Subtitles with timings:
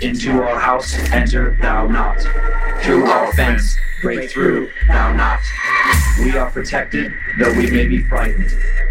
[0.00, 2.18] Into our house enter thou not.
[2.82, 5.40] Through our fence break through thou not.
[6.20, 8.50] We are protected, though we may be frightened.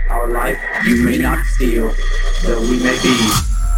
[0.10, 1.96] Our life you may not steal,
[2.44, 3.18] though we may be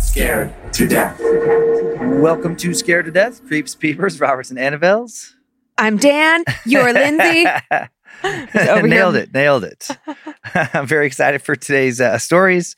[0.02, 1.18] scared to death.
[1.22, 5.32] Welcome to Scared to Death, Creeps, Peepers, Roberts, and Annabelles.
[5.78, 6.44] I'm Dan.
[6.66, 7.46] You're Lindsay.
[8.24, 9.24] over nailed here.
[9.24, 9.88] it, nailed it.
[10.54, 12.76] I'm very excited for today's uh, stories.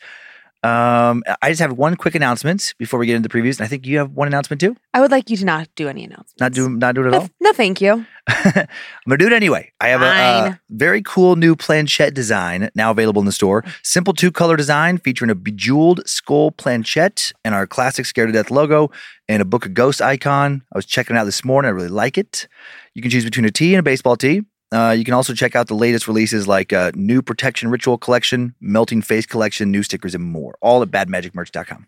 [0.64, 3.60] Um, I just have one quick announcement before we get into the previews.
[3.60, 4.78] And I think you have one announcement too.
[4.94, 6.36] I would like you to not do any announcements.
[6.40, 7.30] Not do not do it at No, all.
[7.42, 8.06] no, thank you.
[8.28, 8.66] I'm
[9.08, 9.72] gonna do it anyway.
[9.82, 10.60] I have a, uh Fine.
[10.70, 13.66] very cool new planchette design now available in the store.
[13.84, 18.50] Simple two color design featuring a bejeweled skull planchette and our classic Scared to Death
[18.50, 18.90] logo
[19.28, 20.62] and a Book of Ghosts icon.
[20.74, 21.68] I was checking it out this morning.
[21.68, 22.48] I really like it.
[22.94, 24.44] You can choose between a tee and a baseball tee.
[24.74, 28.56] Uh, you can also check out the latest releases like uh, new protection ritual collection,
[28.60, 30.58] melting face collection, new stickers, and more.
[30.62, 31.88] All at badmagicmerch.com.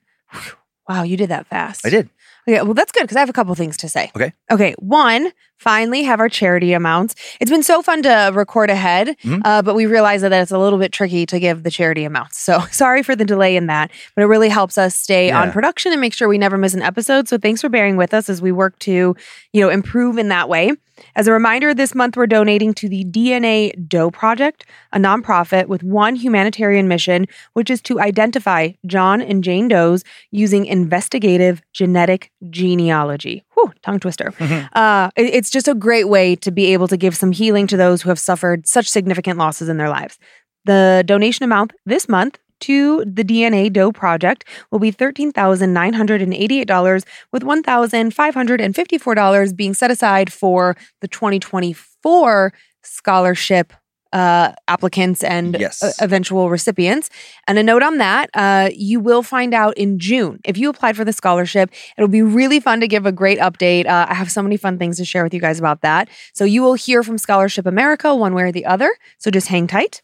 [0.87, 1.85] Wow, you did that fast.
[1.85, 2.09] I did.
[2.47, 4.11] Okay, well, that's good because I have a couple things to say.
[4.15, 4.33] Okay.
[4.51, 4.75] Okay.
[4.77, 7.15] One, finally have our charity amounts.
[7.39, 9.41] It's been so fun to record ahead, Mhm.
[9.45, 12.39] uh, but we realized that it's a little bit tricky to give the charity amounts.
[12.39, 15.91] So sorry for the delay in that, but it really helps us stay on production
[15.91, 17.27] and make sure we never miss an episode.
[17.27, 19.15] So thanks for bearing with us as we work to,
[19.53, 20.71] you know, improve in that way.
[21.17, 25.83] As a reminder, this month we're donating to the DNA Doe Project, a nonprofit with
[25.83, 33.43] one humanitarian mission, which is to identify John and Jane Does using investigative genetic genealogy.
[33.55, 34.33] Whew, tongue twister.
[34.73, 37.77] Uh, it- it's just a great way to be able to give some healing to
[37.77, 40.17] those who have suffered such significant losses in their lives.
[40.65, 49.55] The donation amount this month to the DNA Doe Project will be $13,988, with $1,554
[49.55, 52.51] being set aside for the 2024
[52.81, 53.71] scholarship
[54.15, 55.83] uh, applicants and Yes.
[55.83, 57.09] uh, eventual recipients.
[57.47, 60.39] And a note on that, uh, you will find out in June.
[60.45, 63.85] If you applied for the scholarship, it'll be really fun to give a great update.
[63.85, 66.07] Uh, I have so many fun things to share with you guys about that.
[66.33, 68.89] So you will hear from Scholarship America one way or the other.
[69.17, 70.01] So just hang tight.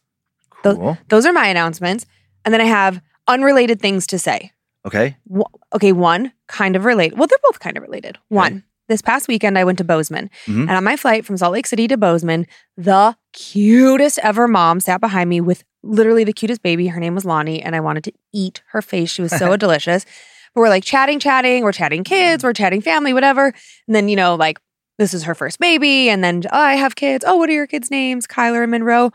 [0.63, 0.97] Cool.
[1.09, 2.05] Those are my announcements.
[2.45, 4.51] And then I have unrelated things to say.
[4.85, 5.15] Okay.
[5.33, 7.17] Wh- Okay, one kind of related.
[7.17, 8.17] Well, they're both kind of related.
[8.27, 10.61] One, this past weekend I went to Bozeman, Mhm.
[10.61, 12.45] and on my flight from Salt Lake City to Bozeman,
[12.77, 16.87] the cutest ever mom sat behind me with literally the cutest baby.
[16.87, 19.09] Her name was Lonnie, and I wanted to eat her face.
[19.11, 20.05] She was so delicious.
[20.53, 21.63] But we're like chatting, chatting.
[21.63, 22.43] We're chatting kids.
[22.43, 23.47] We're chatting family, whatever.
[23.87, 24.59] And then you know, like
[24.97, 27.23] this is her first baby, and then oh, I have kids.
[27.27, 28.27] Oh, what are your kids' names?
[28.27, 29.11] Kyler and Monroe.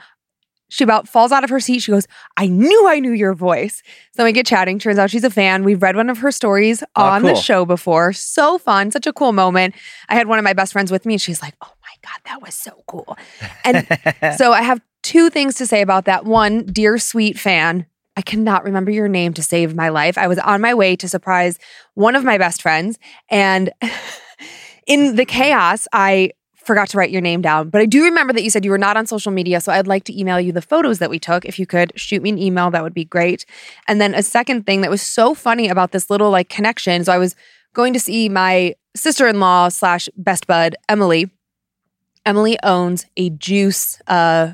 [0.68, 1.80] She about falls out of her seat.
[1.80, 2.06] She goes,
[2.36, 3.82] I knew I knew your voice.
[4.16, 4.78] So we get chatting.
[4.78, 5.62] Turns out she's a fan.
[5.62, 8.12] We've read one of her stories Oh, on the show before.
[8.12, 8.90] So fun.
[8.90, 9.74] Such a cool moment.
[10.08, 12.20] I had one of my best friends with me and she's like, oh my God,
[12.24, 13.16] that was so cool.
[13.64, 13.86] And
[14.36, 16.24] so I have two things to say about that.
[16.24, 17.86] One, dear sweet fan,
[18.16, 20.18] I cannot remember your name to save my life.
[20.18, 21.58] I was on my way to surprise
[21.94, 22.98] one of my best friends.
[23.30, 23.70] And
[24.86, 26.32] in the chaos, I
[26.66, 27.70] forgot to write your name down.
[27.70, 29.60] But I do remember that you said you were not on social media.
[29.60, 31.44] So I'd like to email you the photos that we took.
[31.44, 33.46] If you could shoot me an email, that would be great.
[33.88, 37.04] And then a second thing that was so funny about this little like connection.
[37.04, 37.36] So I was
[37.72, 41.30] going to see my sister-in-law slash best bud, Emily.
[42.24, 44.52] Emily owns a juice, uh,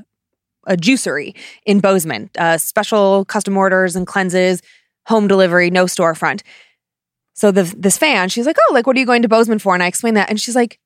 [0.66, 4.60] a juicery in Bozeman, uh, special custom orders and cleanses,
[5.06, 6.42] home delivery, no storefront.
[7.34, 9.72] so the this fan, she's like, "Oh, like what are you going to Bozeman for?"
[9.74, 10.78] And I explained that, and she's like,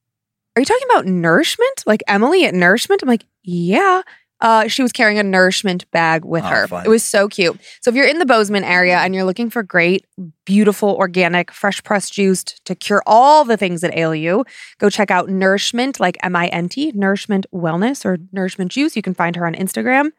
[0.57, 1.85] "Are you talking about nourishment?
[1.87, 4.03] Like Emily at Nourishment?" I'm like, "Yeah."
[4.39, 6.69] Uh, she was carrying a nourishment bag with Oh, her.
[6.69, 6.85] fun.
[6.85, 7.59] It was so cute.
[7.81, 10.05] So if you're in the Bozeman area and you're looking for great,
[10.45, 14.45] beautiful, organic, fresh pressed juice to cure all the things that ail you,
[14.79, 18.95] go check out Nourishment, like M I N T, Nourishment Wellness or Nourishment Juice.
[18.95, 20.11] You can find her on Instagram.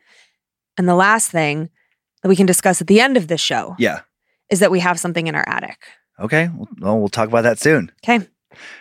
[0.79, 1.69] And the last thing
[2.23, 3.99] that we can discuss at the end of this show Yeah.
[4.49, 5.77] is that we have something in our attic.
[6.19, 6.49] Okay.
[6.79, 7.91] Well, we'll talk about that soon.
[8.03, 8.27] Okay.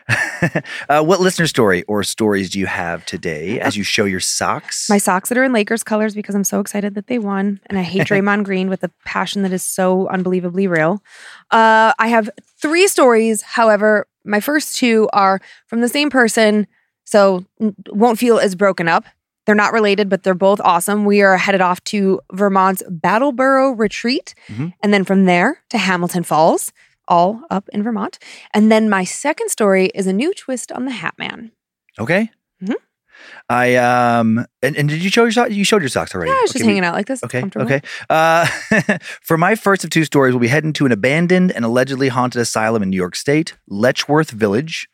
[0.88, 4.88] uh, what listener story or stories do you have today as you show your socks?
[4.88, 7.60] My socks that are in Lakers colors because I'm so excited that they won.
[7.66, 11.02] And I hate Draymond Green with a passion that is so unbelievably real.
[11.50, 12.30] Uh, I have
[12.60, 13.42] three stories.
[13.42, 16.66] However, my first two are from the same person,
[17.04, 17.44] so
[17.88, 19.04] won't feel as broken up.
[19.46, 21.04] They're not related, but they're both awesome.
[21.04, 24.72] We are headed off to Vermont's Brattleboro Retreat, Mhm.
[24.82, 26.72] and then from there to Hamilton Falls,
[27.08, 28.18] all up in Vermont.
[28.54, 31.52] And then my second story is a new twist on the Hat Man.
[31.98, 32.30] okay.
[32.62, 32.74] Mhm.
[33.48, 35.50] I um and, and did you show your socks?
[35.52, 36.30] You showed your socks already.
[36.30, 37.22] Yeah, I was just Okay, we- hanging out like this.
[37.24, 37.44] Okay.
[37.56, 37.80] Okay.
[38.10, 38.46] Uh,
[39.22, 42.40] for my first of two stories, we'll be heading to an abandoned and allegedly haunted
[42.42, 44.86] asylum in New York State, Letchworth Village.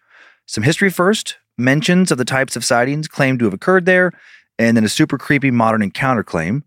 [0.47, 4.12] Some history first, mentions of the types of sightings claimed to have occurred there,
[4.58, 6.65] and then a super creepy modern encounter claim.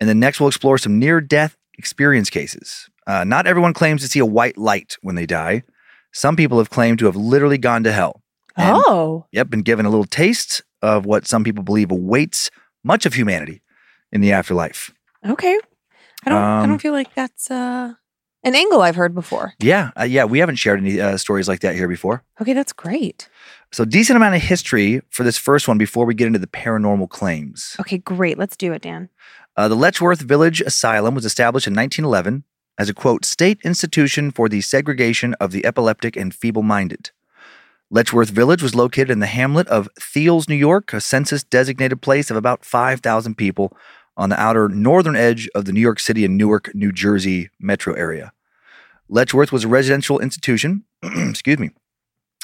[0.00, 2.88] And then next, we'll explore some near death experience cases.
[3.06, 5.62] Uh, not everyone claims to see a white light when they die.
[6.12, 8.22] Some people have claimed to have literally gone to hell.
[8.56, 9.26] And- Oh.
[9.32, 12.50] Yep, been given a little taste of what some people believe awaits
[12.84, 13.62] much of humanity
[14.12, 14.92] in the afterlife.
[15.26, 15.58] Okay.
[16.26, 16.38] I don't.
[16.38, 17.94] I Um, don't feel like that's uh,
[18.44, 19.54] an angle I've heard before.
[19.58, 22.22] Yeah, uh, yeah, we haven't shared any uh, stories like that here before.
[22.40, 23.28] Okay, that's great.
[23.72, 27.08] So decent amount of history for this first one before we get into the paranormal
[27.10, 27.74] claims.
[27.80, 28.38] Okay, great.
[28.38, 29.08] Let's do it, Dan.
[29.56, 32.44] Uh, the Letchworth Village Asylum was established in 1911
[32.78, 37.10] as a quote state institution for the segregation of the epileptic and feeble-minded.
[37.90, 42.30] Letchworth Village was located in the hamlet of Thiells, New York, a census designated place
[42.30, 43.76] of about 5,000 people
[44.16, 47.94] on the outer northern edge of the New York City and Newark, New Jersey metro
[47.94, 48.32] area.
[49.08, 50.84] Letchworth was a residential institution.
[51.02, 51.70] excuse me.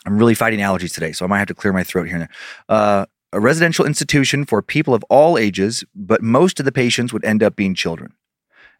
[0.06, 2.22] I'm really fighting allergies today, so I might have to clear my throat here and
[2.22, 2.30] there.
[2.68, 7.24] Uh, a residential institution for people of all ages, but most of the patients would
[7.24, 8.12] end up being children.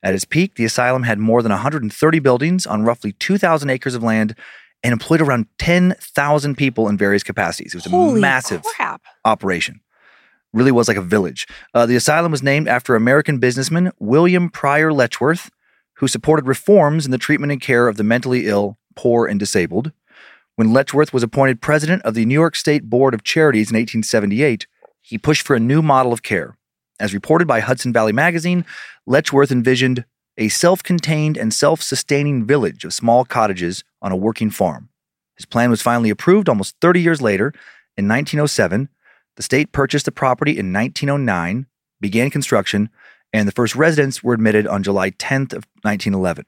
[0.02, 4.02] At its peak, the asylum had more than 130 buildings on roughly 2,000 acres of
[4.02, 4.35] land
[4.82, 7.75] and employed around 10,000 people in various capacities.
[7.75, 9.02] It was a Holy massive crap!
[9.25, 9.81] operation.
[10.52, 11.47] Really was like a village.
[11.75, 15.50] Uh, the asylum was named after American businessman William Pryor Letchworth,
[15.94, 19.93] who supported reforms in the treatment and care of the mentally ill, poor, and disabled.
[20.56, 24.67] When Letchworth was appointed president of the New York State Board of Charities in 1878,
[25.02, 26.56] he pushed for a new model of care.
[26.99, 28.64] As reported by Hudson Valley Magazine,
[29.11, 30.05] Letchworth envisioned
[30.39, 34.89] a self contained and self sustaining village of small cottages on a working farm.
[35.37, 37.49] His plan was finally approved almost 30 years later.
[37.97, 38.89] In 1907,
[39.35, 41.67] the state purchased the property in 1909,
[42.01, 42.89] began construction,
[43.33, 46.45] and the first residents were admitted on July 10th of 1911.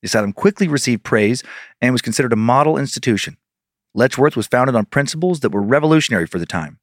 [0.00, 1.42] The asylum quickly received praise
[1.80, 3.36] and was considered a model institution.
[3.96, 6.78] Letchworth was founded on principles that were revolutionary for the time.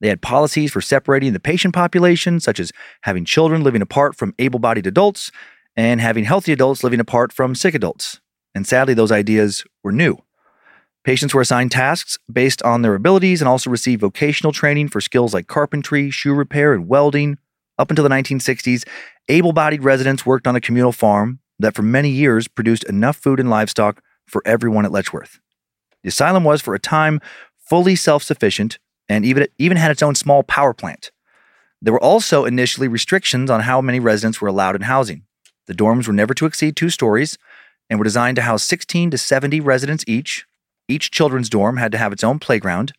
[0.00, 4.34] They had policies for separating the patient population, such as having children living apart from
[4.38, 5.30] able bodied adults
[5.76, 8.20] and having healthy adults living apart from sick adults.
[8.54, 10.18] And sadly, those ideas were new.
[11.04, 15.32] Patients were assigned tasks based on their abilities and also received vocational training for skills
[15.32, 17.38] like carpentry, shoe repair, and welding.
[17.78, 18.86] Up until the 1960s,
[19.28, 23.40] able bodied residents worked on a communal farm that for many years produced enough food
[23.40, 25.38] and livestock for everyone at Letchworth.
[26.02, 27.20] The asylum was, for a time,
[27.56, 28.78] fully self sufficient
[29.10, 31.10] and even, even had its own small power plant.
[31.82, 35.24] There were also initially restrictions on how many residents were allowed in housing.
[35.66, 37.36] The dorms were never to exceed two stories
[37.90, 40.46] and were designed to house 16 to 70 residents each.
[40.86, 42.92] Each children's dorm had to have its own playground.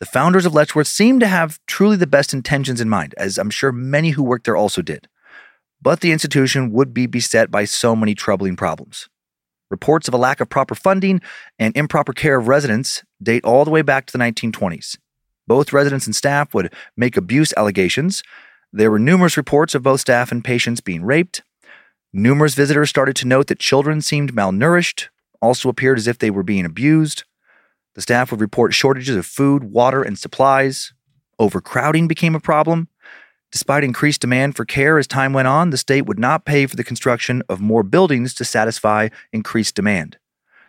[0.00, 3.50] The founders of Letchworth seemed to have truly the best intentions in mind, as I'm
[3.50, 5.08] sure many who worked there also did.
[5.80, 9.08] But the institution would be beset by so many troubling problems.
[9.70, 11.22] Reports of a lack of proper funding
[11.58, 14.98] and improper care of residents date all the way back to the 1920s.
[15.48, 18.22] Both residents and staff would make abuse allegations.
[18.70, 21.42] There were numerous reports of both staff and patients being raped.
[22.12, 25.08] Numerous visitors started to note that children seemed malnourished,
[25.40, 27.24] also appeared as if they were being abused.
[27.94, 30.92] The staff would report shortages of food, water, and supplies.
[31.38, 32.88] Overcrowding became a problem.
[33.50, 36.76] Despite increased demand for care as time went on, the state would not pay for
[36.76, 40.18] the construction of more buildings to satisfy increased demand.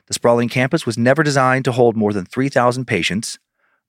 [0.08, 3.38] The sprawling campus was never designed to hold more than 3,000 patients,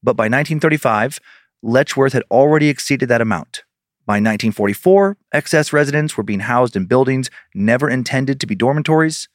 [0.02, 1.19] but by 1935,
[1.62, 3.64] Letchworth had already exceeded that amount.
[4.07, 9.28] By 1944, excess residents were being housed in buildings never intended to be dormitories.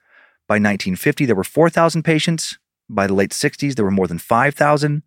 [0.48, 2.58] By 1950, there were 4,000 patients.
[2.90, 5.04] By the late 60s, there were more than 5,000.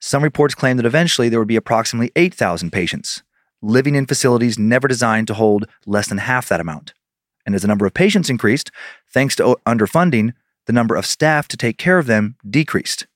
[0.00, 3.22] Some reports claim that eventually there would be approximately 8,000 patients,
[3.62, 6.92] living in facilities never designed to hold less than half that amount.
[7.46, 8.70] And as the number of patients increased,
[9.12, 10.32] thanks to underfunding,
[10.66, 13.06] the number of staff to take care of them decreased.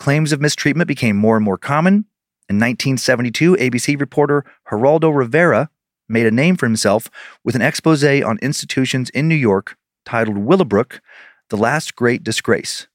[0.00, 2.06] Claims of mistreatment became more and more common.
[2.48, 5.68] In 1972, ABC reporter Geraldo Rivera
[6.08, 7.10] made a name for himself
[7.44, 9.76] with an expose on institutions in New York
[10.06, 11.02] titled Willowbrook
[11.50, 12.88] The Last Great Disgrace.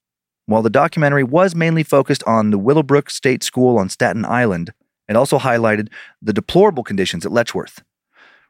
[0.48, 4.74] While the documentary was mainly focused on the Willowbrook State School on Staten Island,
[5.08, 5.90] it also highlighted
[6.24, 7.84] the deplorable conditions at Letchworth.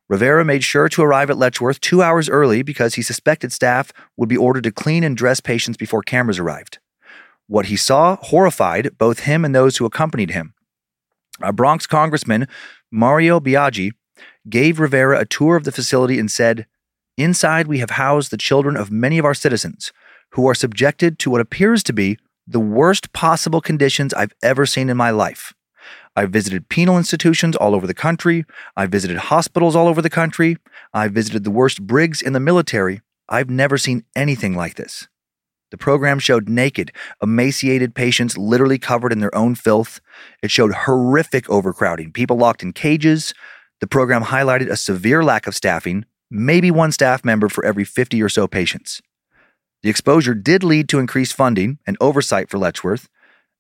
[0.07, 4.29] Rivera made sure to arrive at Letchworth two hours early because he suspected staff would
[4.29, 6.79] be ordered to clean and dress patients before cameras arrived.
[7.47, 10.53] What he saw horrified both him and those who accompanied him.
[11.41, 12.47] A Bronx congressman,
[12.91, 13.91] Mario Biaggi,
[14.49, 16.65] gave Rivera a tour of the facility and said,
[17.17, 19.93] Inside, we have housed the children of many of our citizens
[20.31, 24.89] who are subjected to what appears to be the worst possible conditions I've ever seen
[24.89, 25.53] in my life.
[26.15, 28.45] I've visited penal institutions all over the country.
[28.75, 30.57] I've visited hospitals all over the country.
[30.93, 33.01] I've visited the worst brigs in the military.
[33.27, 35.07] I've never seen anything like this.
[35.72, 36.91] The program showed naked,
[37.22, 40.00] emaciated patients literally covered in their own filth.
[40.41, 43.34] It showed horrific overcrowding, people locked in cages.
[43.81, 48.22] The program highlighted a severe lack of staffing, maybe one staff member for every 50
[48.22, 49.01] or so patients.
[49.84, 53.07] The exposure did lead to increased funding and oversight for Letchworth.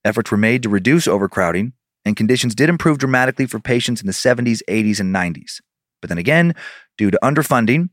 [0.03, 1.73] Efforts were made to reduce overcrowding,
[2.05, 5.61] and conditions did improve dramatically for patients in the 70s, 80s, and 90s.
[6.01, 6.53] But then again,
[6.97, 7.89] due to underfunding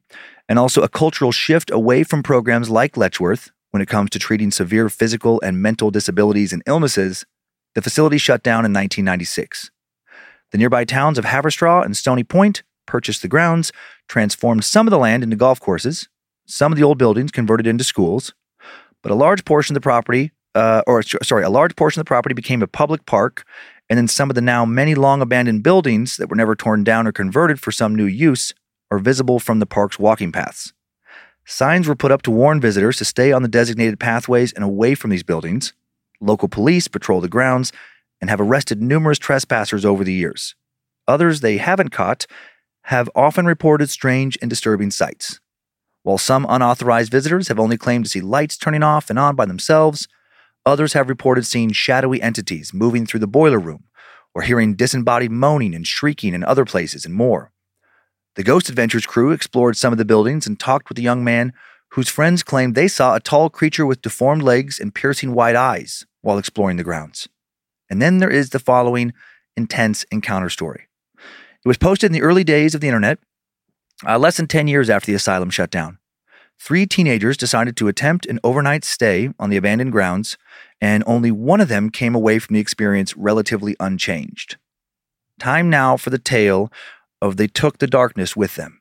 [0.48, 4.50] and also a cultural shift away from programs like Letchworth when it comes to treating
[4.50, 7.24] severe physical and mental disabilities and illnesses,
[7.74, 9.70] the facility shut down in 1996.
[10.52, 13.72] The nearby towns of Haverstraw and Stony Point purchased the grounds,
[14.08, 16.08] transformed some of the land into golf courses,
[16.46, 18.34] some of the old buildings converted into schools,
[19.02, 22.08] but a large portion of the property, uh, or sorry, a large portion of the
[22.08, 23.44] property became a public park,
[23.88, 27.06] and then some of the now many long abandoned buildings that were never torn down
[27.06, 28.52] or converted for some new use
[28.90, 30.74] are visible from the park's walking paths.
[31.44, 34.94] Signs were put up to warn visitors to stay on the designated pathways and away
[34.94, 35.72] from these buildings.
[36.20, 37.72] Local police patrol the grounds
[38.20, 40.54] and have arrested numerous trespassers over the years.
[41.08, 42.26] Others they haven't caught
[42.84, 45.40] have often reported strange and disturbing sights.
[46.04, 49.46] While some unauthorized visitors have only claimed to see lights turning off and on by
[49.46, 50.08] themselves,
[50.64, 53.84] others have reported seeing shadowy entities moving through the boiler room
[54.34, 57.52] or hearing disembodied moaning and shrieking in other places and more.
[58.34, 61.52] The Ghost Adventures crew explored some of the buildings and talked with a young man
[61.90, 66.06] whose friends claimed they saw a tall creature with deformed legs and piercing white eyes
[66.22, 67.28] while exploring the grounds.
[67.90, 69.12] And then there is the following
[69.54, 70.86] intense encounter story.
[71.62, 73.18] It was posted in the early days of the internet,
[74.06, 75.98] uh, less than 10 years after the asylum shut down.
[76.58, 80.38] Three teenagers decided to attempt an overnight stay on the abandoned grounds,
[80.80, 84.56] and only one of them came away from the experience relatively unchanged.
[85.38, 86.72] Time now for the tale
[87.22, 88.80] of They Took the Darkness with Them.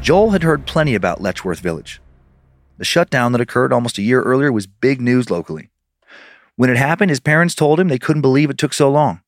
[0.00, 2.00] Joel had heard plenty about Letchworth Village.
[2.78, 5.70] The shutdown that occurred almost a year earlier was big news locally.
[6.56, 9.20] When it happened, his parents told him they couldn't believe it took so long.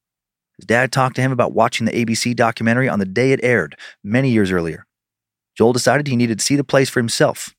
[0.57, 3.77] His dad talked to him about watching the ABC documentary on the day it aired,
[4.03, 4.87] many years earlier.
[5.55, 7.55] Joel decided he needed to see the place for himself.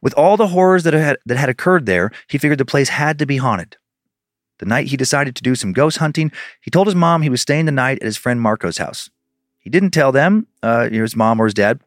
[0.00, 3.18] With all the horrors that had, that had occurred there, he figured the place had
[3.18, 3.76] to be haunted.
[4.58, 7.40] The night he decided to do some ghost hunting, he told his mom he was
[7.40, 9.10] staying the night at his friend Marco's house.
[9.62, 11.80] He didn't tell them, uh, his mom or his dad,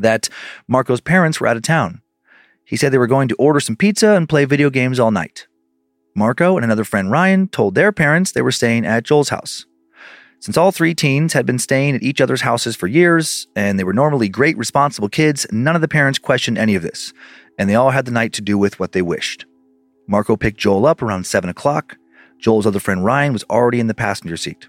[0.00, 0.28] that
[0.68, 2.00] Marco's parents were out of town.
[2.64, 5.46] He said they were going to order some pizza and play video games all night.
[6.14, 9.66] Marco and another friend Ryan told their parents they were staying at Joel's house.
[10.40, 13.84] Since all three teens had been staying at each other's houses for years, and they
[13.84, 17.12] were normally great, responsible kids, none of the parents questioned any of this,
[17.58, 19.44] and they all had the night to do with what they wished.
[20.08, 21.96] Marco picked Joel up around 7 o'clock.
[22.38, 24.68] Joel's other friend Ryan was already in the passenger seat.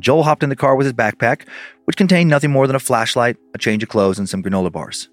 [0.00, 1.46] Joel hopped in the car with his backpack,
[1.84, 5.08] which contained nothing more than a flashlight, a change of clothes, and some granola bars.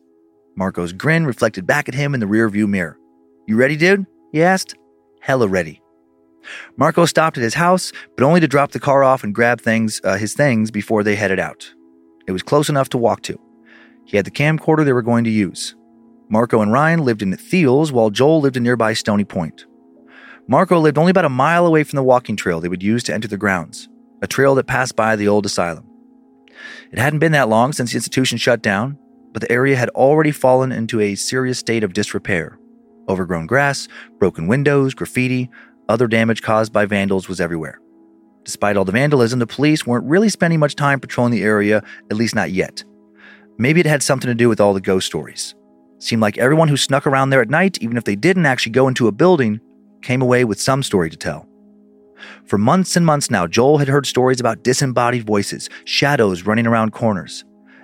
[0.56, 2.98] Marco's grin reflected back at him in the rearview mirror.
[3.48, 4.06] You ready, dude?
[4.32, 4.76] he asked.
[5.22, 5.82] Hella ready.
[6.78, 10.00] Marco stopped at his house, but only to drop the car off and grab things,
[10.04, 11.74] uh, his things before they headed out.
[12.28, 13.40] It was close enough to walk to.
[14.06, 15.76] He had the camcorder they were going to use.
[16.30, 19.66] Marco and Ryan lived in Thiells, while Joel lived in nearby Stony Point.
[20.48, 23.14] Marco lived only about a mile away from the walking trail they would use to
[23.14, 23.90] enter the grounds,
[24.26, 25.88] a trail that passed by the old asylum.
[26.92, 28.98] It hadn't been that long since the institution shut down,
[29.32, 32.58] but the area had already fallen into a serious state of disrepair.
[33.08, 35.48] Overgrown grass, broken windows, graffiti,
[35.90, 37.80] other damage caused by vandals was everywhere.
[38.44, 42.18] Despite all the vandalism, the police weren't really spending much time patrolling the area, at
[42.18, 42.84] least not yet.
[43.60, 45.54] Maybe it had something to do with all the ghost stories.
[46.00, 48.88] Seemed like everyone who snuck around there at night, even if they didn't actually go
[48.88, 49.60] into a building,
[50.02, 51.48] came away with some story to tell.
[52.46, 56.92] For months and months now, Joel had heard stories about disembodied voices, shadows running around
[56.92, 57.44] corners.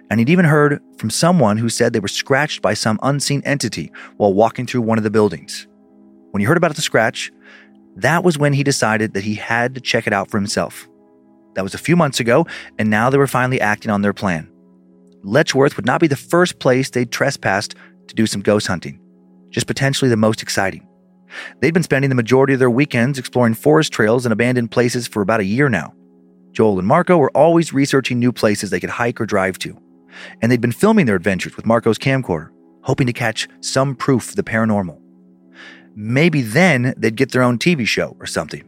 [0.10, 3.92] And he'd even heard from someone who said they were scratched by some unseen entity
[4.18, 5.68] while walking through one of the buildings.
[6.32, 7.32] When he heard about the scratch,
[7.96, 10.88] that was when he decided that he had to check it out for himself.
[11.56, 12.46] That was a few months ago,
[12.78, 14.50] and now they were finally acting on their plan.
[15.24, 17.76] Letchworth would not be the first place they'd trespassed
[18.08, 19.00] to do some ghost hunting,
[19.50, 20.88] just potentially the most exciting.
[21.60, 25.22] They'd been spending the majority of their weekends exploring forest trails and abandoned places for
[25.22, 25.94] about a year now.
[26.52, 29.78] Joel and Marco were always researching new places they could hike or drive to,
[30.42, 32.50] and they'd been filming their adventures with Marco's camcorder,
[32.84, 35.00] hoping to catch some proof of the paranormal.
[35.96, 38.64] Maybe then they'd get their own TV show or something.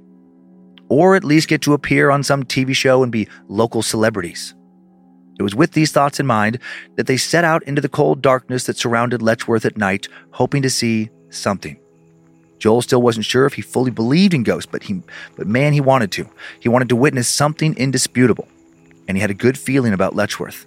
[0.89, 4.53] Or at least get to appear on some TV show and be local celebrities.
[5.39, 6.59] It was with these thoughts in mind
[6.95, 10.69] that they set out into the cold darkness that surrounded Letchworth at night, hoping to
[10.69, 11.79] see something.
[12.63, 15.01] Joel still wasn't sure if he fully believed in ghosts, but he
[15.35, 16.29] but man he wanted to.
[16.61, 18.47] He wanted to witness something indisputable,
[19.05, 20.65] and he had a good feeling about Letchworth.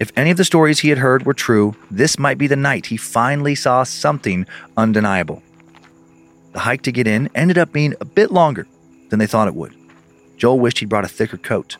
[0.00, 2.86] If any of the stories he had heard were true, this might be the night
[2.86, 5.44] he finally saw something undeniable.
[6.54, 8.66] The hike to get in ended up being a bit longer
[9.10, 9.76] than they thought it would.
[10.38, 11.76] Joel wished he'd brought a thicker coat.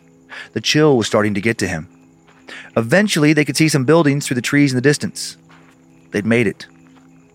[0.52, 1.88] The chill was starting to get to him.
[2.76, 5.36] Eventually, they could see some buildings through the trees in the distance.
[6.12, 6.68] They'd made it.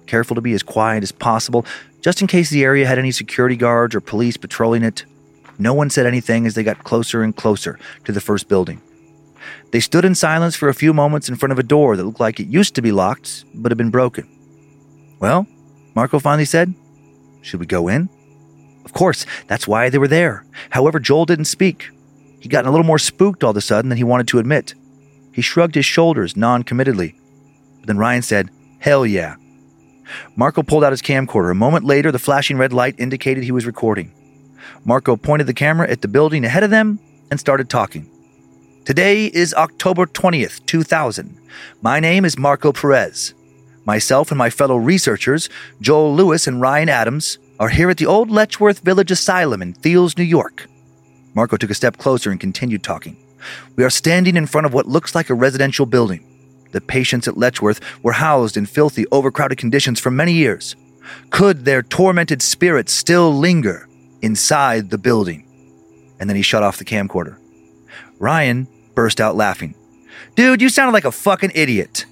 [0.07, 1.65] Careful to be as quiet as possible,
[2.01, 5.05] just in case the area had any security guards or police patrolling it.
[5.59, 8.81] No one said anything as they got closer and closer to the first building.
[9.71, 12.19] They stood in silence for a few moments in front of a door that looked
[12.19, 14.27] like it used to be locked, but had been broken.
[15.19, 15.47] Well,
[15.95, 16.73] Marco finally said,
[17.41, 18.09] should we go in?
[18.85, 20.45] Of course, that's why they were there.
[20.69, 21.89] However, Joel didn't speak.
[22.39, 24.75] He'd gotten a little more spooked all of a sudden than he wanted to admit.
[25.33, 27.15] He shrugged his shoulders non committedly.
[27.85, 28.49] Then Ryan said,
[28.79, 29.35] Hell yeah.
[30.35, 31.51] Marco pulled out his camcorder.
[31.51, 34.11] A moment later, the flashing red light indicated he was recording.
[34.85, 38.09] Marco pointed the camera at the building ahead of them and started talking.
[38.85, 41.37] Today is October 20th, 2000.
[41.81, 43.33] My name is Marco Perez.
[43.85, 45.49] Myself and my fellow researchers,
[45.81, 50.17] Joel Lewis and Ryan Adams, are here at the old Letchworth Village Asylum in Thiells,
[50.17, 50.67] New York.
[51.33, 53.17] Marco took a step closer and continued talking.
[53.75, 56.23] We are standing in front of what looks like a residential building.
[56.77, 60.75] The patients at Letchworth were housed in filthy, overcrowded conditions for many years.
[61.31, 63.89] Could their tormented spirits still linger
[64.21, 65.47] inside the building?
[66.19, 67.39] And then he shut off the camcorder.
[68.19, 69.73] Ryan burst out laughing.
[70.35, 72.05] Dude, you sounded like a fucking idiot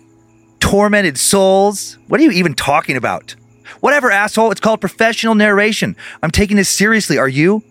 [0.59, 1.99] tormented souls.
[2.07, 3.35] What are you even talking about?
[3.81, 4.49] Whatever, asshole.
[4.49, 5.95] It's called professional narration.
[6.23, 7.19] I'm taking this seriously.
[7.19, 7.63] Are you?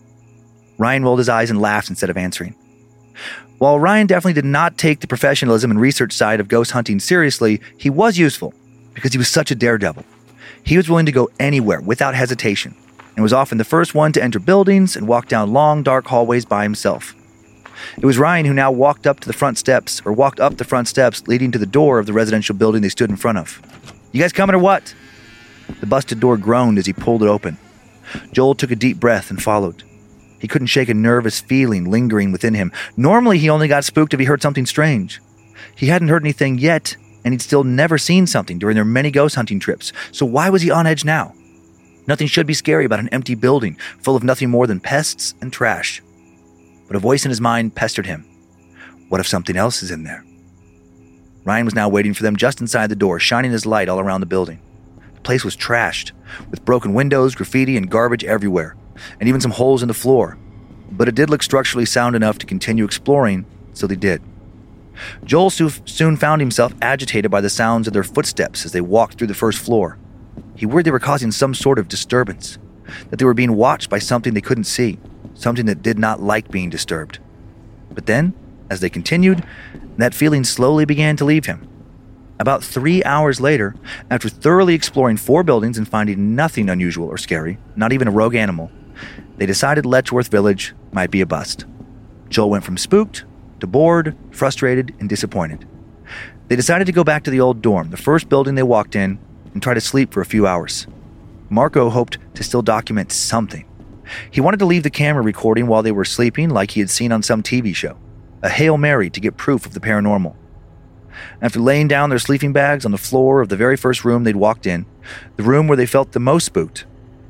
[0.78, 2.54] Ryan rolled his eyes and laughed instead of answering.
[3.58, 7.60] While Ryan definitely did not take the professionalism and research side of ghost hunting seriously,
[7.76, 8.52] he was useful
[8.94, 10.04] because he was such a daredevil.
[10.62, 12.74] He was willing to go anywhere without hesitation
[13.14, 16.44] and was often the first one to enter buildings and walk down long, dark hallways
[16.44, 17.14] by himself.
[17.96, 20.64] It was Ryan who now walked up to the front steps, or walked up the
[20.64, 23.60] front steps leading to the door of the residential building they stood in front of.
[24.12, 24.94] You guys coming or what?
[25.80, 27.58] The busted door groaned as he pulled it open.
[28.32, 29.82] Joel took a deep breath and followed.
[30.44, 32.70] He couldn't shake a nervous feeling lingering within him.
[32.98, 35.22] Normally, he only got spooked if he heard something strange.
[35.74, 39.36] He hadn't heard anything yet, and he'd still never seen something during their many ghost
[39.36, 41.34] hunting trips, so why was he on edge now?
[42.06, 45.50] Nothing should be scary about an empty building full of nothing more than pests and
[45.50, 46.02] trash
[46.86, 48.24] but a voice in his mind pestered him.
[49.08, 50.24] What if something else is in there?
[51.44, 54.20] Ryan was now waiting for them just inside the door, shining his light all around
[54.20, 54.60] the building.
[55.14, 56.12] The place was trashed,
[56.50, 58.76] with broken windows, graffiti, and garbage everywhere,
[59.20, 60.38] and even some holes in the floor.
[60.90, 64.22] But it did look structurally sound enough to continue exploring, so they did.
[65.24, 69.26] Joel soon found himself agitated by the sounds of their footsteps as they walked through
[69.26, 69.98] the first floor.
[70.54, 72.58] He worried they were causing some sort of disturbance,
[73.10, 74.98] that they were being watched by something they couldn't see
[75.34, 77.18] something that did not like being disturbed.
[77.90, 78.34] But then,
[78.70, 79.44] as they continued,
[79.96, 81.68] that feeling slowly began to leave him.
[82.40, 83.74] About three hours later,
[84.10, 88.34] after thoroughly exploring four buildings and finding nothing unusual or scary, not even a rogue
[88.34, 88.70] animal,
[89.36, 91.64] they decided Letchworth Village might be a bust.
[92.28, 93.24] Joel went from spooked
[93.60, 95.66] to bored, frustrated, and disappointed.
[96.48, 99.18] They decided to go back to the old dorm, the first building they walked in,
[99.52, 100.86] and try to sleep for a few hours.
[101.48, 103.64] Marco hoped to still document something.
[104.30, 107.12] He wanted to leave the camera recording while they were sleeping, like he had seen
[107.12, 107.96] on some TV show.
[108.42, 110.36] A Hail Mary to get proof of the paranormal.
[111.40, 114.36] After laying down their sleeping bags on the floor of the very first room they'd
[114.36, 114.84] walked in,
[115.36, 116.84] the room where they felt the most spooked,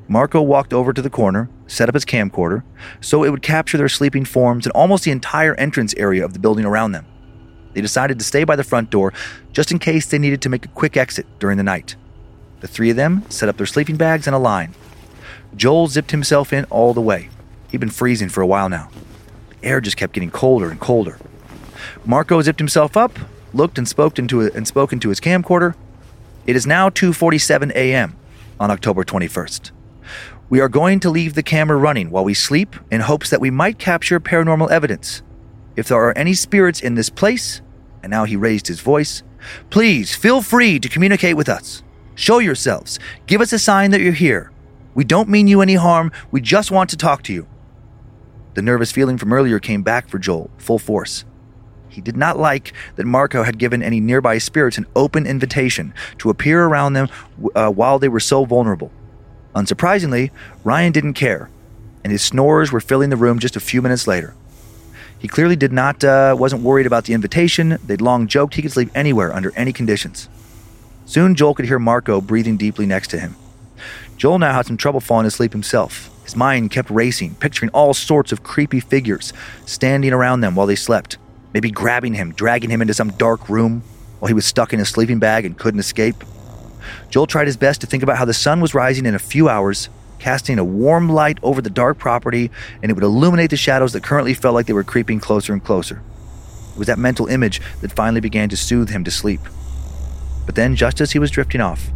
[0.06, 2.62] Marco walked over to the corner, set up his camcorder,
[3.00, 6.38] so it would capture their sleeping forms and almost the entire entrance area of the
[6.38, 7.06] building around them.
[7.72, 9.12] They decided to stay by the front door
[9.52, 11.96] just in case they needed to make a quick exit during the night.
[12.60, 14.74] The three of them set up their sleeping bags in a line.
[15.56, 17.30] Joel zipped himself in all the way.
[17.70, 18.90] He'd been freezing for a while now.
[19.48, 21.18] The air just kept getting colder and colder.
[22.04, 23.18] Marco zipped himself up,
[23.52, 25.74] looked and spoke into it and spoke into his camcorder.
[26.46, 28.16] It is now 2:47 a.m.
[28.60, 29.70] on October 21st.
[30.50, 33.50] We are going to leave the camera running while we sleep in hopes that we
[33.50, 35.22] might capture paranormal evidence.
[35.74, 37.62] If there are any spirits in this place,
[38.02, 39.22] and now he raised his voice,
[39.70, 41.83] please feel free to communicate with us.
[42.14, 42.98] Show yourselves.
[43.26, 44.52] Give us a sign that you're here.
[44.94, 46.12] We don't mean you any harm.
[46.30, 47.48] We just want to talk to you.
[48.52, 51.24] The nervous feeling from earlier came back for Joel, full force.
[51.88, 56.28] He did not like that Marco had given any nearby spirits an open invitation to
[56.28, 57.09] appear around them
[57.54, 58.92] uh, while they were so vulnerable.
[59.54, 60.30] Unsurprisingly,
[60.64, 61.48] Ryan didn't care,
[62.02, 64.34] and his snores were filling the room just a few minutes later.
[65.18, 67.78] He clearly did not uh, wasn't worried about the invitation.
[67.86, 70.28] They'd long joked he could sleep anywhere under any conditions.
[71.06, 73.36] Soon Joel could hear Marco breathing deeply next to him.
[74.16, 76.10] Joel now had some trouble falling asleep himself.
[76.24, 79.32] His mind kept racing, picturing all sorts of creepy figures
[79.66, 81.18] standing around them while they slept,
[81.52, 83.82] maybe grabbing him, dragging him into some dark room
[84.18, 86.24] while he was stuck in a sleeping bag and couldn't escape.
[87.11, 89.49] Joel tried his best to think about how the sun was rising in a few
[89.49, 92.51] hours, casting a warm light over the dark property,
[92.83, 95.64] and it would illuminate the shadows that currently felt like they were creeping closer and
[95.64, 96.03] closer.
[96.73, 99.40] It was that mental image that finally began to soothe him to sleep.
[100.47, 101.90] But then, just as he was drifting off,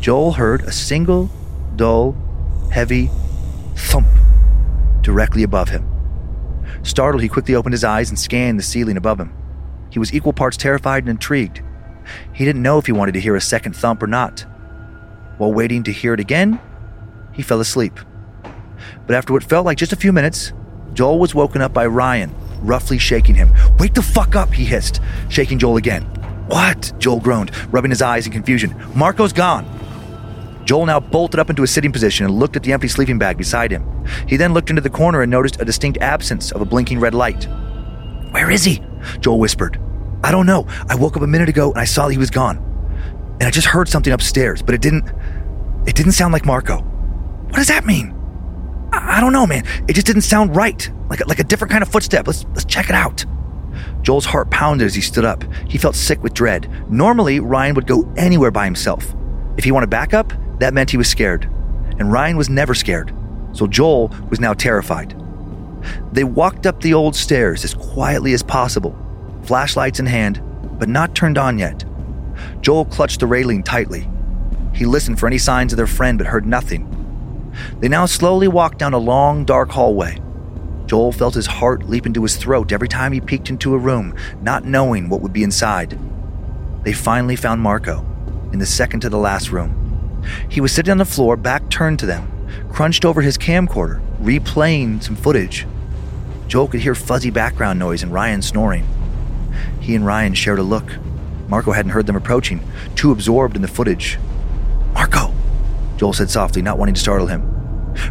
[0.00, 1.30] Joel heard a single,
[1.74, 2.16] dull,
[2.70, 3.10] heavy
[3.74, 4.06] thump
[5.02, 5.88] directly above him.
[6.82, 9.32] Startled, he quickly opened his eyes and scanned the ceiling above him.
[9.90, 11.60] He was equal parts terrified and intrigued.
[12.32, 14.44] He didn't know if he wanted to hear a second thump or not.
[15.38, 16.60] While waiting to hear it again,
[17.32, 17.98] he fell asleep.
[19.06, 20.52] But after what felt like just a few minutes,
[20.92, 23.50] Joel was woken up by Ryan, roughly shaking him.
[23.78, 26.02] Wake the fuck up, he hissed, shaking Joel again.
[26.46, 26.92] What?
[26.98, 28.74] Joel groaned, rubbing his eyes in confusion.
[28.94, 29.66] Marco's gone.
[30.64, 33.36] Joel now bolted up into a sitting position and looked at the empty sleeping bag
[33.36, 34.04] beside him.
[34.26, 37.14] He then looked into the corner and noticed a distinct absence of a blinking red
[37.14, 37.44] light.
[38.32, 38.82] Where is he?
[39.20, 39.80] Joel whispered.
[40.26, 40.66] I don't know.
[40.88, 42.56] I woke up a minute ago and I saw he was gone.
[43.38, 45.04] And I just heard something upstairs, but it didn't.
[45.86, 46.78] It didn't sound like Marco.
[46.78, 48.12] What does that mean?
[48.92, 49.64] I, I don't know, man.
[49.86, 50.90] It just didn't sound right.
[51.08, 52.26] Like a, like a different kind of footstep.
[52.26, 53.24] Let's let's check it out.
[54.02, 55.44] Joel's heart pounded as he stood up.
[55.68, 56.68] He felt sick with dread.
[56.90, 59.14] Normally, Ryan would go anywhere by himself.
[59.56, 61.44] If he wanted backup, that meant he was scared.
[62.00, 63.14] And Ryan was never scared.
[63.52, 65.14] So Joel was now terrified.
[66.10, 68.98] They walked up the old stairs as quietly as possible,
[69.46, 70.42] flashlights in hand,
[70.78, 71.84] but not turned on yet.
[72.60, 74.08] Joel clutched the railing tightly.
[74.74, 76.92] He listened for any signs of their friend but heard nothing.
[77.80, 80.20] They now slowly walked down a long, dark hallway.
[80.86, 84.14] Joel felt his heart leap into his throat every time he peeked into a room,
[84.42, 85.98] not knowing what would be inside.
[86.84, 88.04] They finally found Marco
[88.52, 90.22] in the second to the last room.
[90.48, 92.30] He was sitting on the floor, back turned to them,
[92.72, 95.66] crunched over his camcorder, replaying some footage.
[96.46, 98.86] Joel could hear fuzzy background noise and Ryan snoring.
[99.80, 100.90] He and Ryan shared a look.
[101.48, 102.60] Marco hadn't heard them approaching,
[102.94, 104.18] too absorbed in the footage.
[104.92, 105.32] Marco,
[105.96, 107.52] Joel said softly, not wanting to startle him.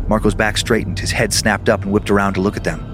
[0.07, 2.91] Marco's back straightened, his head snapped up and whipped around to look at them.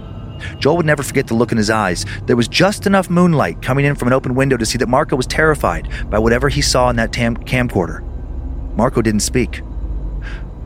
[0.59, 2.05] Joel would never forget the look in his eyes.
[2.25, 5.15] There was just enough moonlight coming in from an open window to see that Marco
[5.15, 8.03] was terrified by whatever he saw in that tam- camcorder.
[8.75, 9.57] Marco didn't speak.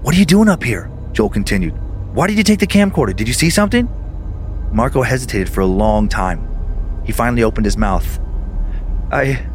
[0.01, 0.89] What are you doing up here?
[1.11, 1.73] Joel continued.
[2.13, 3.15] Why did you take the camcorder?
[3.15, 3.89] Did you see something?
[4.71, 6.54] Marco hesitated for a long time.
[7.05, 8.19] He finally opened his mouth.
[9.11, 9.45] I.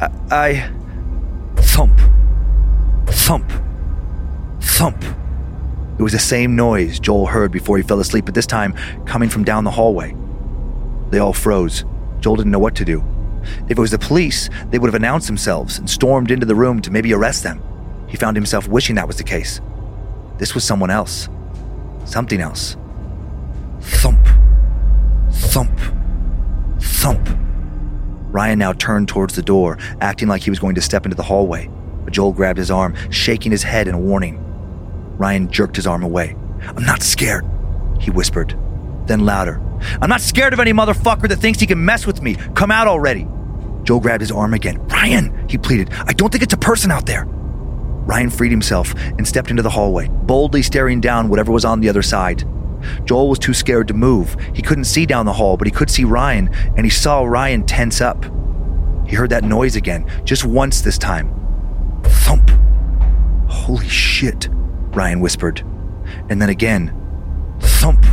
[0.00, 0.10] I.
[0.30, 0.70] I
[1.56, 2.00] thump.
[3.06, 3.52] Thump.
[4.60, 5.04] Thump.
[5.98, 9.28] It was the same noise Joel heard before he fell asleep, but this time coming
[9.28, 10.14] from down the hallway.
[11.10, 11.84] They all froze.
[12.20, 13.04] Joel didn't know what to do.
[13.68, 16.80] If it was the police, they would have announced themselves and stormed into the room
[16.82, 17.62] to maybe arrest them.
[18.08, 19.60] He found himself wishing that was the case.
[20.38, 21.28] This was someone else.
[22.04, 22.76] Something else.
[23.80, 24.26] Thump.
[25.30, 25.97] Thump.
[27.08, 27.38] Thump.
[28.34, 31.22] Ryan now turned towards the door, acting like he was going to step into the
[31.22, 31.70] hallway,
[32.04, 34.36] but Joel grabbed his arm, shaking his head in a warning.
[35.16, 36.36] Ryan jerked his arm away.
[36.60, 37.46] I'm not scared,
[37.98, 38.58] he whispered.
[39.06, 39.58] Then louder,
[40.02, 42.34] I'm not scared of any motherfucker that thinks he can mess with me.
[42.54, 43.26] Come out already.
[43.84, 44.76] Joel grabbed his arm again.
[44.88, 47.24] Ryan, he pleaded, I don't think it's a person out there.
[47.24, 51.88] Ryan freed himself and stepped into the hallway, boldly staring down whatever was on the
[51.88, 52.44] other side.
[53.04, 54.36] Joel was too scared to move.
[54.54, 57.64] He couldn't see down the hall, but he could see Ryan, and he saw Ryan
[57.64, 58.24] tense up.
[59.06, 61.32] He heard that noise again, just once this time.
[62.02, 62.50] Thump.
[63.48, 65.64] Holy shit, Ryan whispered.
[66.28, 66.94] And then again,
[67.60, 68.04] thump.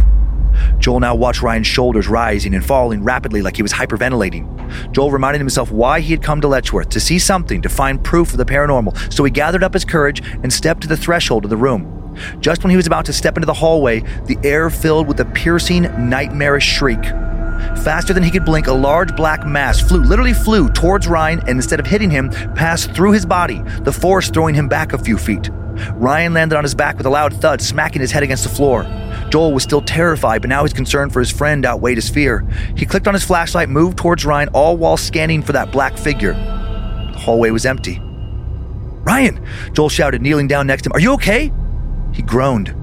[0.79, 4.91] Joel now watched Ryan's shoulders rising and falling rapidly like he was hyperventilating.
[4.91, 8.31] Joel reminded himself why he had come to Letchworth to see something, to find proof
[8.31, 9.13] of the paranormal.
[9.13, 12.04] So he gathered up his courage and stepped to the threshold of the room.
[12.39, 15.25] Just when he was about to step into the hallway, the air filled with a
[15.25, 17.03] piercing, nightmarish shriek.
[17.83, 21.49] Faster than he could blink, a large black mass flew, literally flew towards Ryan, and
[21.49, 25.17] instead of hitting him, passed through his body, the force throwing him back a few
[25.17, 25.49] feet.
[25.95, 28.83] Ryan landed on his back with a loud thud, smacking his head against the floor.
[29.29, 32.45] Joel was still terrified, but now his concern for his friend outweighed his fear.
[32.75, 36.33] He clicked on his flashlight, moved towards Ryan, all while scanning for that black figure.
[36.33, 37.99] The hallway was empty.
[39.05, 39.45] Ryan!
[39.73, 40.93] Joel shouted, kneeling down next to him.
[40.93, 41.51] Are you okay?
[42.15, 42.73] He groaned.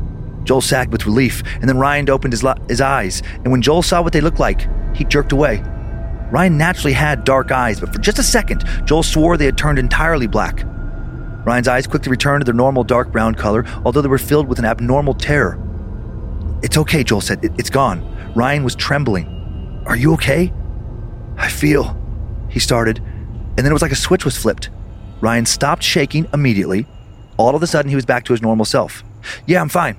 [0.45, 4.03] Joel sagged with relief, and then Ryan opened his, his eyes, and when Joel saw
[4.03, 5.63] what they looked like, he jerked away.
[6.31, 9.79] Ryan naturally had dark eyes, but for just a second, Joel swore they had turned
[9.79, 10.65] entirely black.
[11.45, 14.59] Ryan's eyes quickly returned to their normal dark brown color, although they were filled with
[14.59, 15.59] an abnormal terror.
[16.63, 17.45] It's okay, Joel said.
[17.45, 18.01] It, it's gone.
[18.35, 19.83] Ryan was trembling.
[19.87, 20.53] Are you okay?
[21.37, 21.97] I feel,
[22.49, 24.71] he started, and then it was like a switch was flipped.
[25.21, 26.87] Ryan stopped shaking immediately.
[27.37, 29.05] All of a sudden, he was back to his normal self.
[29.47, 29.97] Yeah, I'm fine.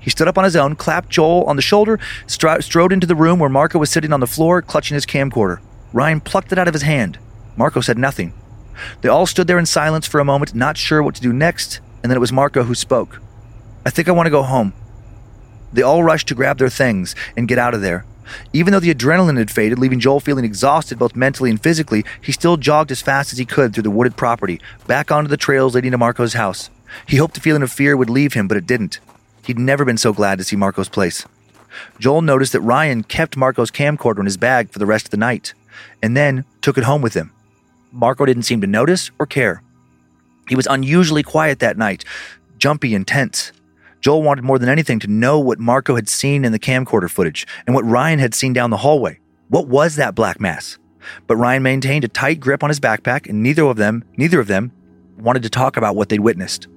[0.00, 3.16] He stood up on his own, clapped Joel on the shoulder, stro- strode into the
[3.16, 5.58] room where Marco was sitting on the floor, clutching his camcorder.
[5.92, 7.18] Ryan plucked it out of his hand.
[7.56, 8.32] Marco said nothing.
[9.00, 11.80] They all stood there in silence for a moment, not sure what to do next,
[12.02, 13.20] and then it was Marco who spoke.
[13.84, 14.74] I think I want to go home.
[15.72, 18.04] They all rushed to grab their things and get out of there.
[18.52, 22.32] Even though the adrenaline had faded, leaving Joel feeling exhausted both mentally and physically, he
[22.32, 25.74] still jogged as fast as he could through the wooded property, back onto the trails
[25.74, 26.70] leading to Marco's house.
[27.06, 29.00] He hoped the feeling of fear would leave him, but it didn't.
[29.44, 31.24] He'd never been so glad to see Marco's place.
[31.98, 35.16] Joel noticed that Ryan kept Marco's camcorder in his bag for the rest of the
[35.16, 35.54] night,
[36.02, 37.32] and then took it home with him.
[37.92, 39.62] Marco didn't seem to notice or care.
[40.48, 42.04] He was unusually quiet that night,
[42.58, 43.52] jumpy and tense.
[44.00, 47.46] Joel wanted more than anything to know what Marco had seen in the camcorder footage
[47.66, 49.18] and what Ryan had seen down the hallway.
[49.48, 50.78] What was that black mass?
[51.26, 54.48] But Ryan maintained a tight grip on his backpack, and neither of them, neither of
[54.48, 54.72] them,
[55.18, 56.68] wanted to talk about what they'd witnessed.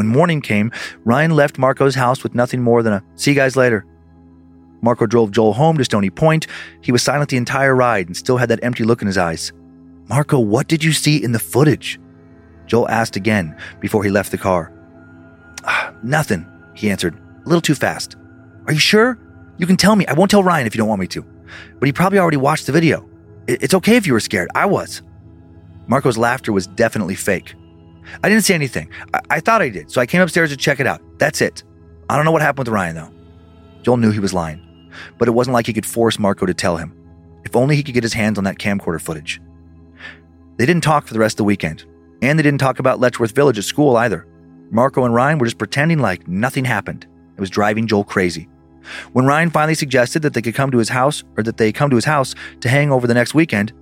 [0.00, 0.72] When morning came,
[1.04, 3.84] Ryan left Marco's house with nothing more than a see you guys later.
[4.80, 6.46] Marco drove Joel home to Stony Point.
[6.80, 9.52] He was silent the entire ride and still had that empty look in his eyes.
[10.08, 12.00] Marco, what did you see in the footage?
[12.64, 14.72] Joel asked again before he left the car.
[15.64, 18.16] Ah, nothing, he answered, a little too fast.
[18.66, 19.18] Are you sure?
[19.58, 20.06] You can tell me.
[20.06, 21.22] I won't tell Ryan if you don't want me to.
[21.78, 23.06] But he probably already watched the video.
[23.46, 24.48] It's okay if you were scared.
[24.54, 25.02] I was.
[25.88, 27.54] Marco's laughter was definitely fake.
[28.22, 28.90] I didn't say anything.
[29.14, 31.00] I-, I thought I did, so I came upstairs to check it out.
[31.18, 31.62] That's it.
[32.08, 33.10] I don't know what happened with Ryan, though.
[33.82, 36.76] Joel knew he was lying, but it wasn't like he could force Marco to tell
[36.76, 36.94] him.
[37.44, 39.40] If only he could get his hands on that camcorder footage.
[40.56, 41.84] They didn't talk for the rest of the weekend,
[42.20, 44.26] and they didn't talk about Letchworth Village at school either.
[44.70, 47.06] Marco and Ryan were just pretending like nothing happened.
[47.36, 48.48] It was driving Joel crazy.
[49.12, 51.90] When Ryan finally suggested that they could come to his house, or that they come
[51.90, 53.72] to his house to hang over the next weekend,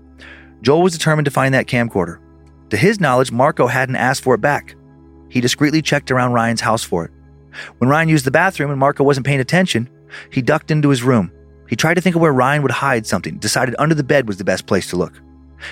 [0.63, 2.19] Joel was determined to find that camcorder.
[2.71, 4.75] To his knowledge, Marco hadn't asked for it back.
[5.29, 7.11] He discreetly checked around Ryan's house for it.
[7.79, 9.89] When Ryan used the bathroom and Marco wasn't paying attention,
[10.31, 11.31] he ducked into his room.
[11.69, 14.39] He tried to think of where Ryan would hide something, decided under the bed was
[14.39, 15.21] the best place to look.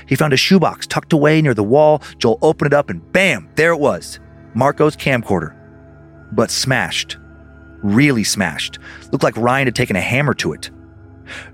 [0.06, 2.02] He found a shoebox tucked away near the wall.
[2.18, 4.20] Joel opened it up and bam, there it was
[4.54, 5.54] Marco's camcorder.
[6.32, 7.18] But smashed.
[7.82, 8.78] Really smashed.
[9.12, 10.70] Looked like Ryan had taken a hammer to it.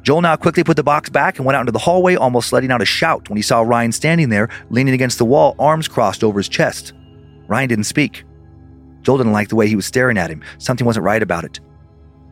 [0.03, 2.71] Joel now quickly put the box back and went out into the hallway, almost letting
[2.71, 6.25] out a shout when he saw Ryan standing there, leaning against the wall, arms crossed
[6.25, 6.93] over his chest.
[7.47, 8.25] Ryan didn't speak.
[9.03, 10.43] Joel didn't like the way he was staring at him.
[10.59, 11.61] Something wasn't right about it.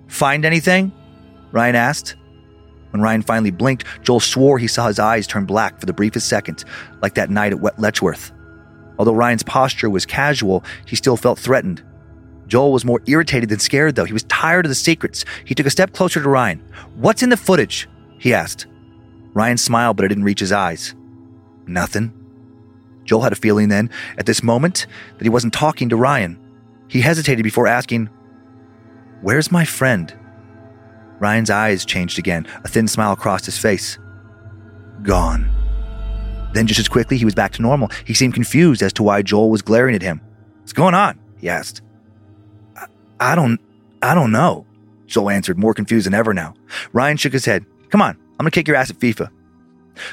[0.07, 0.93] Find anything?
[1.53, 2.17] Ryan asked.
[2.91, 6.29] When Ryan finally blinked, Joel swore he saw his eyes turn black for the briefest
[6.29, 6.65] second,
[7.03, 8.33] like that night at Wet Letchworth.
[8.99, 11.83] Although Ryan's posture was casual, he still felt threatened.
[12.51, 14.05] Joel was more irritated than scared, though.
[14.05, 15.25] He was tired of the secrets.
[15.45, 16.61] He took a step closer to Ryan.
[16.97, 17.89] What's in the footage?
[18.19, 18.67] he asked.
[19.33, 20.95] Ryan smiled, but it didn't reach his eyes.
[21.69, 22.13] Nothing.
[23.05, 26.39] Joel had a feeling then, at this moment, that he wasn't talking to Ryan.
[26.89, 28.11] He hesitated before asking,
[29.23, 30.13] Where's my friend?
[31.21, 32.49] Ryan's eyes changed again.
[32.65, 33.97] A thin smile crossed his face.
[35.03, 35.49] Gone.
[36.53, 37.91] Then, just as quickly, he was back to normal.
[38.05, 40.21] He seemed confused as to why Joel was glaring at him.
[40.61, 41.17] What's going on?
[41.39, 41.83] he asked.
[43.21, 43.61] I, don't,
[44.03, 44.67] I don't know.
[45.07, 46.55] Joel answered, more confused than ever now.
[46.93, 47.65] Ryan shook his head.
[47.91, 49.31] Come on, I'm gonna kick your ass at FIFA.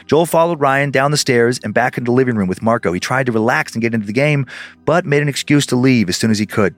[0.06, 2.92] Joel followed Ryan down the stairs and back into the living room with Marco.
[2.92, 4.46] He tried to relax and get into the game,
[4.86, 6.76] but made an excuse to leave as soon as he could.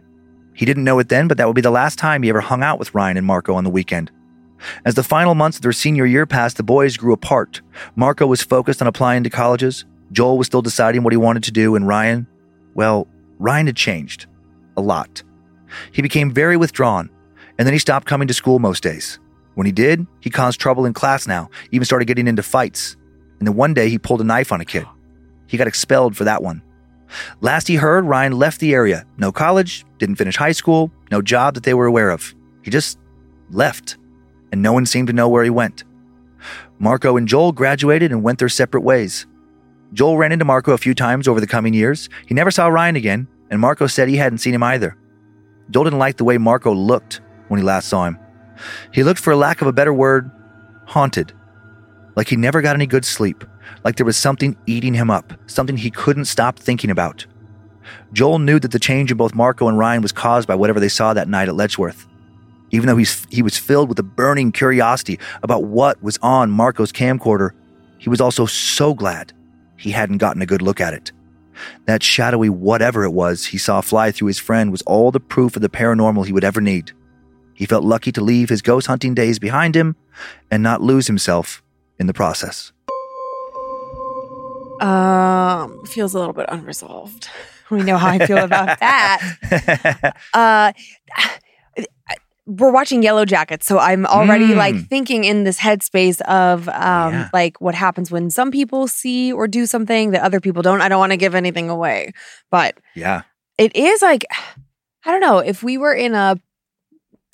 [0.53, 2.63] He didn't know it then, but that would be the last time he ever hung
[2.63, 4.11] out with Ryan and Marco on the weekend.
[4.83, 7.61] As the final months of their senior year passed, the boys grew apart.
[7.95, 9.85] Marco was focused on applying to colleges.
[10.11, 12.27] Joel was still deciding what he wanted to do, and Ryan,
[12.73, 14.27] well, Ryan had changed.
[14.75, 15.23] A lot.
[15.91, 17.09] He became very withdrawn,
[17.57, 19.19] and then he stopped coming to school most days.
[19.55, 22.95] When he did, he caused trouble in class now, even started getting into fights.
[23.39, 24.85] And then one day he pulled a knife on a kid.
[25.47, 26.61] He got expelled for that one.
[27.41, 29.05] Last he heard, Ryan left the area.
[29.17, 32.35] No college, didn't finish high school, no job that they were aware of.
[32.61, 32.99] He just
[33.49, 33.97] left,
[34.51, 35.83] and no one seemed to know where he went.
[36.77, 39.25] Marco and Joel graduated and went their separate ways.
[39.91, 42.09] Joel ran into Marco a few times over the coming years.
[42.27, 44.95] He never saw Ryan again, and Marco said he hadn't seen him either.
[45.69, 48.17] Joel didn't like the way Marco looked when he last saw him.
[48.91, 50.29] He looked, for lack of a better word,
[50.85, 51.33] haunted.
[52.15, 53.43] Like he never got any good sleep.
[53.83, 57.25] Like there was something eating him up, something he couldn't stop thinking about.
[58.13, 60.89] Joel knew that the change in both Marco and Ryan was caused by whatever they
[60.89, 62.05] saw that night at Letchworth.
[62.71, 66.91] Even though he's, he was filled with a burning curiosity about what was on Marco's
[66.91, 67.51] camcorder,
[67.97, 69.33] he was also so glad
[69.77, 71.11] he hadn't gotten a good look at it.
[71.85, 75.55] That shadowy whatever it was he saw fly through his friend was all the proof
[75.55, 76.91] of the paranormal he would ever need.
[77.53, 79.95] He felt lucky to leave his ghost hunting days behind him
[80.49, 81.61] and not lose himself
[81.99, 82.71] in the process.
[84.79, 87.29] Um, feels a little bit unresolved.
[87.69, 90.15] We know how I feel about that.
[90.33, 90.71] Uh,
[92.57, 94.55] we're watching Yellow Jackets, so I'm already Mm.
[94.55, 97.29] like thinking in this headspace of um, Yeah.
[97.31, 100.81] like what happens when some people see or do something that other people don't.
[100.81, 102.11] I don't want to give anything away,
[102.49, 103.21] but yeah.
[103.59, 104.25] it is like
[105.05, 106.37] I don't know if we were in a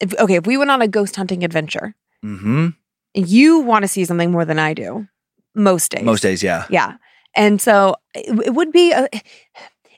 [0.02, 2.70] if okay if we went on a ghost hunting adventure Mm-hmm.
[3.14, 5.08] you want to see something more than I do
[5.56, 6.66] most days Most days, yeah.
[6.70, 6.96] yeah.
[7.36, 9.08] And so it, it would be a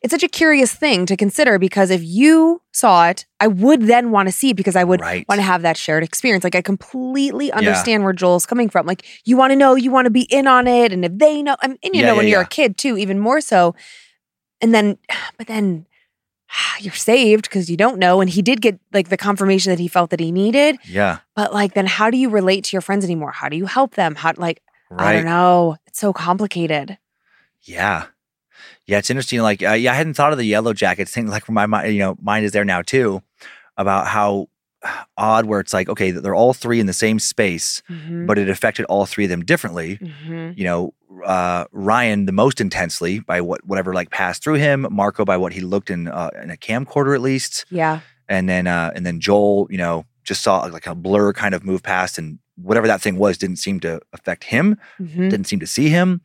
[0.03, 4.11] it's such a curious thing to consider because if you saw it, I would then
[4.11, 5.25] want to see it because I would Right.
[5.27, 6.43] want to have that shared experience.
[6.43, 8.85] Like I completely understand where Joel's coming from.
[8.85, 11.41] Like you want to know, you want to be in on it, and if they
[11.41, 12.45] know, I mean, and you Yeah, know yeah, when you're yeah.
[12.45, 13.75] a kid too, even more so.
[14.61, 14.97] And then,
[15.37, 15.85] but then
[16.79, 18.21] you're saved because you don't know.
[18.21, 20.77] And he did get like the confirmation that he felt that he needed.
[20.85, 21.19] Yeah.
[21.35, 23.31] But like, then how do you relate to your friends anymore?
[23.31, 24.15] How do you help them?
[24.15, 24.61] How like
[24.97, 25.75] I don't know.
[25.85, 26.97] It's so complicated.
[27.63, 28.05] Yeah.
[28.87, 29.41] Yeah, it's interesting.
[29.41, 31.27] Like, uh, yeah, I hadn't thought of the yellow jackets thing.
[31.27, 33.21] Like, my mind, you know, mind is there now too,
[33.77, 34.47] about how
[35.17, 38.25] odd where it's like, okay, they're all three in the same space, Mhm.
[38.27, 39.97] but it affected all three of them differently.
[40.27, 40.57] Mhm.
[40.57, 40.93] You know,
[41.25, 44.85] uh, Ryan the most intensely by what whatever like passed through him.
[44.91, 47.99] Marco by what he looked in uh, in a camcorder at least, Yeah.
[48.29, 51.63] and then uh, and then Joel, you know, just saw like a blur kind of
[51.65, 55.29] move past, and whatever that thing was didn't seem to affect him Mhm.
[55.31, 56.21] didn't seem to see him.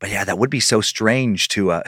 [0.00, 1.82] But yeah, that would be so strange to uh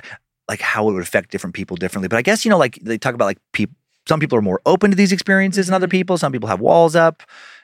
[0.48, 2.08] like how it would affect different people differently.
[2.08, 3.74] But I guess you know, like they talk about like people.
[4.08, 5.90] Some people are more open to these experiences than other Mm-hmm.
[5.92, 6.18] people.
[6.18, 7.22] Some people have walls up,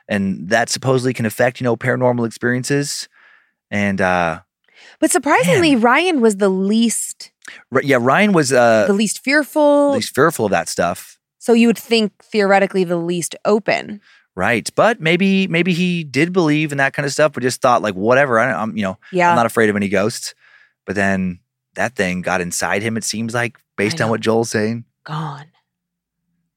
[0.08, 3.08] and that supposedly can affect you know paranormal experiences.
[3.70, 4.40] And uh
[5.00, 7.32] But surprisingly, Ryan was the least
[7.82, 9.92] yeah, Ryan was uh the least fearful.
[9.92, 14.00] least fearful of that stuff, so you would think theoretically the least open.
[14.37, 14.70] right?
[14.76, 17.94] But maybe maybe he did believe in that kind of stuff, but just thought like
[17.96, 18.38] whatever.
[18.38, 19.30] I, I'm you know Yeah.
[19.30, 20.34] I'm not afraid of any ghosts.
[20.88, 21.40] But then
[21.74, 22.96] that thing got inside him.
[22.96, 24.87] It seems like based on what Joel's saying.
[25.05, 25.44] Gone.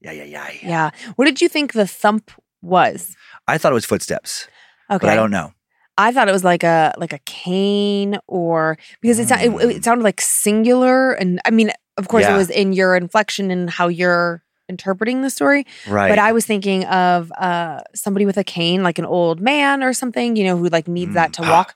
[0.00, 0.48] Yeah, yeah, yeah.
[0.62, 0.90] Yeah.
[1.16, 2.30] What did you think the thump
[2.62, 3.14] was?
[3.46, 4.48] I thought it was footsteps,
[4.90, 5.06] Okay.
[5.06, 5.52] but I don't know.
[5.98, 9.70] I thought it was like a like a cane or because it, sou- it, Mm.
[9.76, 12.34] it sounded like singular and I mean of course Yeah.
[12.34, 16.08] it was in your inflection and how you're interpreting the story Right.
[16.08, 19.92] but I was thinking of uh somebody with a cane like an old man or
[19.92, 21.34] something you know who like needs that Mm.
[21.34, 21.74] to walk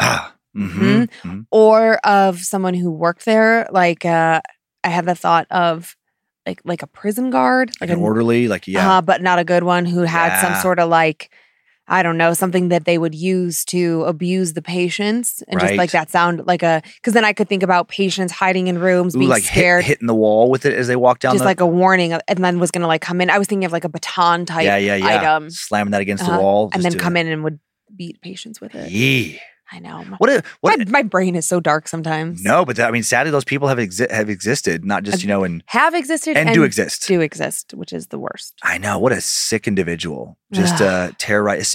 [0.00, 1.46] ah, mhm, mhm.
[1.50, 4.40] or of someone who worked there like uh
[4.82, 5.96] I had the thought of
[6.46, 9.62] like like a prison guard Like an orderly, like yeah, uh, but not a good
[9.64, 11.30] one who had some sort of like
[11.86, 15.90] I don't know something that they would use to abuse the patients and just like
[15.92, 19.18] that sound like a because then I could think about patients hiding in rooms Ooh,
[19.18, 21.32] being like hit, hitting the wall with it as they walk down.
[21.34, 23.28] just the, like a warning of- and then was gonna like come in.
[23.28, 25.50] I was thinking of like a baton type yeah, yeah, yeah, item.
[25.50, 26.36] Slamming that against Uh-huh.
[26.36, 27.58] the wall, and then come in and would
[27.94, 28.90] beat patients with it.
[28.90, 29.38] Yeah.
[29.74, 30.30] I know What?
[30.30, 30.78] A, what?
[30.78, 33.66] my, my brain is so dark sometimes no, but that, I mean, sadly, those people
[33.68, 37.06] have exi- have existed, not just you know, and have existed and, do exist.
[37.08, 40.38] do exist which is the worst I know what a sick individual.
[40.52, 41.74] Just uh, terrorize,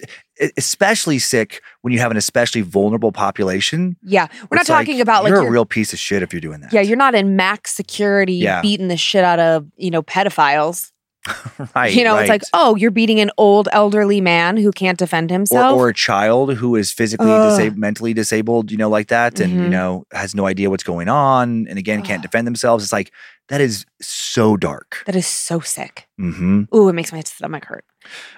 [0.57, 3.97] especially sick when you have an especially vulnerable population.
[4.01, 6.23] yeah we're not It's like, talking about like you're your- a real piece of shit
[6.23, 6.71] if you're doing that.
[6.71, 8.61] Yeah, you're not in max security Yeah.
[8.61, 10.91] beating the shit out of, you know, pedophiles.
[11.75, 11.93] right.
[11.93, 15.77] you know, it's like, oh, you're beating an old elderly man who can't defend himself.
[15.77, 19.59] or a child who is physically disabled, mentally disabled, you know, like that, and you
[19.61, 19.69] Mhm.
[19.69, 22.23] know has no idea what's going on, and again can't Ugh.
[22.23, 22.83] defend themselves.
[22.83, 23.11] It's like
[23.49, 25.01] that is so dark.
[25.07, 26.07] that is so sick.
[26.19, 26.63] Mm-hmm.
[26.75, 27.83] Ooh, it makes my stomach hurt.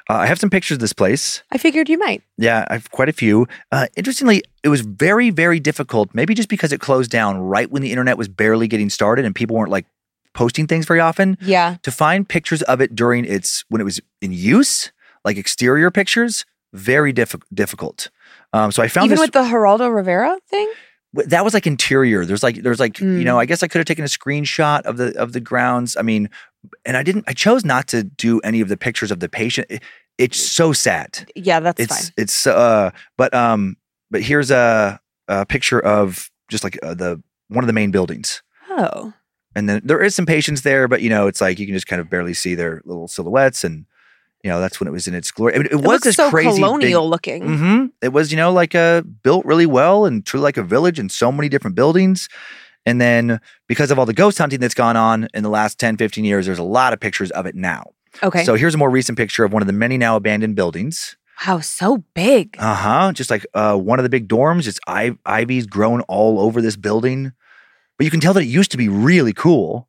[0.09, 1.43] Uh, I have some pictures of this place.
[1.51, 2.23] I figured you might.
[2.37, 3.47] Yeah, I have quite a few.
[3.71, 6.09] Uh, interestingly, it was very, very difficult.
[6.13, 9.35] Maybe just because it closed down right when the internet was barely getting started and
[9.35, 9.85] people weren't like
[10.33, 11.37] posting things very often.
[11.41, 11.77] Yeah.
[11.83, 14.91] To find pictures of it during its when it was in use,
[15.25, 18.09] like exterior pictures, very diff- difficult.
[18.53, 19.21] Um, so I found Even this.
[19.27, 20.71] with the Geraldo Rivera thing?
[21.13, 22.23] that was like interior.
[22.25, 23.39] There's like there's like you know Mm.
[23.39, 25.97] I guess I could have taken a screenshot of the of the grounds.
[25.97, 26.29] I mean,
[26.85, 27.25] and I didn't.
[27.27, 29.67] I chose not to do any of the pictures of the patient.
[29.69, 29.83] It-
[30.17, 31.27] it's so sad.
[31.35, 32.13] Yeah, that's it's fine.
[32.17, 33.75] it's uh but um
[34.11, 38.41] but here's a a picture of just like uh, the one of the main buildings.
[38.69, 39.13] Oh.
[39.55, 41.87] And then there is some patients there, but you know, it's like you can just
[41.87, 43.85] kind of barely see their little silhouettes, and
[44.43, 45.55] you know that's when it was in its glory.
[45.55, 47.43] I mean, it, It was this so crazy colonial looking.
[47.43, 50.99] hmm It was, you know, like uh, built really well and truly like a village
[50.99, 52.27] and so many different buildings.
[52.85, 55.97] And then because of all the ghost hunting that's gone on in the last 10,
[55.97, 57.91] 15 years, there's a lot of pictures of it now.
[58.23, 58.43] Okay.
[58.43, 61.15] So here's a more recent picture of one of the many now abandoned buildings.
[61.47, 62.55] wow, so big.
[62.57, 63.11] Uh huh.
[63.13, 64.67] Just like uh, one of the big dorms.
[64.67, 67.33] It's I- ivy's grown all over this building.
[68.01, 69.87] But you can tell that it used to be really cool.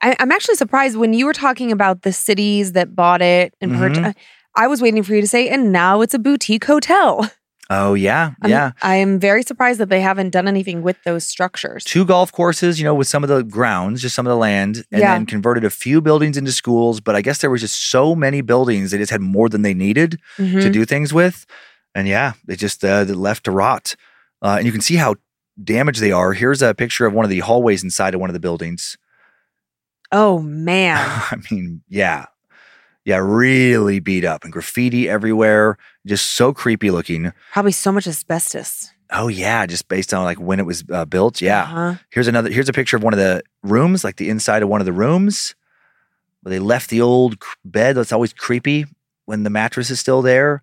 [0.00, 3.72] I, I'm actually surprised when you were talking about the cities that bought it and
[3.72, 4.02] Mhm.
[4.06, 4.12] uh,
[4.56, 7.30] I was waiting for you to say, and now it's a boutique hotel.
[7.68, 8.30] Oh, yeah.
[8.40, 8.70] I'm- yeah.
[8.80, 11.84] I am very surprised that they haven't done anything with those structures.
[11.84, 14.84] two golf courses, you know, with some of the grounds, just some of the land,
[14.90, 15.12] and Yeah.
[15.12, 17.00] then converted a few buildings into schools.
[17.00, 19.74] But I guess there was just so many buildings, they just had more than they
[19.74, 20.72] needed to Mhm.
[20.72, 21.44] do things with.
[21.94, 23.96] And yeah, they just uh, they left to rot.
[24.42, 25.14] Uh, and you can see how
[25.62, 26.32] damaged they are.
[26.32, 28.96] Here's a picture of one of the hallways inside of one of the buildings.
[30.12, 30.96] Oh man.
[31.30, 32.26] I mean, yeah.
[33.04, 35.76] Yeah, really beat up and graffiti everywhere.
[36.06, 37.32] Just so creepy looking.
[37.52, 38.90] Probably so much asbestos.
[39.10, 41.42] Oh yeah, just based on like when it was uh, built.
[41.42, 41.62] Yeah.
[41.64, 41.94] Uh-huh.
[42.10, 42.50] Here's another.
[42.50, 44.92] Here's a picture of one of the rooms, like the inside of one of the
[44.92, 45.54] rooms,
[46.42, 47.96] where they left the old bed.
[47.96, 48.86] That's always creepy
[49.26, 50.62] when the mattress is still there,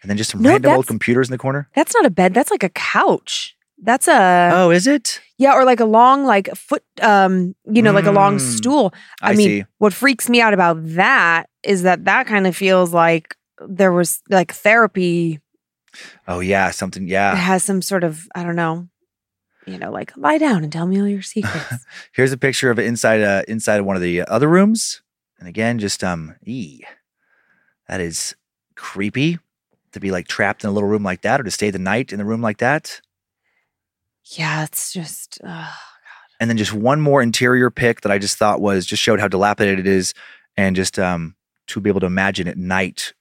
[0.00, 1.68] and then just some No, random old computers in the corner.
[1.74, 2.32] That's not a bed.
[2.32, 3.54] That's like a couch.
[3.84, 5.20] That's a oh, is it?
[5.38, 8.94] yeah, or like a long like foot um, you know, like a long Mm, stool.
[9.20, 9.64] I, I mean, see.
[9.78, 13.34] what freaks me out about that is that that kind of feels like
[13.68, 15.40] there was like therapy
[16.26, 17.06] Oh yeah, something.
[17.08, 17.34] Yeah.
[17.34, 18.88] has some sort of I don't know,
[19.66, 21.84] you know, like lie down and tell me all your secrets.
[22.12, 25.02] Here's a picture of it inside uh, inside of one of the other rooms,
[25.38, 26.80] and again, just um, e.
[27.88, 28.34] that is
[28.76, 29.38] creepy
[29.92, 32.12] to be like trapped in a little room like that, or to stay the night
[32.12, 33.00] in the room like that.
[34.24, 38.86] Yeah, it's just and then just one more interior pick that I just thought was
[38.86, 40.14] just showed how dilapidated it is,
[40.56, 41.34] and just um
[41.68, 43.12] to be able to imagine at night.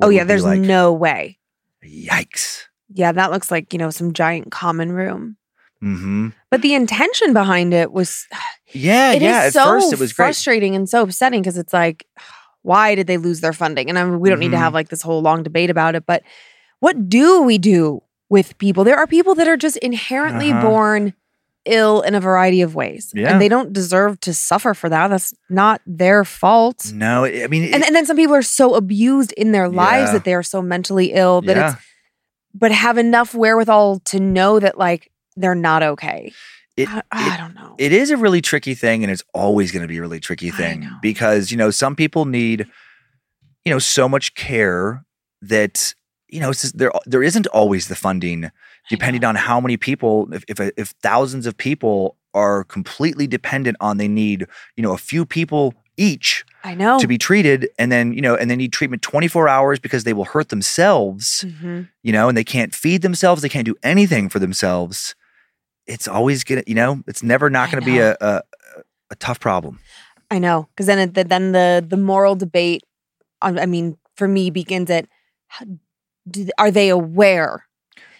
[0.00, 0.60] oh yeah, there's like.
[0.60, 1.38] no way.
[1.84, 2.64] yikes.
[2.90, 5.36] Yeah, that looks like you know some giant common room.
[5.82, 6.30] Mm-hmm.
[6.50, 8.26] But the intention behind it was
[8.72, 9.42] Yeah, It is yeah.
[9.44, 10.26] At so first, it was great.
[10.26, 12.06] frustrating and so upsetting because it's like,
[12.62, 13.88] why did they lose their funding?
[13.88, 16.04] And I mean, we don't need to have like this whole long debate about it,
[16.06, 16.22] but
[16.80, 18.84] what do we do with people?
[18.84, 20.62] There are people that are just inherently Uh-huh.
[20.62, 21.14] born
[21.64, 23.30] ill in a variety of ways, Yeah.
[23.30, 25.08] and they don't deserve to suffer for that.
[25.08, 26.92] That's not their fault.
[26.94, 30.08] No, I mean, it- And and then some people are so abused in their lives
[30.08, 30.12] Yeah.
[30.14, 31.82] that they are so mentally ill that yeah, it's
[32.54, 36.32] but have enough wherewithal to know that like they're not okay.
[36.76, 37.74] It- I, I don't know.
[37.78, 40.50] it is a really tricky thing, and it's always going to be a really tricky
[40.50, 42.66] thing because you know some people need,
[43.64, 45.04] you know, so much care
[45.42, 45.94] that
[46.28, 48.50] you know it's just, there there isn't always the funding
[48.90, 53.96] depending on how many people if, if if thousands of people are completely dependent on
[53.96, 56.98] they need you know a few people each I know.
[57.00, 60.12] to be treated and then you know and they need treatment 24 hours because they
[60.12, 61.88] will hurt themselves Mhm.
[62.02, 65.14] you know and they can't feed themselves they can't do anything for themselves
[65.86, 68.42] it's always gonna you know it's never not gonna be a, a
[69.10, 69.78] a tough problem
[70.30, 72.82] I know, because then it, the- then the the moral debate,
[73.40, 75.06] I mean, for me begins at
[75.46, 75.64] how,
[76.30, 77.64] do, are they aware?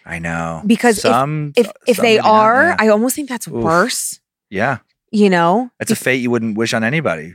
[0.06, 2.76] i know Because if- some If if some they maybe not, are, yeah.
[2.78, 3.54] I almost think that's Oof.
[3.62, 4.20] worse.
[4.50, 4.78] yeah
[5.12, 7.34] You know, that's a fate you wouldn't wish on anybody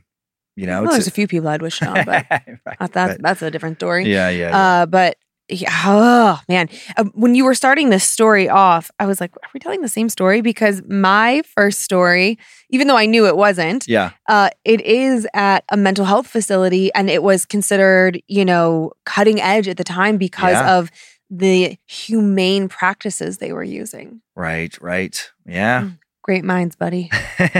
[0.56, 3.42] you know well, there's a few people I'd wish on, but Right, that, that's that's
[3.42, 4.06] a different story.
[4.06, 4.58] yeah yeah, yeah.
[4.58, 5.18] Uh, but
[5.50, 9.50] yeah, oh man, uh, when you were starting this story off, I was like, are
[9.54, 10.42] we telling the same story?
[10.42, 12.38] Because my first story,
[12.70, 16.94] even though I knew it wasn't, yeah uh, it is at a mental health facility
[16.94, 20.78] and it was considered, you know, cutting edge at the time because Yeah.
[20.78, 20.90] of
[21.30, 24.22] the humane practices they were using.
[24.36, 25.90] right right yeah
[26.26, 27.10] Great minds, buddy.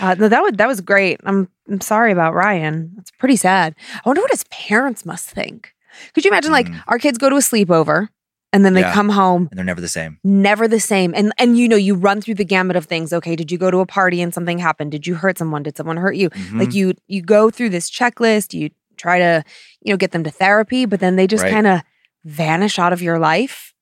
[0.00, 1.20] Uh, no, that was that was great.
[1.24, 2.92] I'm I'm sorry about Ryan.
[2.96, 3.74] That's pretty sad.
[3.94, 5.73] I wonder what his parents must think.
[6.14, 6.82] Could you imagine, like, Mm.
[6.86, 8.08] our kids go to a sleepover
[8.52, 8.92] and then they Yeah.
[8.94, 11.94] come home and they're never the same never the same and and you know you
[11.94, 14.58] run through the gamut of things okay did you go to a party and something
[14.60, 16.60] happened did you hurt someone did someone hurt you Mhm.
[16.60, 19.42] like you you go through this checklist you try to
[19.82, 21.52] you know get them to therapy but then they just Right.
[21.52, 21.80] kind of
[22.24, 23.74] vanish out of your life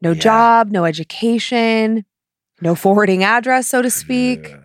[0.00, 0.20] no Yeah.
[0.20, 2.04] job no education
[2.62, 4.60] no forwarding address so to speak Ugh.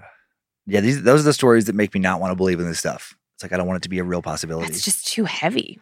[0.68, 2.80] yeah these those are the stories that make me not want to believe in this
[2.80, 5.26] stuff it's like i don't want it to be a real possibility It's just too
[5.26, 5.80] heavy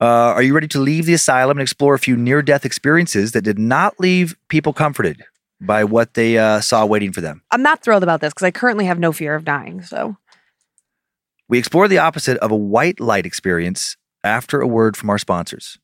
[0.00, 3.32] Uh, are you ready to leave the asylum and explore a few near death experiences
[3.32, 5.24] that did not leave people comforted
[5.60, 7.42] by what they uh, saw waiting for them?
[7.50, 9.82] I'm not thrilled about this because I currently have no fear of dying.
[9.82, 10.16] So
[11.48, 15.78] We explore the opposite of a white light experience after a word from our sponsors.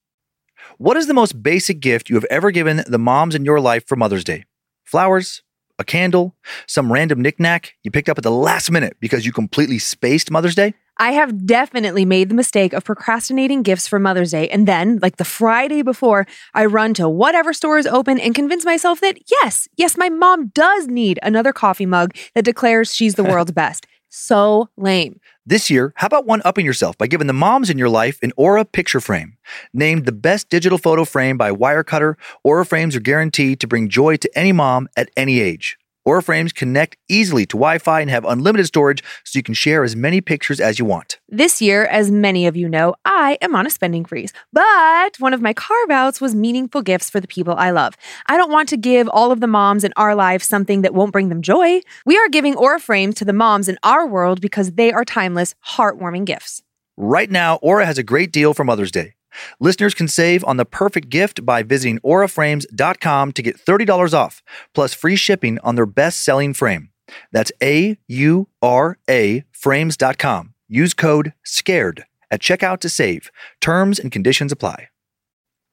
[0.79, 3.87] What is the most basic gift you have ever given the moms in your life
[3.87, 4.45] for Mother's Day?
[4.85, 5.43] Flowers?
[5.79, 6.37] A candle?
[6.67, 10.55] Some random knickknack you picked up at the last minute because you completely spaced Mother's
[10.55, 10.75] Day?
[11.01, 14.48] I have definitely made the mistake of procrastinating gifts for Mother's Day.
[14.48, 18.66] And then, like the Friday before, I run to whatever store is open and convince
[18.66, 23.24] myself that yes, yes, my mom does need another coffee mug that declares she's the
[23.30, 23.86] world's best.
[24.11, 25.20] So lame.
[25.46, 28.32] This year, how about one upping yourself by giving the moms in your life an
[28.36, 29.38] Aura picture frame?
[29.72, 34.16] Named the best digital photo frame by Wirecutter, Aura frames are guaranteed to bring joy
[34.18, 35.78] to any mom at any age.
[36.07, 39.84] Aura frames connect easily to Wi Fi and have unlimited storage so you can share
[39.84, 41.20] as many pictures as you want.
[41.28, 44.32] This year, as many of you know, I am on a spending freeze.
[44.53, 47.96] But one of my carve outs was meaningful gifts for the people I love.
[48.26, 51.12] I don't want to give all of the moms in our lives something that won't
[51.12, 51.80] bring them joy.
[52.07, 55.55] We are giving Aura frames to the moms in our world because they are timeless,
[55.66, 56.62] heartwarming gifts.
[56.96, 59.14] Right now, Aura has a great deal for Mother's Day.
[59.61, 64.43] Listeners can save on the perfect gift by visiting auraframes.com to get $30 off,
[64.74, 66.91] plus free shipping on their best selling frame.
[67.33, 70.55] That's A U R A frames.com.
[70.68, 73.31] Use code SCARED at checkout to save.
[73.61, 74.89] Terms and conditions apply.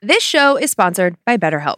[0.02, 1.78] This show is sponsored by BetterHelp.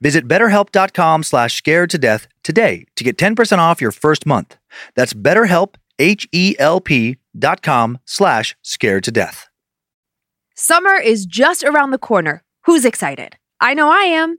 [0.00, 4.56] Visit betterhelp.com slash scared to death today to get 10% off your first month.
[4.94, 9.48] That's betterhelp, H-E-L-P dot com slash scared to death.
[10.54, 12.42] Summer is just around the corner.
[12.64, 13.36] Who's excited?
[13.60, 14.38] I know I am.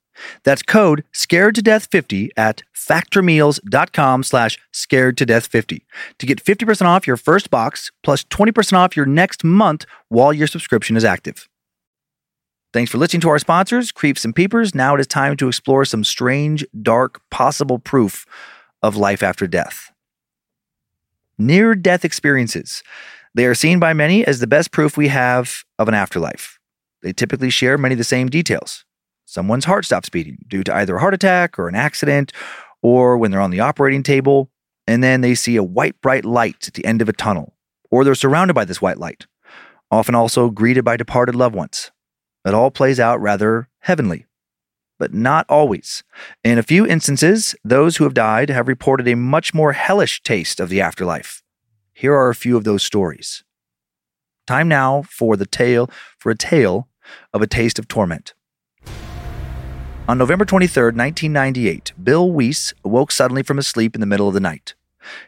[0.43, 5.85] That's code scared to death 50 at factormeals.com slash scared to death 50
[6.19, 10.47] to get 50% off your first box plus 20% off your next month while your
[10.47, 11.47] subscription is active.
[12.73, 14.73] Thanks for listening to our sponsors, Creeps and Peepers.
[14.73, 18.25] Now it is time to explore some strange, dark, possible proof
[18.81, 19.91] of life after death.
[21.37, 22.81] Near death experiences.
[23.33, 26.59] They are seen by many as the best proof we have of an afterlife.
[27.01, 28.85] They typically share many of the same details.
[29.31, 32.33] Someone's heart stops beating due to either a heart attack or an accident,
[32.81, 34.51] or when they're on the operating table,
[34.85, 37.53] and then they see a white, bright light at the end of a tunnel,
[37.89, 39.27] or they're surrounded by this white light,
[39.89, 41.91] often also greeted by departed loved ones.
[42.43, 44.25] It all plays out rather heavenly,
[44.99, 46.03] but not always.
[46.43, 50.59] In a few instances, those who have died have reported a much more hellish taste
[50.59, 51.41] of the afterlife.
[51.93, 53.45] Here are a few of those stories.
[54.45, 56.89] Time now for the tale for a tale
[57.33, 58.33] of a taste of torment.
[60.11, 64.33] On November 23, 1998, Bill Wiese awoke suddenly from his sleep in the middle of
[64.33, 64.75] the night.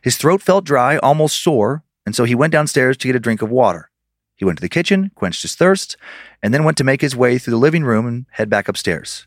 [0.02, 3.42] His throat felt dry, almost sore, and so he went downstairs to get a drink
[3.42, 3.90] of water.
[4.36, 5.96] He went to the kitchen, quenched his thirst,
[6.42, 9.26] and then went to make his way through the living room and head back upstairs.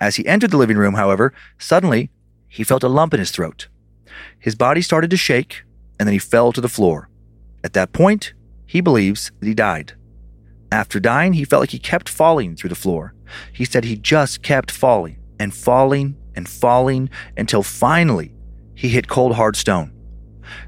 [0.00, 2.10] As he entered the living room, however, suddenly
[2.48, 3.68] he felt a lump in his throat.
[4.40, 5.62] His body started to shake,
[6.00, 7.08] and then he fell to the floor.
[7.62, 8.34] At that point,
[8.66, 9.92] he believes that he died.
[10.72, 13.14] After dying, he felt like he kept falling through the floor.
[13.52, 18.32] He said he just kept falling and falling and falling until finally
[18.74, 19.92] he hit cold hard stone.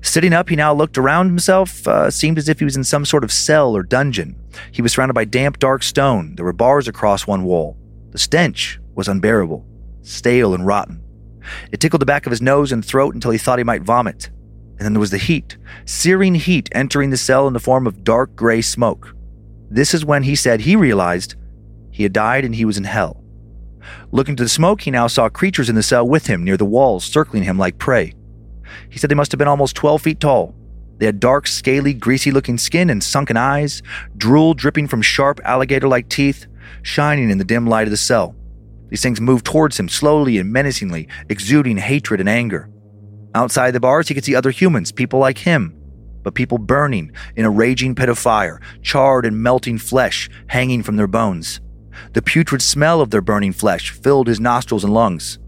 [0.03, 3.05] Sitting up, he now looked around himself, uh, seemed as if he was in some
[3.05, 4.35] sort of cell or dungeon.
[4.73, 6.35] He was surrounded by damp, dark stone.
[6.35, 7.77] There were bars across one wall.
[8.11, 9.65] The stench was unbearable,
[10.03, 11.03] stale and rotten.
[11.71, 14.31] It tickled the back of his nose and throat until he thought he might vomit.
[14.79, 18.05] And then there was the heat, searing heat entering the cell in the form of
[18.05, 19.15] dark gray smoke.
[19.71, 21.35] This is when he said he realized
[21.99, 23.25] he had died and he was in hell.
[24.13, 26.65] Looking to the smoke, he now saw creatures in the cell with him near the
[26.65, 28.15] walls, circling him like prey.
[28.89, 30.55] He said they must have been almost 12 feet tall.
[30.99, 33.83] They had dark, scaly, greasy looking skin and sunken eyes,
[34.17, 36.47] drool dripping from sharp alligator like teeth,
[36.83, 38.37] shining in the dim light of the cell.
[38.91, 42.71] These things moved towards him slowly and menacingly, exuding hatred and anger.
[43.35, 45.77] Outside the bars, he could see other humans, people like him,
[46.23, 50.95] but people burning in a raging pit of fire, charred and melting flesh hanging from
[50.95, 51.61] their bones.
[52.13, 55.39] The putrid smell of their burning flesh filled his nostrils and lungs.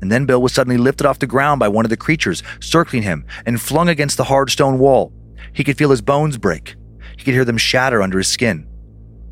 [0.00, 3.02] And then Bill was suddenly lifted off the ground by one of the creatures, circling
[3.02, 5.12] him, and flung against the hard stone wall.
[5.52, 6.76] He could feel his bones break.
[7.16, 8.68] He could hear them shatter under his skin.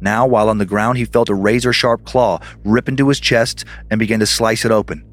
[0.00, 3.64] Now, while on the ground, he felt a razor sharp claw rip into his chest
[3.90, 5.04] and begin to slice it open.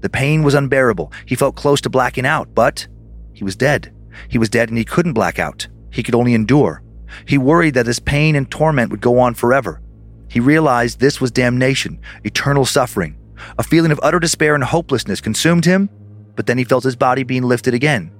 [0.00, 1.12] The pain was unbearable.
[1.26, 2.86] He felt close to blacking out, but
[3.34, 3.92] he was dead.
[4.28, 5.68] He was dead and he couldn't black out.
[5.90, 6.82] He could only endure.
[7.26, 9.82] He worried that this pain and torment would go on forever.
[10.30, 13.16] He realized this was damnation, eternal suffering.
[13.58, 15.90] A feeling of utter despair and hopelessness consumed him,
[16.36, 18.12] but then he felt his body being lifted again.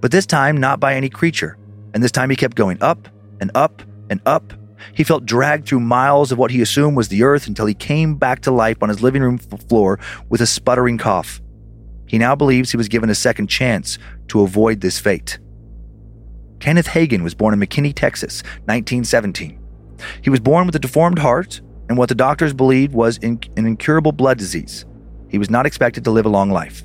[0.00, 1.58] But this time, not by any creature.
[1.92, 3.08] And this time he kept going up
[3.40, 4.52] and up and up.
[4.94, 8.14] He felt dragged through miles of what he assumed was the earth until he came
[8.14, 9.98] back to life on his living room floor
[10.28, 11.40] with a sputtering cough.
[12.06, 13.98] He now believes he was given a second chance
[14.28, 15.38] to avoid this fate.
[16.60, 19.67] Kenneth Hagin was born in McKinney, Texas, 1917.
[20.22, 24.12] He was born with a deformed heart and what the doctors believed was an incurable
[24.12, 24.84] blood disease.
[25.28, 26.84] He was not expected to live a long life.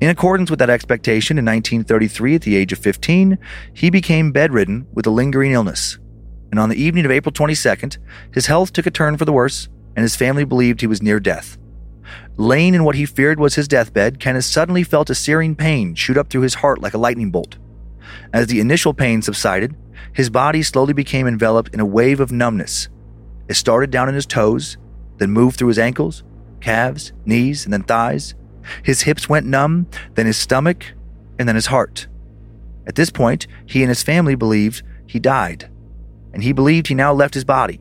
[0.00, 3.38] In accordance with that expectation, in 1933, at the age of 15,
[3.74, 5.98] he became bedridden with a lingering illness.
[6.50, 7.98] And on the evening of April 22nd,
[8.32, 11.20] his health took a turn for the worse, and his family believed he was near
[11.20, 11.58] death.
[12.38, 16.16] Laying in what he feared was his deathbed, Kenneth suddenly felt a searing pain shoot
[16.16, 17.58] up through his heart like a lightning bolt.
[18.32, 19.76] As the initial pain subsided,
[20.12, 22.88] his body slowly became enveloped in a wave of numbness.
[23.48, 24.76] It started down in his toes,
[25.18, 26.22] then moved through his ankles,
[26.60, 28.34] calves, knees, and then thighs.
[28.82, 30.84] His hips went numb, then his stomach,
[31.38, 32.06] and then his heart.
[32.86, 35.70] At this point, he and his family believed he died,
[36.32, 37.80] and he believed he now left his body.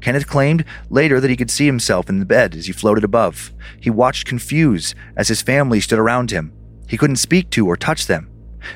[0.00, 3.52] Kenneth claimed later that he could see himself in the bed as he floated above.
[3.80, 6.52] He watched confused as his family stood around him.
[6.86, 8.30] He couldn't speak to or touch them.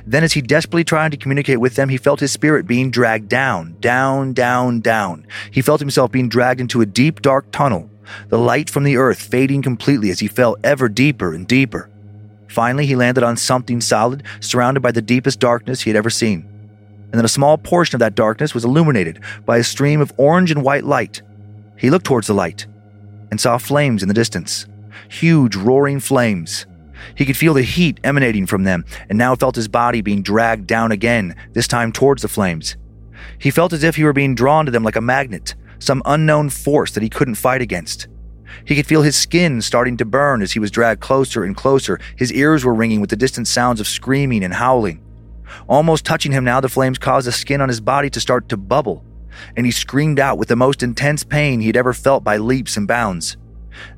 [0.07, 3.29] Then, as he desperately tried to communicate with them, he felt his spirit being dragged
[3.29, 5.27] down, down, down, down.
[5.51, 7.91] He felt himself being dragged into a deep, dark tunnel,
[8.29, 11.91] the light from the earth fading completely as he fell ever deeper and deeper.
[12.49, 16.49] Finally, he landed on something solid, surrounded by the deepest darkness he had ever seen.
[17.11, 20.51] And then a small portion of that darkness was illuminated by a stream of orange
[20.51, 21.23] and white light.
[21.77, 22.67] He looked towards the light
[23.31, 24.67] and saw flames in the distance
[25.09, 26.67] huge, roaring flames.
[27.15, 30.67] He could feel the heat emanating from them, and now felt his body being dragged
[30.67, 32.77] down again, this time towards the flames.
[33.39, 36.51] He felt as if he were being drawn to them like a magnet, some unknown
[36.51, 38.09] force that he couldn't fight against.
[38.65, 42.01] He could feel his skin starting to burn as he was dragged closer and closer.
[42.17, 45.03] His ears were ringing with the distant sounds of screaming and howling.
[45.69, 48.57] Almost touching him now, the flames caused the skin on his body to start to
[48.57, 49.05] bubble,
[49.57, 52.87] and he screamed out with the most intense pain he'd ever felt by leaps and
[52.87, 53.37] bounds.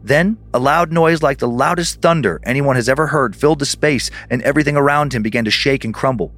[0.03, 4.11] Then, a loud noise like the loudest thunder anyone has ever heard filled the space,
[4.29, 6.33] and everything around him began to shake and crumble.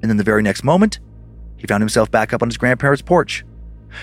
[0.00, 0.98] And then the very next moment,
[1.56, 3.44] he found himself back up on his grandparents' porch.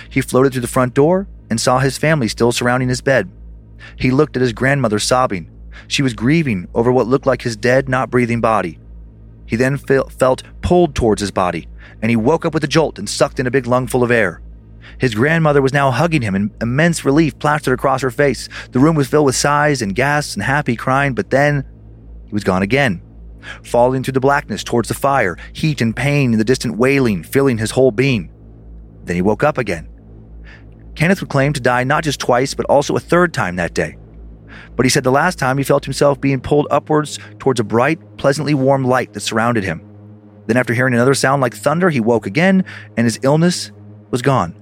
[0.10, 3.30] He floated through the front door and saw his family still surrounding his bed.
[3.96, 5.52] He looked at his grandmother sobbing.
[5.88, 8.80] She was grieving over what looked like his dead, not breathing body.
[9.46, 11.68] He then felt pulled towards his body,
[12.02, 14.42] and he woke up with a jolt and sucked in a big lungful of air.
[14.98, 18.50] His grandmother was now hugging him, and immense relief plastered across her face.
[18.72, 21.66] The room was filled with sighs and gasps and happy crying, but then
[22.26, 23.02] he was gone again,
[23.64, 27.58] falling through the blackness towards the fire, heat and pain and the distant wailing filling
[27.58, 28.32] his whole being.
[29.04, 29.90] Then he woke up again.
[30.96, 33.98] Kenneth would claim to die not just twice, but also a third time that day.
[34.76, 38.00] But he said the last time he felt himself being pulled upwards towards a bright,
[38.18, 39.82] pleasantly warm light that surrounded him.
[40.48, 42.66] Then, after hearing another sound like thunder, he woke again
[42.98, 43.72] and his illness
[44.10, 44.56] was gone.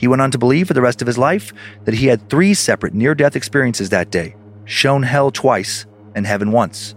[0.00, 1.52] He went on to believe for the rest of his life
[1.84, 4.34] that he had three separate near death experiences that day
[4.64, 5.84] shown hell twice
[6.14, 6.94] and heaven once.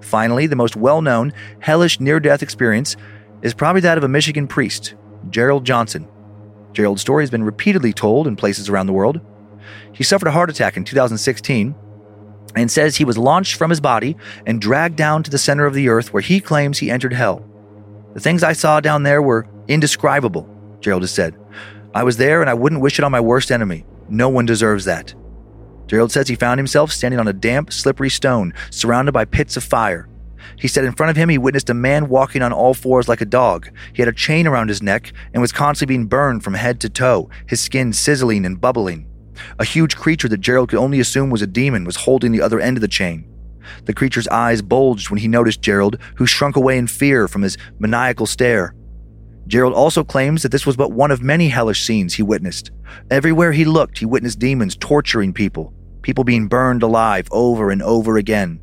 [0.00, 2.96] Finally, the most well known hellish near death experience
[3.40, 4.96] is probably that of a Michigan priest,
[5.30, 6.08] Gerald Johnson.
[6.72, 9.20] Gerald's story has been repeatedly told in places around the world.
[9.92, 11.72] He suffered a heart attack in 2016
[12.56, 15.74] and says he was launched from his body and dragged down to the center of
[15.74, 17.48] the earth where he claims he entered hell.
[18.14, 20.48] The things I saw down there were indescribable,
[20.80, 21.36] Gerald has said.
[21.96, 23.86] I was there and I wouldn't wish it on my worst enemy.
[24.10, 25.14] No one deserves that.
[25.86, 29.64] Gerald says he found himself standing on a damp, slippery stone, surrounded by pits of
[29.64, 30.06] fire.
[30.58, 33.22] He said in front of him he witnessed a man walking on all fours like
[33.22, 33.70] a dog.
[33.94, 36.90] He had a chain around his neck and was constantly being burned from head to
[36.90, 39.08] toe, his skin sizzling and bubbling.
[39.58, 42.60] A huge creature that Gerald could only assume was a demon was holding the other
[42.60, 43.26] end of the chain.
[43.86, 47.56] The creature's eyes bulged when he noticed Gerald, who shrunk away in fear from his
[47.78, 48.74] maniacal stare.
[49.46, 52.70] Gerald also claims that this was but one of many hellish scenes he witnessed.
[53.10, 55.72] Everywhere he looked, he witnessed demons torturing people,
[56.02, 58.60] people being burned alive over and over again.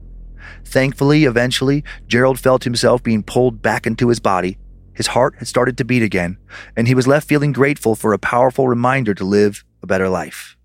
[0.66, 4.58] Thankfully, eventually, Gerald felt himself being pulled back into his body.
[4.94, 6.38] His heart had started to beat again,
[6.76, 10.56] and he was left feeling grateful for a powerful reminder to live a better life.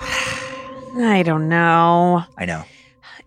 [0.00, 2.24] I don't know.
[2.36, 2.64] I know.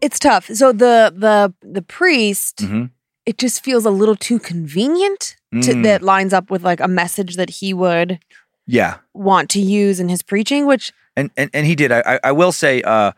[0.01, 0.47] It's tough.
[0.47, 2.89] So the the the priest, Mhm.
[3.25, 5.83] It just feels a little too convenient to, Mm.
[5.83, 8.19] that lines up with like a message that he would
[8.67, 8.97] Yeah.
[9.13, 11.91] want to use in his preaching, which And and, and he did.
[11.91, 13.11] I, I will say, uh,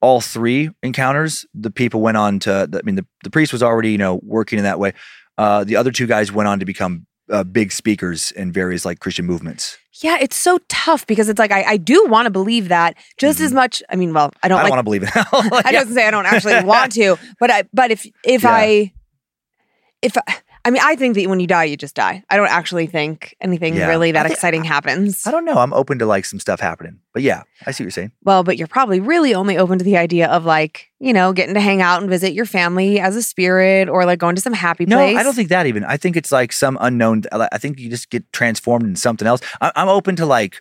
[0.00, 2.68] all three encounters, the people went on to.
[2.72, 4.92] I mean, the, the priest was already you know working in that way.
[5.38, 9.00] Uh, the other two guys went on to become uh, big speakers in various like
[9.00, 9.76] Christian movements.
[10.02, 13.40] yeah, it's so tough because it's like I, I do want to believe that just
[13.40, 13.82] as much.
[13.90, 14.66] I mean, well, I don't Mm-hmm.
[14.66, 15.26] I don't like want to believe in hell.
[15.64, 15.84] I Yeah.
[15.84, 18.50] don't say I don't actually want to, but I but if if Yeah.
[18.52, 18.92] I
[20.04, 20.16] if
[20.66, 22.22] I, mean I think that when you die you just die.
[22.30, 23.88] I don't actually think anything Yeah.
[23.88, 25.26] really that I thi- exciting happens.
[25.26, 25.54] I don't know.
[25.56, 28.12] I'm open to like some stuff happening, but yeah, I see what you're saying.
[28.22, 31.54] Well, but you're probably really only open to the idea of like, you know, getting
[31.54, 34.52] to hang out and visit your family as a spirit or like going to some
[34.54, 35.16] happy No, place.
[35.18, 35.84] I don't think that even.
[35.84, 37.24] I think it's like some unknown.
[37.32, 39.40] I think you just get transformed into something else.
[39.60, 40.60] I, I'm open to like.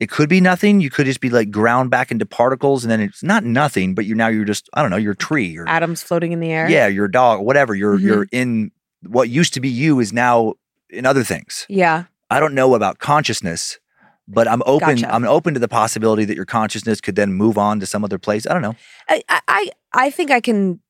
[0.00, 0.80] It could be nothing.
[0.80, 3.94] You could just be like ground back into particles, and then it's not nothing.
[3.94, 4.96] But you're now you're just I don't know.
[4.96, 5.56] You're a tree.
[5.56, 6.68] Or atoms floating in the air.
[6.68, 7.40] yeah, you're a dog.
[7.42, 7.76] Whatever.
[7.76, 8.02] You're Mhm.
[8.02, 8.72] you're in
[9.06, 10.54] what used to be you is now
[10.90, 11.66] in other things.
[11.68, 12.04] Yeah.
[12.30, 13.78] I don't know about consciousness,
[14.26, 14.96] but I'm open.
[14.96, 15.14] Gotcha.
[15.14, 18.18] I'm open to the possibility that your consciousness could then move on to some other
[18.18, 18.46] place.
[18.46, 18.74] I don't know.
[19.08, 20.80] I, I- I think I can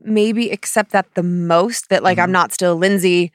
[0.00, 2.32] maybe accept that the most that like I'm Mhm.
[2.32, 3.30] not still Lynze,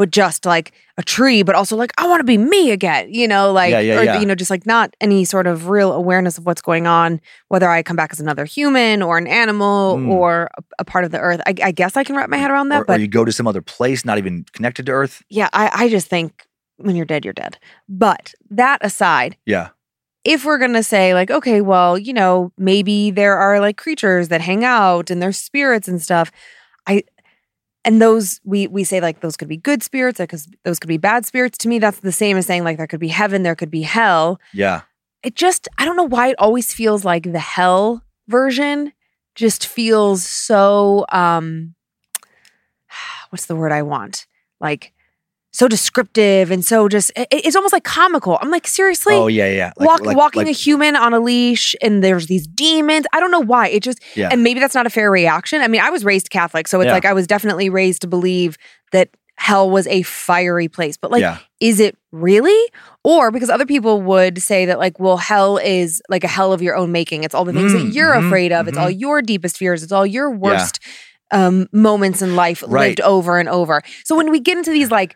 [0.00, 3.28] but just like a tree, but also like I want to be me again, you
[3.28, 4.18] know, like Yeah, yeah, or yeah.
[4.20, 7.68] you know, just like not any sort of real awareness of what's going on, whether
[7.68, 10.08] I come back as another human or an animal Mm.
[10.08, 11.42] or a, a part of the earth.
[11.46, 13.26] I, I guess I can wrap my head around that, Or, or but you go
[13.26, 15.22] to some other place, not even connected to Earth.
[15.28, 16.46] yeah, I, I just think
[16.78, 17.58] when you're dead, you're dead.
[17.86, 19.68] But that aside, Yeah.
[20.24, 24.40] if we're gonna say like, okay, well, you know, maybe there are like creatures that
[24.40, 26.32] hang out and there's spirits and stuff.
[26.86, 27.02] I
[27.84, 30.98] and those we we say like those could be good spirits, because those could be
[30.98, 31.58] bad spirits.
[31.58, 33.82] To me, that's the same as saying like there could be heaven, there could be
[33.82, 34.40] hell.
[34.52, 34.82] Yeah.
[35.22, 38.92] It just I don't know why it always feels like the hell version
[39.34, 41.74] just feels so um
[43.30, 44.26] what's the word I want?
[44.60, 44.92] Like
[45.52, 48.38] so descriptive and so just it- it's almost like comical.
[48.40, 49.14] I'm like, seriously?
[49.14, 49.72] oh yeah, yeah.
[49.76, 53.06] Like- Walk, like- walking like- a human on a leash and there's these demons.
[53.12, 53.68] I don't know why.
[53.68, 54.28] It just Yeah.
[54.30, 55.60] and maybe that's not a fair reaction.
[55.60, 56.92] I mean, I was raised Catholic, so it's Yeah.
[56.92, 58.56] like I was definitely raised to believe
[58.92, 60.96] that hell was a fiery place.
[60.96, 61.38] But like yeah.
[61.60, 62.70] is it really?
[63.02, 66.60] Or because other people would say that like, well, hell is like a hell of
[66.62, 67.24] your own making.
[67.24, 68.68] It's all the things Mm, that you're mhm, afraid of.
[68.68, 69.82] It's all your deepest fears.
[69.82, 70.78] It's all your worst
[71.32, 72.88] um moments in life Right.
[72.88, 73.82] lived over and over.
[74.04, 75.14] So when we get into these like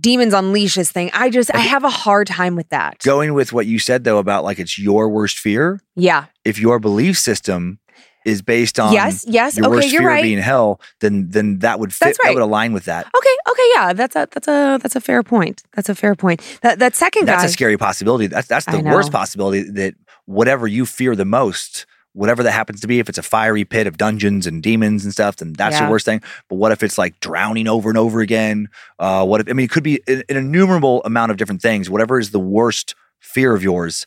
[0.00, 2.98] demons on leashes thing, I just I have a hard time with that.
[3.00, 5.80] Going with what you said though about like it's your worst fear.
[5.94, 6.26] yeah.
[6.44, 7.78] If your belief system
[8.26, 9.56] is based on yes, yes.
[9.56, 10.22] your Okay, worst you're fear right.
[10.22, 12.06] being hell, then then that would fit.
[12.06, 13.06] That's That would align with that.
[13.16, 15.62] Okay, okay, yeah, that's a that's a that's a fair point.
[15.74, 16.40] That's a fair point.
[16.62, 18.26] That that second That's guy, a scary possibility.
[18.26, 22.86] That's that's the worst possibility that whatever you fear the most, whatever that happens to
[22.86, 25.84] be, if it's a fiery pit of dungeons and demons and stuff, then that's Yeah.
[25.84, 26.22] the worst thing.
[26.48, 28.68] But what if it's like drowning over and over again?
[28.98, 31.90] Uh, what if I mean it could be an, an innumerable amount of different things.
[31.90, 34.06] Whatever is the worst fear of yours.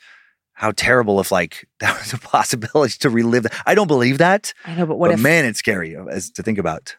[0.54, 3.54] How terrible if like that was a possibility to relive that.
[3.66, 4.54] I don't believe that.
[4.66, 6.96] I know, but what but if man, it's scary as to think about.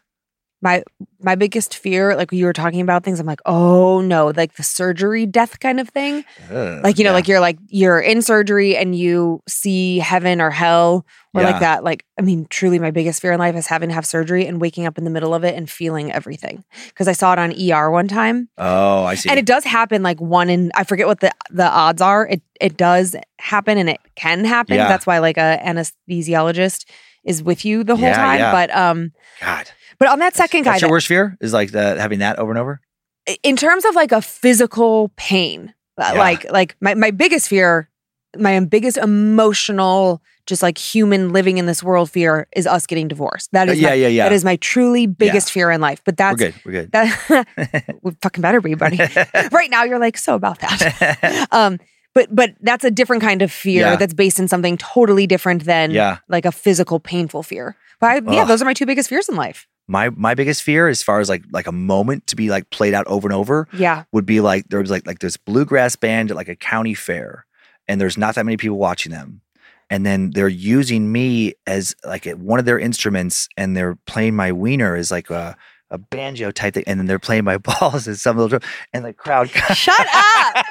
[0.61, 0.83] My
[1.21, 4.63] my biggest fear, like you were talking about things, I'm like, oh no, like the
[4.63, 6.23] surgery death kind of thing.
[6.51, 7.13] Ugh, Like, you know, yeah.
[7.15, 11.51] like you're like you're in surgery and you see heaven or hell or Yeah.
[11.51, 11.83] like that.
[11.83, 14.59] Like, I mean, truly my biggest fear in life is having to have surgery and
[14.59, 16.63] waking up in the middle of it and feeling everything.
[16.95, 18.49] Cause I saw it on ER one time.
[18.57, 19.29] Oh, I see.
[19.29, 22.27] And it does happen like one in I forget what the the odds are.
[22.27, 24.75] It it does happen and it can happen.
[24.75, 24.87] Yeah.
[24.89, 25.59] That's why like a
[26.09, 26.85] anesthesiologist
[27.25, 28.39] is with you the whole time.
[28.51, 29.69] But um God.
[29.99, 31.37] But on that second guy What's your that- worst fear?
[31.41, 32.81] Is like the, having that over and over?
[33.43, 36.19] in terms of like a physical pain, uh, Yeah.
[36.19, 37.87] like like my, my biggest fear,
[38.37, 43.51] my biggest emotional, just like human living in this world fear is us getting divorced.
[43.51, 44.23] That Uh, yeah, my, yeah, yeah.
[44.23, 46.01] that is my truly biggest fear in life.
[46.03, 46.65] But that's We're that's good.
[46.65, 46.91] We're good.
[46.91, 48.97] that we fucking better be, buddy.
[49.51, 51.47] right now you're like, so about that.
[51.51, 51.77] um,
[52.15, 53.95] but but that's a different kind of fear Yeah.
[53.95, 56.17] that's based in something totally different than Yeah.
[56.27, 57.75] like a physical painful fear.
[57.99, 59.67] But I, yeah, those are my two biggest fears in life.
[59.89, 62.93] My my biggest fear, as far as like like a moment to be like played
[62.93, 64.03] out over and over, Yeah.
[64.13, 67.45] would be like there was like like this bluegrass band at like a county fair,
[67.87, 69.41] and there's not that many people watching them,
[69.89, 74.51] and then they're using me as like one of their instruments, and they're playing my
[74.51, 75.57] wiener as like a
[75.91, 78.61] a banjo type thing, and then they're playing my balls as some little drum,
[78.93, 79.49] and the crowd.
[79.73, 80.65] Shut up.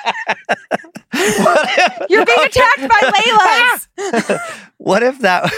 [2.08, 4.40] You're being attacked by Laylas.
[4.78, 5.50] what if that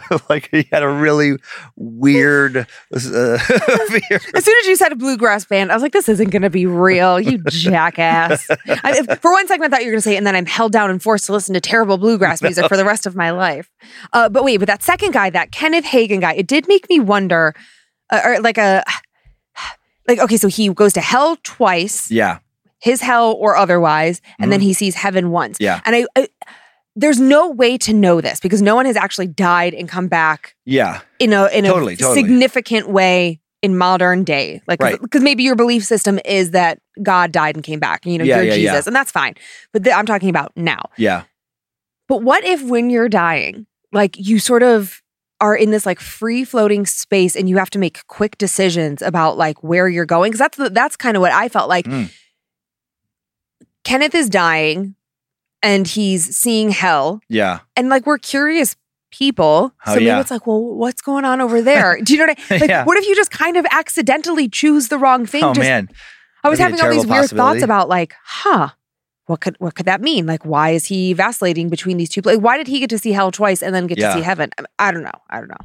[0.28, 1.36] like he had a really
[1.76, 2.64] weird uh,
[3.38, 4.20] fear?
[4.34, 6.50] As soon as you said a bluegrass band, I was like, this isn't going to
[6.50, 8.48] be real, you jackass.
[8.50, 10.46] I, if- for one second, I thought you were going to say, and then I'm
[10.46, 13.30] held down and forced to listen to terrible bluegrass music for the rest of my
[13.30, 13.70] life.
[14.12, 16.98] Uh, but wait, but that second guy, that Kenneth Hagin guy, it did make me
[17.00, 17.54] wonder,
[18.10, 18.84] uh, or like a,
[20.08, 22.38] like, okay, so he goes to hell twice, Yeah,
[22.78, 25.58] his hell or otherwise, and then he sees heaven once.
[25.58, 25.64] Mm-hmm.
[25.64, 25.80] Yeah.
[25.84, 26.28] And I, I,
[26.96, 30.54] there's no way to know this because no one has actually died and come back
[30.66, 32.20] yeah, in a in Totally, a totally.
[32.22, 35.00] significant way in modern day like Right.
[35.00, 38.24] because maybe your belief system is that god died and came back and you know
[38.24, 38.82] Yeah, you're yeah, jesus yeah.
[38.88, 39.34] and that's fine
[39.72, 41.22] but th- i'm talking about now yeah.
[42.08, 45.00] but what if when you're dying like you sort of
[45.40, 49.36] are in this like free floating space and you have to make quick decisions about
[49.38, 52.10] like where you're going because that's the, that's kind of what i felt like Mm.
[53.84, 54.94] kenneth is dying
[55.62, 57.60] and he's seeing hell Yeah.
[57.76, 58.76] and like we're curious
[59.10, 59.72] people.
[59.86, 60.20] Oh, so maybe yeah.
[60.20, 62.00] it's like, well, what's going on over there?
[62.02, 62.68] Do you know what I like?
[62.70, 62.84] Yeah.
[62.84, 65.44] What if you just kind of accidentally choose the wrong thing?
[65.44, 65.88] Oh Just- man.
[66.44, 68.70] I was that'd be having all these weird thoughts about like, huh,
[69.26, 70.26] what could what could that mean?
[70.26, 72.20] Like, why is he vacillating between these two?
[72.22, 74.08] Like, why did he get to see hell twice and then get Yeah.
[74.08, 74.50] to see heaven?
[74.58, 75.10] I, I don't know.
[75.30, 75.64] I don't know.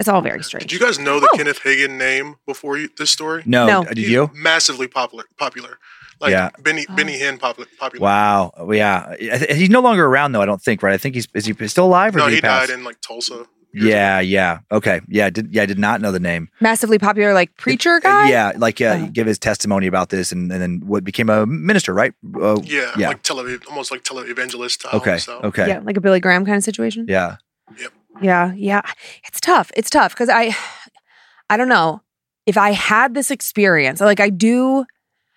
[0.00, 0.62] It's all very strange.
[0.62, 1.36] Did you guys know the Oh.
[1.36, 3.42] Kenneth Hagin name before you, this story?
[3.46, 3.80] No, No.
[3.82, 4.30] Uh, did He's you?
[4.34, 5.24] Massively popular.
[5.36, 5.78] Popular.
[6.20, 6.50] Like Yeah.
[6.60, 6.94] Benny Oh.
[6.96, 7.68] Benny Hinn popular.
[7.78, 8.02] popular.
[8.04, 8.52] Wow.
[8.72, 9.14] Yeah.
[9.54, 10.42] He's no longer around though.
[10.42, 10.82] I don't think.
[10.82, 10.94] Right.
[10.94, 13.00] I think he's is he still alive or No, did he, he, died in like
[13.00, 13.34] Tulsa.
[13.34, 13.94] years ago.
[13.94, 14.20] yeah.
[14.20, 14.58] Yeah.
[14.72, 15.00] Okay.
[15.08, 15.30] Yeah.
[15.30, 15.62] Did yeah.
[15.62, 16.48] I did not know the name.
[16.60, 18.28] Massively popular, like preacher Uh, guy.
[18.30, 18.52] Yeah.
[18.56, 19.04] Like yeah.
[19.06, 19.10] Oh.
[19.12, 22.12] Give his testimony about this and, and then what became a minister, right?
[22.40, 23.08] Uh, Yeah, Yeah.
[23.08, 24.94] like tele, almost like televangelist style.
[24.96, 25.18] okay.
[25.18, 25.40] So.
[25.44, 25.68] Okay.
[25.68, 27.06] yeah, like a Billy Graham kind of situation.
[27.08, 27.36] Yeah.
[27.78, 27.92] yep.
[28.20, 28.82] Yeah, yeah.
[29.28, 29.70] It's tough.
[29.76, 30.56] It's tough because I
[31.48, 32.02] I don't know.
[32.46, 34.86] If I had this experience, like I do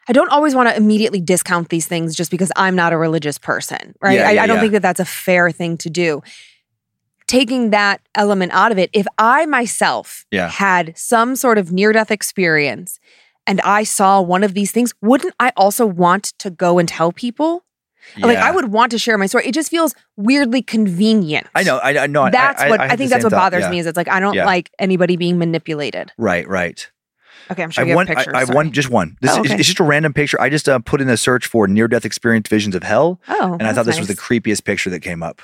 [0.08, 3.38] I don't always want to immediately discount these things just because I'm not a religious
[3.38, 4.18] person, right?
[4.18, 4.62] Yeah, I, yeah, I don't yeah.
[4.62, 6.22] think that that's a fair thing to do.
[7.28, 12.12] Taking that element out of it, if I myself had some sort of near death
[12.12, 13.00] experience
[13.48, 17.12] and I saw one of these things, wouldn't I also want to go and tell
[17.12, 17.64] people?
[18.18, 19.48] Like I would want to share my story.
[19.48, 21.48] It just feels weirdly convenient.
[21.56, 21.78] I know.
[21.78, 22.30] I, I know.
[22.30, 23.52] That's I, what I, think that's what thought.
[23.52, 26.12] bothers me is it's like I don't like anybody being manipulated.
[26.18, 26.48] Right.
[26.48, 26.91] Right.
[27.52, 28.08] Okay, I'm I sure have you have one.
[28.10, 28.34] I, pictures.
[28.34, 28.72] I have one.
[28.72, 29.18] Just one.
[29.22, 30.40] This Oh, is it's just a random picture.
[30.42, 33.54] I just uh, put in a search for near death experience visions of hell, Oh,
[33.54, 35.42] and I thought this was the creepiest picture that came up.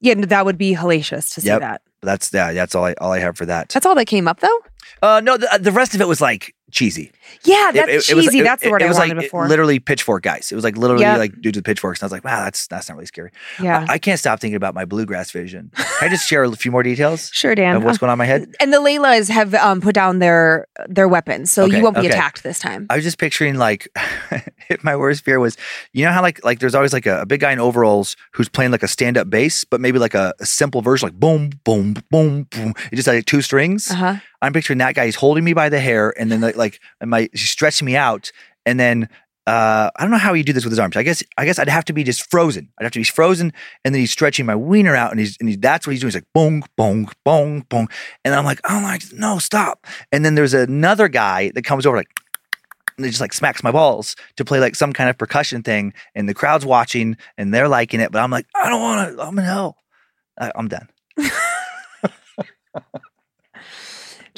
[0.00, 0.14] yeah.
[0.14, 1.60] That would be hellacious to see Yep.
[1.60, 1.82] that.
[2.02, 2.52] That's yeah.
[2.52, 3.68] That's all I all I have for that.
[3.68, 4.58] That's all that came up though.
[5.02, 7.12] Uh, no, the, the rest of it was like cheesy.
[7.44, 8.14] Yeah, that's it- it cheesy.
[8.14, 9.48] was- it- that's the word it I was wanted like before.
[9.48, 10.50] literally pitchfork guys.
[10.50, 11.16] It was like literally Yeah.
[11.16, 12.00] like dudes with pitchforks.
[12.00, 13.30] And I was like, wow, that's that's not really scary.
[13.62, 15.70] yeah, I, I can't stop thinking about my bluegrass vision.
[15.76, 17.76] Can I just share a few more details sure, Dan.
[17.76, 18.52] of what's Uh, going on in my head?
[18.60, 22.00] and the Laylas have um, put down their their weapons, so Okay, you won't be
[22.00, 22.08] okay.
[22.10, 22.86] attacked this time.
[22.90, 23.88] I was just picturing like
[24.68, 25.56] if my worst fear was,
[25.92, 28.48] you know how like like there's always like a, a big guy in overalls who's
[28.48, 31.50] playing like a stand up bass, but maybe like a, a simple version like boom
[31.64, 32.74] boom boom boom.
[32.92, 33.90] It just like two strings.
[33.90, 34.14] Uh huh.
[34.42, 35.06] I'm picturing that guy.
[35.06, 38.32] He's holding me by the hair, and then like, my he's stretching me out,
[38.64, 39.08] and then
[39.46, 40.96] uh, I don't know how you do this with his arms.
[40.96, 42.68] I guess I guess I'd have to be just frozen.
[42.78, 43.52] I'd have to be frozen,
[43.84, 46.08] and then he's stretching my wiener out, and he's and he, that's what he's doing.
[46.08, 47.88] He's like bong bong bong bong,
[48.24, 49.86] and I'm like, I'm like, no, stop.
[50.12, 52.10] And then there's another guy that comes over like.
[52.96, 55.94] And he just like smacks my balls to play like some kind of percussion thing,
[56.14, 59.22] and the crowd's watching and they're liking it, but I'm like, I don't want to.
[59.22, 59.78] I'm in hell.
[60.38, 60.88] I, I'm done.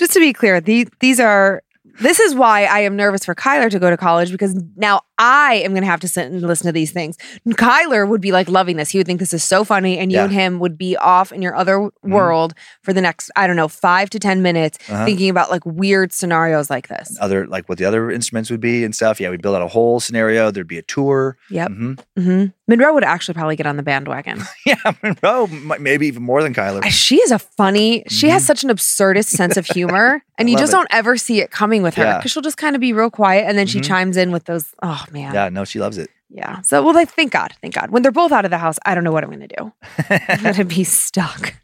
[0.02, 1.62] just to be clear, these these are
[2.00, 5.56] this is why I am nervous for Kyler to go to college because now I
[5.64, 7.16] am going to have to sit and listen to these things.
[7.48, 8.90] Kyler would be like loving this.
[8.90, 10.24] He would think this is so funny, and you Yeah.
[10.24, 13.68] and him would be off in your other world for the next, I don't know,
[13.68, 15.04] five to 10 minutes Uh-huh.
[15.04, 17.16] thinking about like weird scenarios like this.
[17.20, 19.20] Other like what the other instruments would be and stuff.
[19.20, 20.50] Yeah, we'd build out a whole scenario.
[20.50, 21.36] There'd be a tour.
[21.50, 21.68] Yep.
[21.70, 24.40] hmm hmm Monroe would actually probably get on the bandwagon.
[24.66, 25.48] Yeah, Monroe,
[25.80, 26.84] maybe even more than Kyler.
[26.84, 30.60] She is a funny, she has such an absurdist sense of humor, and you Mm-hmm.
[30.62, 30.76] just it.
[30.76, 32.16] don't ever see it coming with her Yeah.
[32.18, 33.84] because she'll just kind of be real quiet and then she Mhm.
[33.84, 35.34] chimes in with those, oh man.
[35.34, 36.10] yeah, no, she loves it.
[36.30, 36.62] Yeah.
[36.62, 37.52] So, well, like, thank God.
[37.60, 37.90] Thank God.
[37.90, 39.72] When they're both out of the house, I don't know what I'm going to do.
[40.08, 41.54] I'm going to be stuck.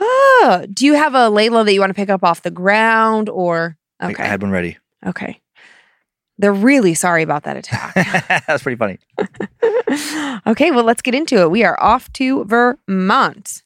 [0.00, 3.28] Ah, do you have a Layla that you want to pick up off the ground
[3.28, 3.76] or?
[3.98, 4.78] I- I had one ready.
[5.06, 5.40] okay.
[6.38, 7.94] They're really sorry about that attack.
[8.46, 8.98] That's pretty funny.
[10.46, 10.70] okay.
[10.70, 11.50] Well, let's get into it.
[11.50, 13.62] We are off to Vermont.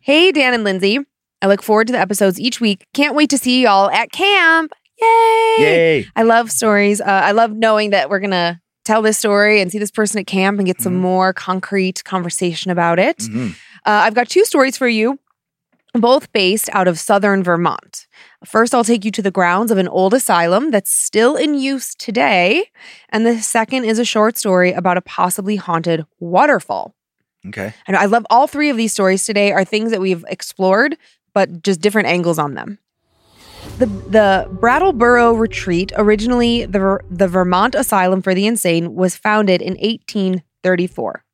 [0.00, 0.98] Hey, Dan and Lindsay.
[1.40, 2.86] I look forward to the episodes each week.
[2.92, 4.72] Can't wait to see y'all at camp.
[5.00, 5.54] Yay.
[5.58, 6.06] Yay!
[6.16, 7.00] I love stories.
[7.00, 10.18] Uh, I love knowing that we're going to tell this story and see this person
[10.20, 11.00] at camp and get some Mhm.
[11.00, 13.18] more concrete conversation about it.
[13.18, 13.50] Mhm.
[13.86, 15.18] Uh, I've got two stories for you,
[15.94, 18.06] both based out of southern Vermont.
[18.44, 21.94] First, I'll take you to the grounds of an old asylum that's still in use
[21.94, 22.66] today.
[23.08, 26.94] And the second is a short story about a possibly haunted waterfall.
[27.46, 27.72] Okay.
[27.86, 30.96] And I love all three of these stories today are things that we've explored,
[31.34, 32.78] but just different angles on them.
[33.78, 39.72] The the Brattleboro Retreat, originally the the Vermont Asylum for the Insane, was founded in
[39.74, 41.24] 1834.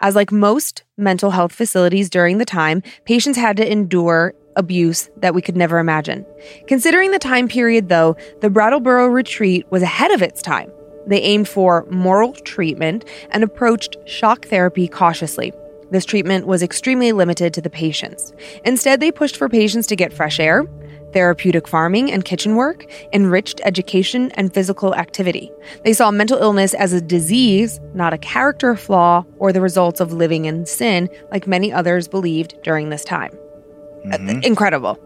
[0.00, 5.34] As like most mental health facilities during the time, patients had to endure abuse that
[5.34, 6.24] we could never imagine.
[6.66, 10.72] Considering the time period though, the Brattleboro Retreat was ahead of its time.
[11.06, 15.52] They aimed for moral treatment and approached shock therapy cautiously.
[15.90, 18.32] This treatment was extremely limited to the patients.
[18.64, 20.64] Instead, they pushed for patients to get fresh air,
[21.12, 25.50] therapeutic farming and kitchen work, enriched education, and physical activity.
[25.84, 30.12] They saw mental illness as a disease, not a character flaw or the results of
[30.12, 33.32] living in sin, like many others believed during this time.
[34.12, 34.44] Uh, Mhm.
[34.44, 34.98] Incredible.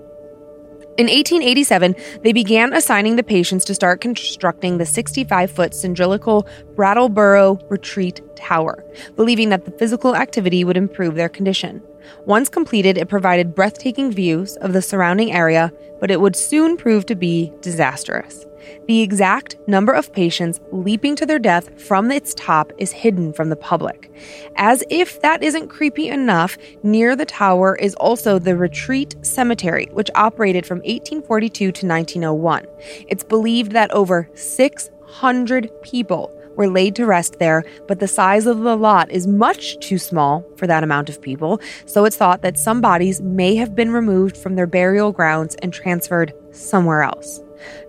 [0.97, 6.47] In 1887, they began assigning the patients to start constructing the 65 foot cylindrical
[6.77, 8.85] Brattleboro Retreat Tower,
[9.17, 11.83] believing that the physical activity would improve their condition.
[12.27, 17.07] Once completed, it provided breathtaking views of the surrounding area, but it would soon prove
[17.07, 18.47] to be disastrous.
[18.87, 23.49] The exact number of patients leaping to their death from its top is hidden from
[23.49, 24.11] the public.
[24.57, 30.11] As if that isn't creepy enough, near the tower is also the Retreat Cemetery, which
[30.15, 32.67] operated from 1842 to 1901.
[33.09, 38.61] It's believed that over 600 people were laid to rest there, but the size of
[38.61, 42.59] the lot is much too small for that amount of people, so it's thought that
[42.59, 47.41] some bodies may have been removed from their burial grounds and transferred somewhere else.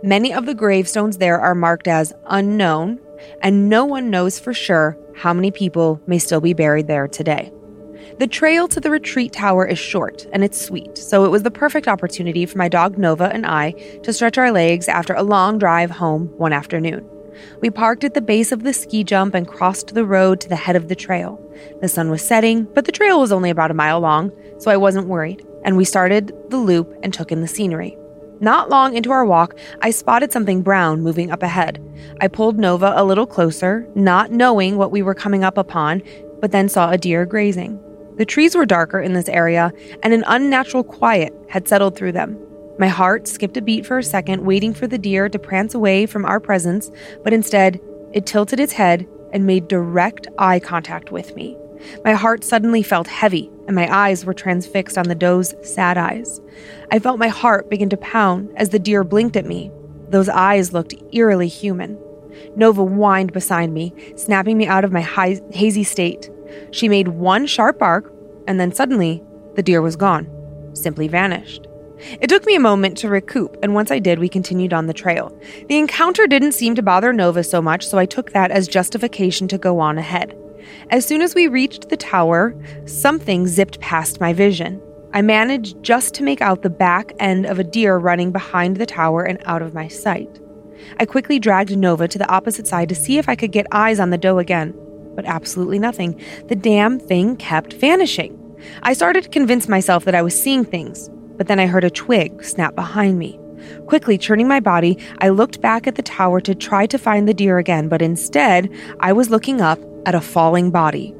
[0.04, 3.00] Many of the gravestones there are marked as unknown,
[3.42, 7.52] and no one knows for sure how many people may still be buried there today.
[8.20, 11.52] The trail to the retreat tower is short and it's sweet, so it was the
[11.52, 13.72] perfect opportunity for my dog Nova and I
[14.04, 17.10] to stretch our legs after a long drive home one afternoon.
[17.62, 20.56] We parked at the base of the ski jump and crossed the road to the
[20.56, 21.42] head of the trail.
[21.82, 24.78] The sun was setting, but the trail was only about a mile long, so I
[24.78, 27.98] wasn't worried, and we started the loop and took in the scenery.
[28.42, 31.82] Not long into our walk, I spotted something brown moving up ahead.
[32.20, 36.04] I pulled Nova a little closer, not knowing what we were coming up upon,
[36.42, 37.80] but then saw a deer grazing.
[38.18, 39.72] The trees were darker in this area,
[40.04, 42.38] and an unnatural quiet had settled through them.
[42.78, 46.06] My heart skipped a beat for a second, waiting for the deer to prance away
[46.06, 46.92] from our presence,
[47.24, 47.80] but instead,
[48.12, 51.58] it tilted its head and made direct eye contact with me.
[52.04, 56.42] My heart suddenly felt heavy, and my eyes were transfixed on the doe's sad eyes.
[56.92, 59.72] I felt my heart begin to pound as the deer blinked at me.
[60.10, 61.98] Those eyes looked eerily human.
[62.58, 66.30] Nova whined beside me, snapping me out of my hi- hazy state.
[66.72, 68.14] She made one sharp bark,
[68.48, 69.24] and then suddenly,
[69.56, 70.28] the deer was gone,
[70.74, 71.68] simply vanished.
[72.22, 74.94] It took me a moment to recoup, and once I did, we continued on the
[74.94, 75.36] trail.
[75.68, 79.48] The encounter didn't seem to bother Nova so much, so I took that as justification
[79.50, 80.38] to go on ahead.
[80.90, 84.82] As soon as we reached the tower, something zipped past my vision.
[85.14, 88.86] I managed just to make out the back end of a deer running behind the
[88.86, 90.40] tower and out of my sight.
[91.00, 94.00] I quickly dragged Nova to the opposite side to see if I could get eyes
[94.00, 94.74] on the doe again,
[95.16, 96.22] but absolutely nothing.
[96.48, 98.42] The damn thing kept vanishing.
[98.84, 101.90] I started to convince myself that I was seeing things, but then I heard a
[101.90, 103.40] twig snap behind me.
[103.88, 107.34] Quickly turning my body, I looked back at the tower to try to find the
[107.34, 108.70] deer again, but instead,
[109.00, 111.16] I was looking up at a falling body.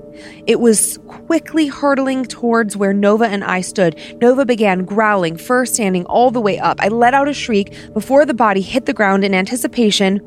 [0.48, 4.00] It was quickly hurtling towards where Nova and I stood.
[4.22, 6.80] Nova began growling, fur standing all the way up.
[6.80, 10.22] I let out a shriek before the body hit the ground in anticipation,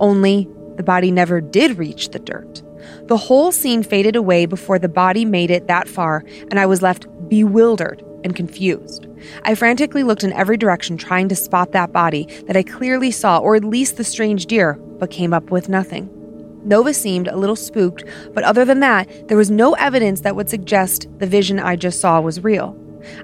[0.00, 2.62] only the body never did reach the dirt.
[3.08, 6.82] The whole scene faded away before the body made it that far, and I was
[6.82, 9.06] left bewildered and confused.
[9.44, 13.38] I frantically looked in every direction trying to spot that body that I clearly saw,
[13.38, 16.10] or at least the strange deer, but came up with nothing.
[16.64, 18.04] Nova seemed a little spooked,
[18.34, 22.00] but other than that, there was no evidence that would suggest the vision I just
[22.00, 22.76] saw was real.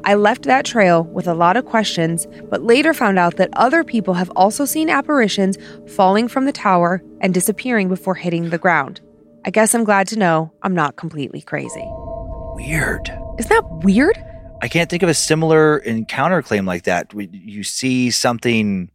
[0.04, 3.82] I left that trail with a lot of questions, but later found out that other
[3.82, 9.00] people have also seen apparitions falling from the tower and disappearing before hitting the ground.
[9.44, 11.84] I guess I'm glad to know I'm not completely crazy.
[12.54, 13.08] Weird.
[13.40, 14.22] Isn't that weird?
[14.62, 17.12] I can't think of a similar encounter claim like that.
[17.14, 18.90] You see something,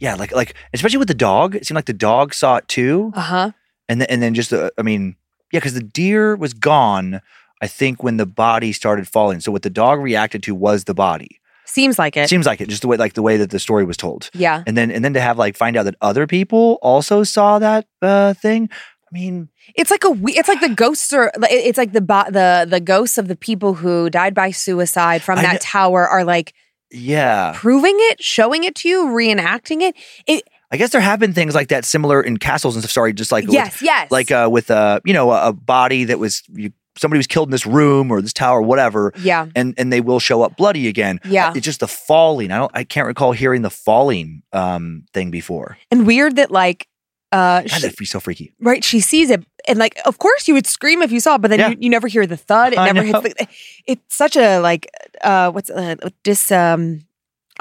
[0.00, 1.54] yeah, like like especially with the dog.
[1.54, 3.50] It seemed like the dog saw it too, Uh huh.
[3.88, 5.16] and then and then just uh, I mean,
[5.52, 7.20] yeah, because the deer was gone.
[7.62, 9.40] I think when the body started falling.
[9.40, 11.40] So what the dog reacted to was the body.
[11.66, 12.28] Seems like it.
[12.28, 14.28] Seems like it, just the way like the way that the story was told.
[14.34, 14.62] yeah.
[14.66, 17.86] And then and then to have like find out that other people also saw that
[18.02, 18.68] uh, thing.
[19.06, 22.66] I mean, It's like a we- it's like the ghosts are it's like the the
[22.68, 26.54] the ghosts of the people who died by suicide from that tower are like
[26.90, 27.52] yeah.
[27.56, 29.96] proving it, showing it to you, reenacting it.
[30.26, 32.90] It I guess there have been things like that similar in castles and stuff.
[32.90, 34.10] Sorry, just like with- yes, yes.
[34.10, 37.48] like uh, with uh, you know a, a body that was you, somebody was killed
[37.48, 39.46] in this room or this tower, or whatever, yeah.
[39.54, 41.20] and and they will show up bloody again.
[41.24, 41.52] Yeah.
[41.54, 42.50] it's just the falling.
[42.50, 42.70] I don't.
[42.74, 45.78] I can't recall hearing the falling um thing before.
[45.90, 46.88] And weird that like
[47.34, 48.46] uh God, she- that'd be so freaky.
[48.70, 51.40] right she sees it and like of course you would scream if you saw it
[51.42, 51.70] but then Yeah.
[51.70, 53.20] you, you never hear the thud it I never know.
[53.20, 53.46] hits the,
[53.92, 54.86] it's such a like
[55.30, 56.82] uh what's uh, dis um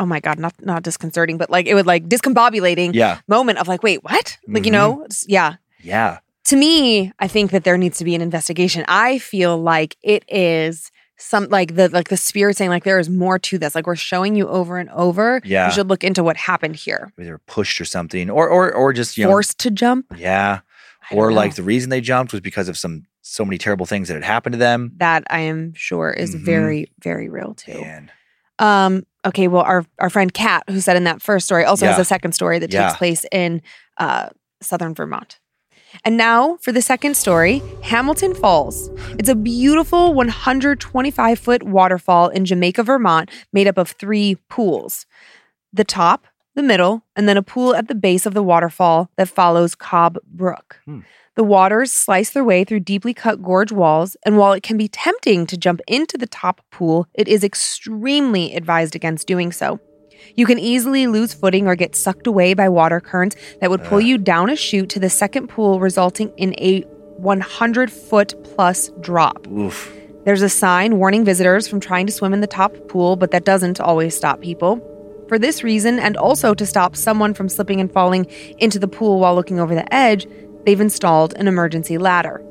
[0.01, 3.67] oh my god not not disconcerting but like it would like discombobulating Yeah, moment of
[3.67, 4.79] like wait what like you Mhm.
[4.79, 4.89] know
[5.27, 5.51] yeah
[5.93, 6.19] yeah.
[6.49, 10.23] to me i think that there needs to be an investigation i feel like it
[10.27, 13.85] is some like the like the spirit saying like there is more to this like
[13.87, 15.67] we're showing you over and over Yeah.
[15.67, 18.93] you should look into what happened here they were pushed or something, or or or
[18.93, 20.59] just you know, forced to jump yeah,
[21.11, 24.15] or like the reason they jumped was because of some so many terrible things that
[24.15, 24.91] had happened to them.
[24.97, 26.45] that i am sure is Mhm.
[26.45, 28.11] very very real too Man,
[28.59, 31.97] Um, okay, well, our our friend Kat, who said in that first story, also has
[31.99, 32.87] a second story that Yeah.
[32.87, 33.61] takes place in
[33.97, 34.29] uh,
[34.61, 35.39] southern Vermont.
[36.03, 38.89] And now for the second story, Hamilton Falls.
[39.19, 45.05] It's a beautiful 125 foot waterfall in Jamaica, Vermont, made up of three pools
[45.75, 49.27] the top, the middle, and then a pool at the base of the waterfall that
[49.27, 50.79] follows Cobb Brook.
[50.85, 50.99] Hmm.
[51.35, 54.87] The waters slice their way through deeply cut gorge walls, and while it can be
[54.87, 59.79] tempting to jump into the top pool, it is extremely advised against doing so.
[60.35, 64.01] You can easily lose footing or get sucked away by water currents that would pull
[64.01, 66.81] you down a chute to the second pool, resulting in a
[67.17, 69.47] 100 foot plus drop.
[69.47, 69.91] oof.
[70.25, 73.43] There's a sign warning visitors from trying to swim in the top pool, but that
[73.43, 74.81] doesn't always stop people.
[75.27, 78.25] For this reason, and also to stop someone from slipping and falling
[78.57, 80.27] into the pool while looking over the edge,
[80.65, 82.41] they've installed an emergency ladder.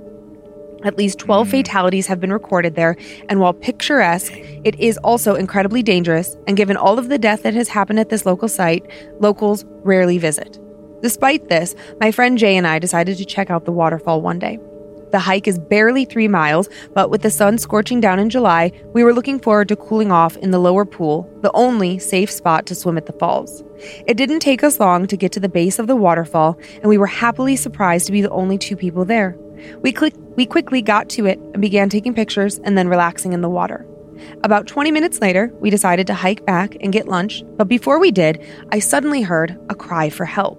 [0.85, 1.51] At least 12 Mm.
[1.51, 2.97] fatalities have been recorded there,
[3.29, 4.33] and while picturesque,
[4.65, 6.37] it is also incredibly dangerous.
[6.47, 8.85] And given all of the death that has happened at this local site,
[9.21, 10.59] locals rarely visit.
[11.03, 14.59] Despite this, my friend Jay and I decided to check out the waterfall one day.
[15.11, 19.05] The hike is barely three miles, but with the sun scorching down in July, we
[19.05, 22.75] were looking forward to cooling off in the lower pool, the only safe spot to
[22.75, 23.63] swim at the falls.
[24.07, 26.97] It didn't take us long to get to the base of the waterfall, and we
[26.97, 29.37] were happily surprised to be the only two people there.
[29.83, 33.43] We, click, we quickly got to it and began taking pictures and then relaxing in
[33.43, 33.87] the water.
[34.45, 38.11] About 20 minutes later, we decided to hike back and get lunch, but before we
[38.11, 40.59] did, I suddenly heard a cry for help.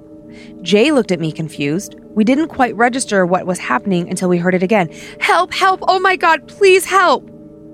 [0.62, 1.96] Jay looked at me confused.
[2.16, 4.90] We didn't quite register what was happening until we heard it again.
[5.20, 7.30] Help, help, oh my God, please help.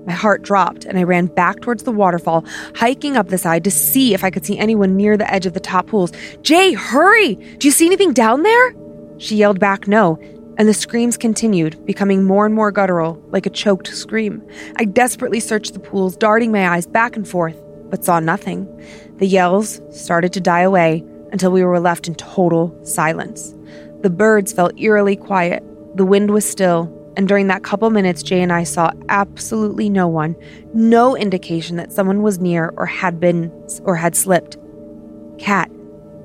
[0.06, 2.44] My heart dropped and I ran back towards the waterfall,
[2.74, 5.52] hiking up the side to see if I could see anyone near the edge of
[5.52, 6.12] the top pools.
[6.42, 7.34] Jay, hurry!
[7.34, 8.74] Do you see anything down there?
[9.18, 10.18] She yelled back no,
[10.60, 14.46] and the screams continued, becoming more and more guttural, like a choked scream.
[14.76, 17.56] I desperately searched the pools, darting my eyes back and forth,
[17.88, 18.68] but saw nothing.
[19.16, 23.54] The yells started to die away until we were left in total silence.
[24.02, 25.64] The birds felt eerily quiet,
[25.96, 30.08] the wind was still, and during that couple minutes, Jay and I saw absolutely no
[30.08, 30.36] one,
[30.74, 33.50] no indication that someone was near or had been
[33.84, 34.58] or had slipped.
[35.38, 35.70] Cat,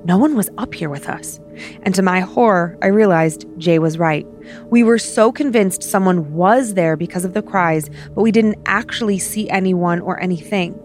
[0.06, 1.40] no one was up here with us.
[1.82, 4.24] And to my horror, I realized Jay was right.
[4.70, 9.18] We were so convinced someone was there because of the cries, but we didn't actually
[9.18, 10.80] see anyone or anything.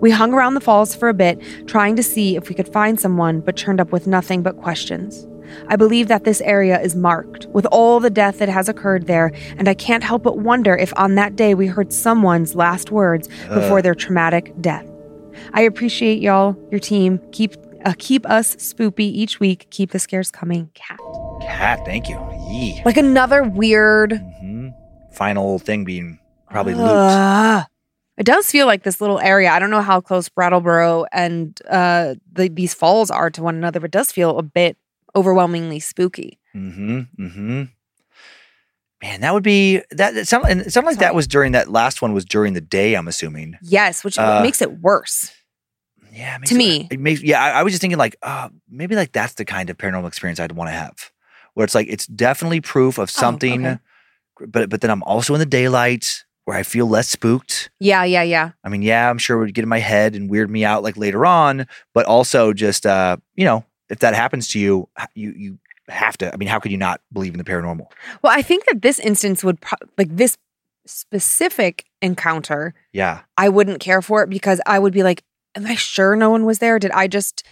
[0.00, 3.00] We hung around the falls for a bit, trying to see if we could find
[3.00, 5.26] someone, but turned up with nothing but questions.
[5.68, 9.32] I believe that this area is marked with all the death that has occurred there,
[9.56, 13.28] and I can't help but wonder if on that day we heard someone's last words
[13.48, 13.82] before uh.
[13.82, 14.86] their traumatic death.
[15.54, 17.20] I appreciate y'all, your team.
[17.32, 19.66] Keep uh, keep us spoopy each week.
[19.70, 20.98] Keep the scares coming, cat.
[21.42, 22.16] Cat, thank you.
[22.50, 22.82] Yee.
[22.84, 24.12] Like another weird.
[24.40, 24.68] hmm
[25.12, 26.18] Final thing being
[26.50, 26.84] probably loot.
[26.90, 27.66] Ah.
[28.18, 29.50] it does feel like this little area.
[29.50, 33.80] I don't know how close Brattleboro and uh, the, these falls are to one another,
[33.80, 34.76] but it does feel a bit
[35.14, 36.38] overwhelmingly spooky.
[36.54, 36.98] Mm-hmm.
[37.18, 37.62] Mm-hmm.
[39.02, 40.16] Man, that would be that.
[40.16, 42.62] It sounded, and it sounded like that was during that last one was during the
[42.62, 42.94] day.
[42.94, 43.56] I'm assuming.
[43.62, 45.30] Yes, which Uh, makes it worse.
[46.16, 46.88] Yeah, To me.
[46.90, 47.22] it makes.
[47.22, 50.08] Yeah, I, I was just thinking like, uh, maybe like that's the kind of paranormal
[50.08, 51.10] experience I'd want to have,
[51.54, 53.70] where it's like it's definitely proof of something, Oh,
[54.40, 54.46] okay.
[54.50, 57.70] but but then I'm also in the daylight where I feel less spooked.
[57.80, 58.52] Yeah, yeah, yeah.
[58.64, 60.82] I mean, yeah, I'm sure it would get in my head and weird me out
[60.82, 65.32] like later on, but also just uh, you know, if that happens to you, you
[65.36, 66.32] you have to.
[66.32, 67.86] I mean, how could you not believe in the paranormal?
[68.22, 70.38] Well, I think that this instance would pro- like this
[70.86, 72.74] specific encounter.
[72.92, 73.20] Yeah.
[73.36, 75.22] I wouldn't care for it because I would be like,
[75.56, 76.78] "Am I sure no one was there?
[76.78, 77.42] Did I just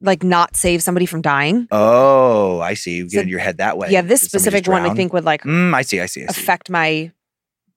[0.00, 2.96] like not save somebody from dying?" Oh, I see.
[2.96, 3.88] You get So- in your head that way.
[3.90, 6.00] yeah, this Did specific one I think would like Mm, I see.
[6.00, 6.22] I see.
[6.22, 6.40] I see.
[6.42, 7.12] affect my.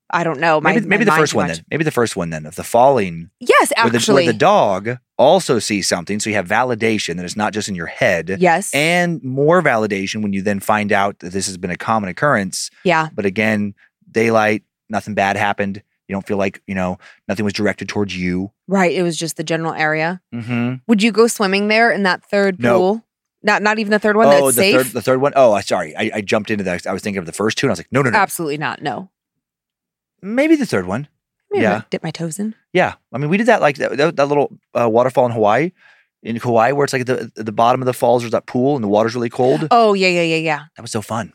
[0.10, 0.62] I don't know.
[0.62, 1.58] My, maybe maybe my the first one much.
[1.58, 1.66] then.
[1.70, 4.24] Maybe the first one then of the falling, Yes, where the, actually.
[4.24, 7.76] where the dog also sees something, so you have validation that it's not just in
[7.76, 8.74] your head, yes.
[8.74, 12.70] and more validation when you then find out that this has been a common occurrence.
[12.86, 13.10] yeah.
[13.14, 13.74] But again,
[14.10, 15.84] daylight, nothing bad happened.
[16.08, 16.98] You don't feel like you know
[17.28, 18.52] nothing was directed towards you.
[18.68, 18.92] Right.
[18.94, 20.22] It was just the general area.
[20.34, 20.76] Mm-hmm.
[20.88, 22.78] Would you go swimming there in that third No.
[22.78, 23.04] pool?
[23.44, 24.76] Not not even the third one oh, the safe?
[24.76, 25.34] third, the third one.
[25.36, 26.88] Oh, I sorry, I, I jumped into that.
[26.88, 28.58] I was thinking of the first two, and I was like, no, no, no, Absolutely
[28.58, 28.82] not.
[28.82, 29.10] No.
[30.22, 31.08] maybe the third one.
[31.52, 31.84] Maybe Yeah.
[31.90, 32.56] Dip my toes in.
[32.74, 35.72] Yeah, I mean, we did that like that, that, that little uh, waterfall in Hawaii,
[36.24, 38.22] in Hawaii, where it's like the the bottom of the falls.
[38.24, 39.68] There's that pool, and the water's really cold.
[39.72, 40.62] Oh yeah, yeah, yeah, yeah.
[40.76, 41.32] That was so fun.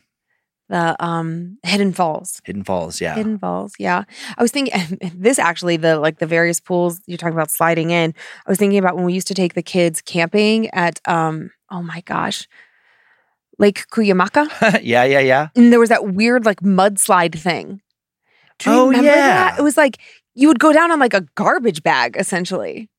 [0.69, 2.41] The um Hidden Falls.
[2.45, 3.15] Hidden Falls, yeah.
[3.15, 3.73] Hidden Falls.
[3.77, 4.03] Yeah.
[4.37, 8.13] I was thinking this actually the like the various pools you're talking about sliding in.
[8.45, 11.83] I was thinking about when we used to take the kids camping at um oh
[11.83, 12.47] my gosh.
[13.59, 14.79] Lake Cuyamaca.
[14.83, 15.49] yeah, yeah, yeah.
[15.55, 17.81] And there was that weird like mudslide thing.
[18.59, 19.53] Do you Oh, remember that?
[19.53, 19.59] yeah.
[19.59, 19.97] It was like
[20.33, 22.89] you would go down on like a garbage bag essentially.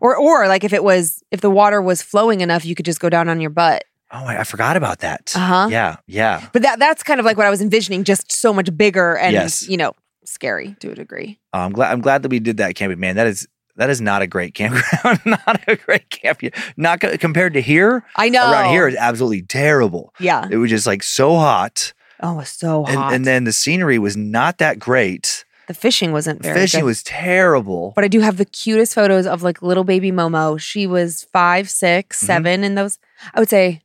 [0.00, 3.00] Or or like if it was if the water was flowing enough, you could just
[3.00, 3.84] go down on your butt.
[4.16, 5.32] Oh, I, I forgot about that.
[5.36, 5.68] Uh-huh.
[5.70, 6.48] Yeah, yeah.
[6.52, 9.32] But that that's kind of like what I was envisioning, just so much bigger and
[9.32, 9.68] Yes.
[9.68, 9.92] you know,
[10.24, 11.38] scary to a degree.
[11.54, 11.92] Uh, I'm glad.
[11.92, 12.98] I'm glad that we did that camping.
[13.00, 15.20] Man, that is that is not a great campground.
[15.26, 16.40] not a great camp.
[16.78, 18.04] Not co- compared to here.
[18.16, 18.50] I know.
[18.50, 20.14] Around here is absolutely terrible.
[20.18, 20.48] Yeah.
[20.50, 23.12] It was just like so hot, Oh, it was so hot.
[23.12, 25.44] and then the scenery was not that great.
[25.68, 26.86] the fishing wasn't very fishing good.
[26.86, 27.92] was terrible.
[27.94, 30.58] but I do have the cutest photos of like little baby Momo.
[30.58, 32.26] She was five, six, Mhm.
[32.26, 32.98] seven in those.
[33.34, 33.82] I would say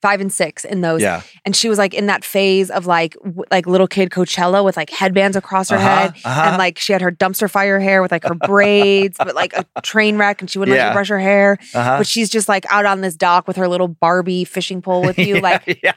[0.00, 1.02] five and six in those.
[1.02, 1.22] yeah.
[1.44, 4.76] And she was like in that phase of like w- like little kid Coachella with
[4.76, 6.14] like headbands across her Uh-huh, head.
[6.24, 6.42] uh-huh.
[6.46, 9.64] And like she had her dumpster fire hair with like her braids, but like a
[9.82, 10.88] train wreck and she wouldn't let Yeah.
[10.90, 11.58] you brush her hair.
[11.74, 11.98] Uh-huh.
[11.98, 15.18] But she's just like out on this dock with her little Barbie fishing pole with
[15.18, 15.40] you.
[15.48, 15.92] Like, yeah.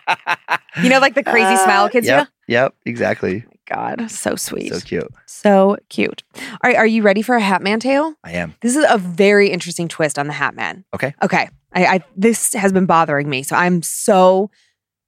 [0.81, 2.53] you know, like the crazy smile kids yep, do?
[2.53, 3.43] Yep, exactly.
[3.67, 4.73] God, so sweet.
[4.73, 5.07] So cute.
[5.25, 6.23] So cute.
[6.35, 8.13] All right, are you ready for a Hat Man tale?
[8.23, 8.55] I am.
[8.61, 10.83] This is a very interesting twist on the Hat Man.
[10.93, 11.13] Okay.
[11.23, 11.49] Okay.
[11.73, 14.49] I, I this has been bothering me, so I'm so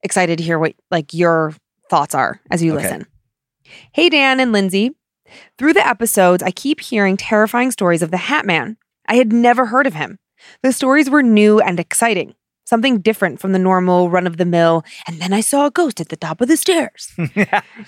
[0.01, 1.53] excited to hear what like your
[1.89, 2.83] thoughts are as you Okay.
[2.83, 3.07] listen.
[3.93, 4.91] Hey Dan and Lindsay.
[5.57, 8.77] Through the episodes, I keep hearing terrifying stories of the Hat Man.
[9.07, 10.19] I had never heard of him.
[10.61, 12.35] The stories were new and exciting,
[12.65, 14.83] something different from the normal run of the mill.
[15.07, 17.11] And then I saw a ghost at the top of the stairs.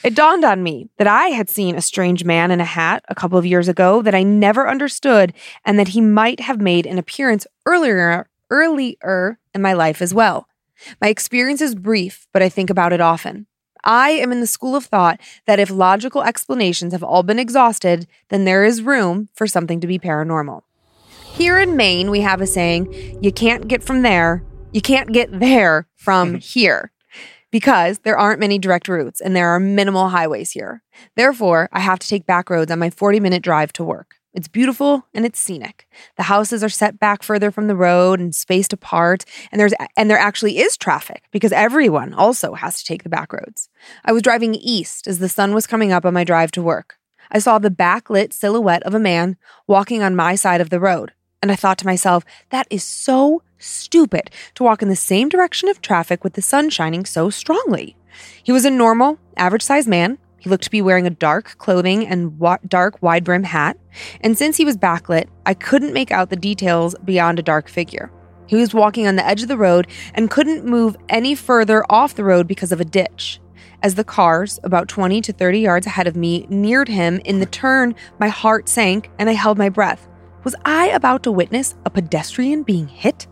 [0.03, 3.15] It dawned on me that I had seen a strange man in a hat a
[3.15, 5.33] couple of years ago that I never understood
[5.65, 10.47] and that he might have made an appearance earlier earlier in my life as well.
[11.01, 13.47] My experience is brief, but I think about it often.
[13.83, 18.07] I am in the school of thought that if logical explanations have all been exhausted,
[18.29, 20.63] then there is room for something to be paranormal.
[21.35, 25.39] Here in Maine, we have a saying, you can't get from there, you can't get
[25.39, 26.91] there from here
[27.51, 30.81] because there aren't many direct routes and there are minimal highways here.
[31.15, 34.15] Therefore, I have to take back roads on my 40 minute drive to work.
[34.35, 35.87] It's beautiful and it's scenic.
[36.17, 40.09] The houses are set back further from the road and spaced apart, and there's and
[40.09, 43.69] there actually is traffic because everyone also has to take the back roads.
[44.03, 46.97] I was driving east as the sun was coming up on my drive to work.
[47.31, 49.37] I saw the backlit silhouette of a man
[49.67, 53.41] walking on my side of the road, and I thought to myself, that is so
[53.57, 57.95] stupid to walk in the same direction of traffic with the sun shining so strongly.
[58.43, 60.17] He was a normal, average sized man.
[60.45, 63.79] He looked to be wearing a dark clothing and wa- dark wide brim hat.
[64.21, 68.11] And since he was backlit, I couldn't make out the details beyond a dark figure.
[68.45, 72.13] He was walking on the edge of the road and couldn't move any further off
[72.13, 73.41] the road because of a ditch.
[73.81, 77.47] As the cars, about 20 to 30 yards ahead of me, neared him in the
[77.47, 80.07] turn, my heart sank and I held my breath.
[80.43, 83.25] Was I about to witness a pedestrian being hit?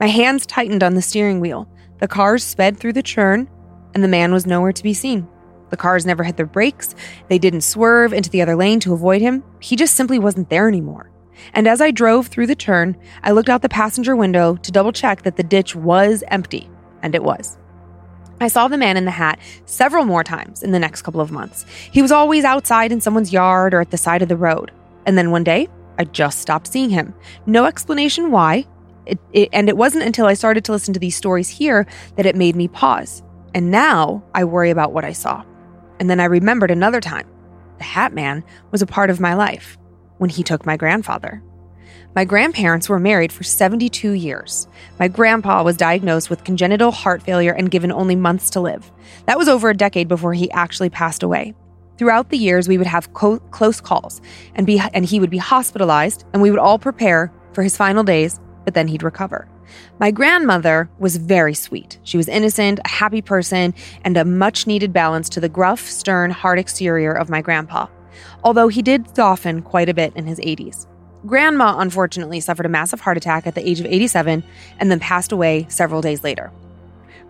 [0.00, 1.68] My hands tightened on the steering wheel.
[2.00, 3.48] The cars sped through the churn,
[3.94, 5.28] and the man was nowhere to be seen.
[5.70, 6.94] The cars never hit their brakes.
[7.28, 9.42] They didn't swerve into the other lane to avoid him.
[9.60, 11.10] He just simply wasn't there anymore.
[11.54, 14.92] And as I drove through the turn, I looked out the passenger window to double
[14.92, 16.68] check that the ditch was empty,
[17.02, 17.58] and it was.
[18.40, 21.32] I saw the man in the hat several more times in the next couple of
[21.32, 21.64] months.
[21.90, 24.72] He was always outside in someone's yard or at the side of the road.
[25.06, 25.68] And then one day,
[25.98, 27.14] I just stopped seeing him.
[27.46, 28.66] No explanation why.
[29.06, 31.86] It, it, and it wasn't until I started to listen to these stories here
[32.16, 33.22] that it made me pause.
[33.54, 35.44] And now I worry about what I saw.
[35.98, 37.26] And then I remembered another time.
[37.78, 39.76] The Hat Man was a part of my life
[40.18, 41.42] when he took my grandfather.
[42.14, 44.66] My grandparents were married for 72 years.
[44.98, 48.90] My grandpa was diagnosed with congenital heart failure and given only months to live.
[49.26, 51.54] That was over a decade before he actually passed away.
[51.98, 54.20] Throughout the years, we would have co- close calls,
[54.54, 58.02] and be and he would be hospitalized, and we would all prepare for his final
[58.02, 58.40] days.
[58.64, 59.48] But then he'd recover.
[59.98, 61.98] My grandmother was very sweet.
[62.02, 63.74] She was innocent, a happy person,
[64.04, 67.86] and a much needed balance to the gruff, stern, hard exterior of my grandpa.
[68.44, 70.86] Although he did soften quite a bit in his 80s.
[71.26, 74.44] Grandma, unfortunately, suffered a massive heart attack at the age of 87
[74.78, 76.52] and then passed away several days later.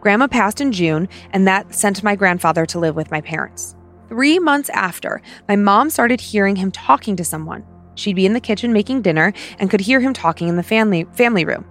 [0.01, 3.75] Grandma passed in June, and that sent my grandfather to live with my parents.
[4.09, 7.65] Three months after, my mom started hearing him talking to someone.
[7.97, 11.05] She'd be in the kitchen making dinner and could hear him talking in the family,
[11.15, 11.65] family room.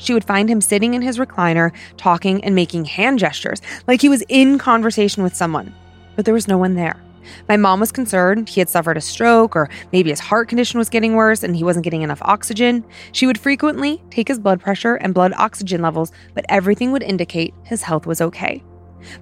[0.00, 4.08] She would find him sitting in his recliner, talking and making hand gestures, like he
[4.08, 5.74] was in conversation with someone.
[6.16, 7.00] But there was no one there.
[7.48, 10.88] My mom was concerned he had suffered a stroke or maybe his heart condition was
[10.88, 12.84] getting worse and he wasn't getting enough oxygen.
[13.12, 17.54] She would frequently take his blood pressure and blood oxygen levels, but everything would indicate
[17.64, 18.64] his health was okay.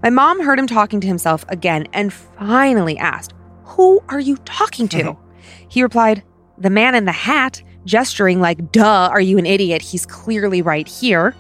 [0.03, 3.35] My mom heard him talking to himself again and finally asked,
[3.65, 4.99] Who are you talking to?
[4.99, 5.23] Mm-hmm.
[5.69, 6.23] he replied,
[6.57, 9.83] The man in the hat, gesturing like, Duh, are you an idiot?
[9.83, 11.35] He's clearly right here.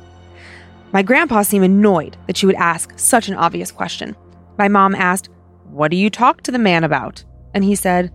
[0.90, 4.16] My grandpa seemed annoyed that she would ask such an obvious question.
[4.56, 5.28] My mom asked,
[5.64, 7.22] What do you talk to the man about?
[7.54, 8.10] And he said,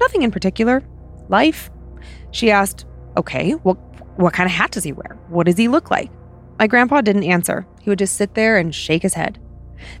[0.00, 0.82] Nothing in particular.
[1.28, 1.70] Life.
[2.30, 2.86] She asked,
[3.16, 3.74] Okay, well,
[4.16, 5.18] what kind of hat does he wear?
[5.28, 6.10] What does he look like?
[6.58, 7.66] My grandpa didn't answer.
[7.80, 9.40] He would just sit there and shake his head.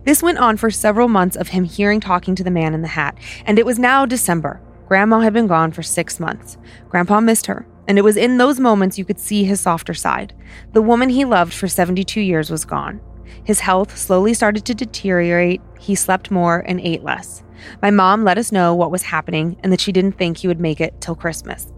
[0.04, 2.88] This went on for several months of him hearing talking to the man in the
[2.88, 4.60] hat, and it was now December.
[4.86, 6.56] Grandma had been gone for six months.
[6.88, 10.32] Grandpa missed her, and it was in those moments you could see his softer side.
[10.72, 13.02] The woman he loved for 72 years was gone.
[13.44, 15.60] His health slowly started to deteriorate.
[15.78, 17.44] He slept more and ate less.
[17.82, 20.58] My mom let us know what was happening and that she didn't think he would
[20.58, 21.70] make it till Christmas.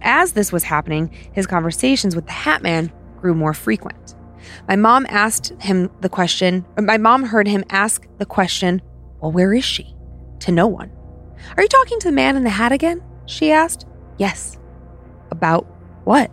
[0.00, 2.90] As this was happening, his conversations with the Hat Man
[3.20, 4.14] grew more frequent.
[4.68, 8.80] My mom asked him the question, my mom heard him ask the question,
[9.20, 9.94] Well, where is she?
[10.40, 10.90] To no one.
[11.58, 13.02] Are you talking to the man in the hat again?
[13.26, 13.86] She asked.
[14.16, 14.57] Yes.
[15.30, 15.64] About
[16.04, 16.30] what?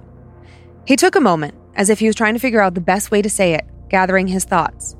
[0.85, 3.21] He took a moment, as if he was trying to figure out the best way
[3.21, 4.95] to say it, gathering his thoughts.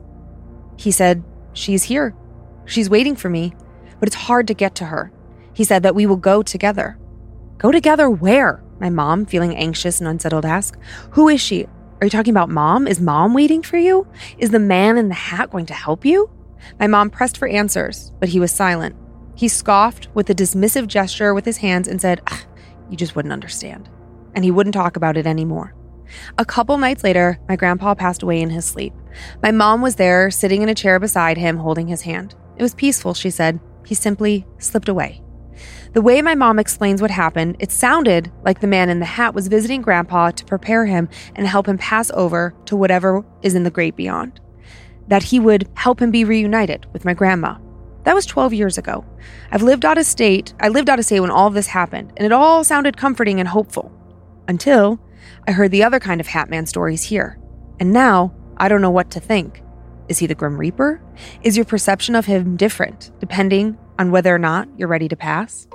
[0.77, 1.23] He said,
[1.53, 2.15] She's here.
[2.65, 3.53] She's waiting for me,
[3.99, 5.11] but it's hard to get to her.
[5.53, 6.97] He said that we will go together.
[7.57, 8.61] Go together where?
[8.79, 10.81] My mom, feeling anxious and unsettled, asked.
[11.11, 11.65] Who is she?
[12.01, 12.87] Are you talking about mom?
[12.87, 14.05] Is mom waiting for you?
[14.37, 16.29] Is the man in the hat going to help you?
[16.79, 18.95] My mom pressed for answers, but he was silent.
[19.35, 22.41] He scoffed with a dismissive gesture with his hands and said, "Ah,
[22.89, 23.89] You just wouldn't understand.
[24.33, 25.73] And he wouldn't talk about it anymore.
[26.37, 28.93] A couple nights later, my grandpa passed away in his sleep.
[29.41, 32.35] My mom was there, sitting in a chair beside him, holding his hand.
[32.57, 33.59] It was peaceful, she said.
[33.85, 35.21] He simply slipped away.
[35.93, 39.33] The way my mom explains what happened, it sounded like the man in the hat
[39.33, 43.63] was visiting grandpa to prepare him and help him pass over to whatever is in
[43.63, 44.41] the great beyond.
[45.07, 47.57] That he would help him be reunited with my grandma.
[48.05, 49.03] That was 12 years ago.
[49.51, 50.53] I've lived out of state.
[50.59, 53.49] I lived out of state when all this happened, and it all sounded comforting and
[53.49, 53.91] hopeful.
[54.47, 54.99] Until
[55.47, 57.39] I heard the other kind of Hatman stories here.
[57.79, 59.61] And now I don't know what to think.
[60.07, 61.01] Is he the Grim Reaper?
[61.41, 65.67] Is your perception of him different, depending on whether or not you're ready to pass?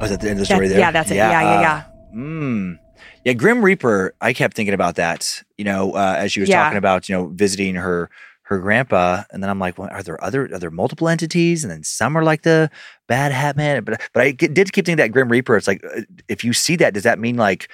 [0.00, 0.78] Was that the end of the story there?
[0.78, 1.16] yeah, that's it.
[1.16, 1.84] Yeah, yeah, yeah.
[2.14, 2.78] Mm.
[3.24, 4.14] Yeah, Grim Reaper.
[4.20, 5.42] I kept thinking about that.
[5.58, 6.62] You know, uh, as she was Yeah.
[6.62, 8.08] talking about, you know, visiting her
[8.48, 11.64] her grandpa, and then I'm like, well, are there other are there multiple entities?
[11.64, 12.70] And then some are like the
[13.06, 13.84] bad Hat Man.
[13.84, 15.56] But but I did keep thinking that Grim Reaper.
[15.56, 17.70] It's like, uh, if you see that, does that mean like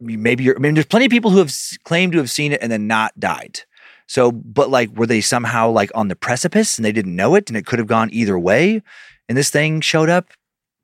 [0.00, 0.56] maybe you're?
[0.56, 1.52] I mean, there's plenty of people who have
[1.82, 3.60] claimed to have seen it and then not died.
[4.06, 7.50] So, but like, were they somehow like on the precipice and they didn't know it,
[7.50, 8.82] and it could have gone either way?
[9.28, 10.28] And this thing showed up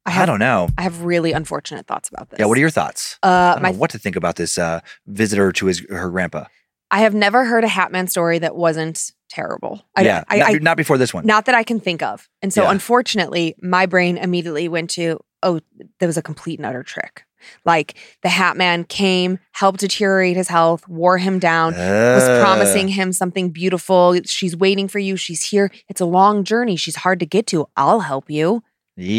[0.07, 0.69] I I, don't know.
[0.77, 2.41] I have really unfortunate thoughts about this.
[2.41, 3.19] Yeah, what are your thoughts?
[3.23, 6.11] I uh don't my know what to think about this uh, visitor to his her
[6.11, 6.47] grandpa.
[6.91, 9.83] I have never heard a Hatman story that wasn't terrible.
[9.97, 11.25] I, yeah, I, not, I, not before this one.
[11.25, 12.29] not that I can think of.
[12.43, 12.71] And so Yeah.
[12.73, 15.61] unfortunately, my brain immediately went to, oh,
[16.01, 17.25] that was a complete and utter trick.
[17.65, 22.89] Like the Hat Man came, helped deteriorate his health, wore him down, was Uh, promising
[22.89, 24.19] him something beautiful.
[24.27, 25.17] She's waiting for you.
[25.17, 25.71] She's here.
[25.89, 26.77] It's a long journey.
[26.77, 27.67] She's hard to get to.
[27.79, 28.63] I'll help you.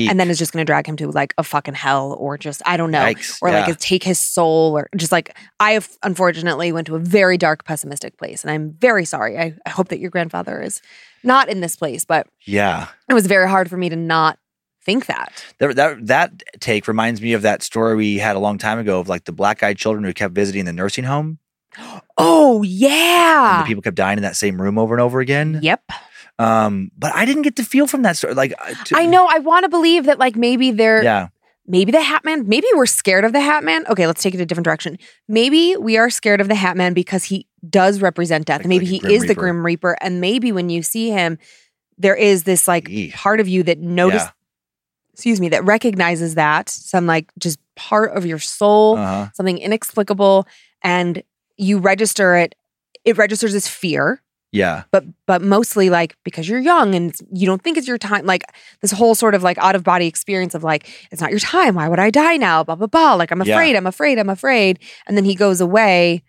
[0.10, 2.62] And then it's just going to drag him to like a fucking hell or just,
[2.66, 3.00] I don't know.
[3.00, 3.66] Yikes, Or yeah.
[3.66, 7.66] like take his soul or just like, I have unfortunately went to a very dark,
[7.66, 8.44] pessimistic place.
[8.44, 9.38] And I'm very sorry.
[9.38, 10.82] I, I hope that your grandfather is
[11.24, 12.88] not in this place, but yeah.
[13.10, 14.38] it was very hard for me to not
[14.84, 15.46] think that.
[15.60, 19.00] That, that that take reminds me of that story we had a long time ago
[19.00, 21.40] of like the black eyed children who kept visiting the nursing home
[22.18, 23.62] Oh and yeah.
[23.64, 25.60] the people kept dying in that same room over and over again.
[25.62, 25.84] Yep.
[26.42, 28.34] Um, but I didn't get the feel from that story.
[28.34, 29.28] Like uh, to- I know.
[29.30, 31.28] I want to believe that like maybe they're Yeah,
[31.68, 33.86] maybe the Hat Man, maybe we're scared of the Hat Man.
[33.88, 34.98] Okay, let's take it a different direction.
[35.28, 38.62] Maybe we are scared of the Hat Man because he does represent death.
[38.62, 39.96] Like- maybe like he is the Grim Reaper.
[40.02, 41.38] And maybe when you see him,
[41.98, 44.32] there is this like part of you that notice, Yeah.
[45.14, 49.30] excuse me, that recognizes that some like just part of your soul, uh-huh.
[49.34, 50.48] something inexplicable,
[50.82, 51.22] and
[51.58, 52.56] you register it.
[53.06, 57.62] It registers as fear yeah, but but mostly like because you're young and you don't
[57.64, 58.44] think it's your time like
[58.82, 61.76] this whole sort of like out of body experience of like it's not your time.
[61.76, 62.64] Why would i die now?
[62.64, 63.14] Blah blah blah.
[63.16, 63.56] Like i'm Yeah.
[63.56, 64.80] afraid i'm afraid i'm afraid.
[65.08, 66.24] And then he goes away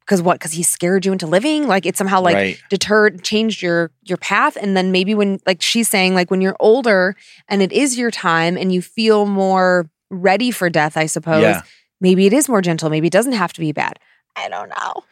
[0.00, 0.34] because what?
[0.40, 1.68] Because he scared you into living?
[1.68, 2.58] Like it somehow like right.
[2.68, 4.56] deterred changed your your path.
[4.60, 7.14] And then maybe when like she's saying like when you're older
[7.48, 11.62] and it is your time and you feel more ready for death i suppose Yeah.
[12.00, 12.90] maybe it is more gentle.
[12.90, 13.98] Maybe it doesn't have to be bad.
[14.34, 15.04] I don't know.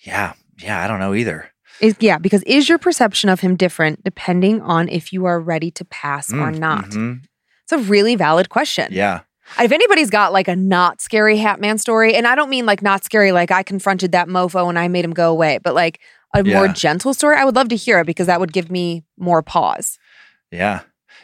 [0.00, 0.82] Yeah, yeah.
[0.84, 1.50] I don't know either.
[1.80, 5.70] Is, yeah, because is your perception of him different depending on if you are ready
[5.72, 6.90] to pass or Mm, not?
[6.90, 7.22] mhm.
[7.64, 8.88] It's a really valid question.
[8.90, 9.20] Yeah,
[9.58, 12.82] If anybody's got like a not scary Hat Man story, and I don't mean like
[12.82, 16.00] not scary, like I confronted that mofo and I made him go away, but like
[16.34, 19.04] a more gentle story, I would love to hear it because that would give me
[19.18, 19.98] more pause.
[20.50, 20.80] yeah,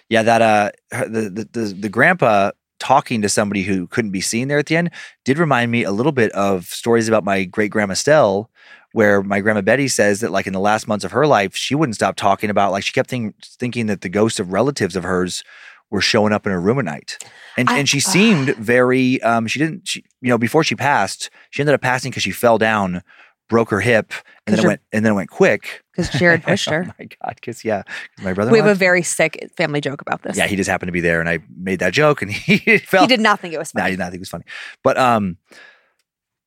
[0.08, 0.22] yeah.
[0.22, 4.58] That uh, the the the, the grandpa talking to somebody who couldn't be seen there
[4.58, 4.90] at the end
[5.24, 8.50] did remind me a little bit of stories about my great grandma Stell,
[8.94, 11.74] where my grandma Betty says that like in the last months of her life, she
[11.74, 15.02] wouldn't stop talking about like she kept think, thinking that the ghosts of relatives of
[15.02, 15.42] hers
[15.90, 17.18] were showing up in her room at night.
[17.56, 21.28] And I- and she seemed very um she didn't she you know before she passed,
[21.50, 23.02] she ended up passing because she fell down,
[23.48, 24.12] broke her hip,
[24.46, 25.82] and then it went and then it went quick.
[25.92, 26.84] Because Jared pushed oh her.
[26.98, 27.82] my god, because yeah,
[28.22, 30.36] my brother we have a very sick family joke about this.
[30.36, 33.02] yeah, he just happened to be there, and I made that joke, and he felt.
[33.10, 33.82] he did not think it was funny.
[33.82, 34.44] No, he did not think it was funny,
[34.84, 35.36] but um,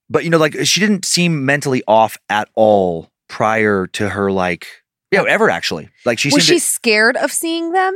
[0.10, 4.68] but you know, like she didn't seem mentally off at all prior to her, like,
[5.12, 5.90] you know, ever actually.
[6.06, 7.94] Like she was she scared of seeing them?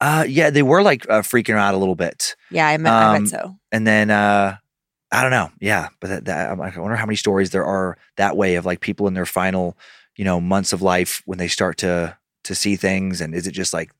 [0.00, 2.76] to, uh, yeah, they were like uh, freaking her out a little bit, Yeah, I
[2.78, 3.56] meant, I Um, meant so.
[3.72, 4.56] and then uh,
[5.10, 8.36] I don't know, yeah, but that, that I wonder how many stories there are that
[8.36, 9.76] way of like people in their final,
[10.16, 13.52] you know, months of life when they start to to see things, and is it
[13.52, 13.90] just like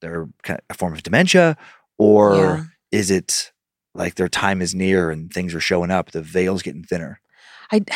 [0.00, 1.56] they're kind of a form of dementia,
[1.98, 2.64] or Yeah.
[2.92, 3.52] is it
[3.94, 7.20] like their time is near and things are showing up the veil's getting thinner
[7.72, 7.82] I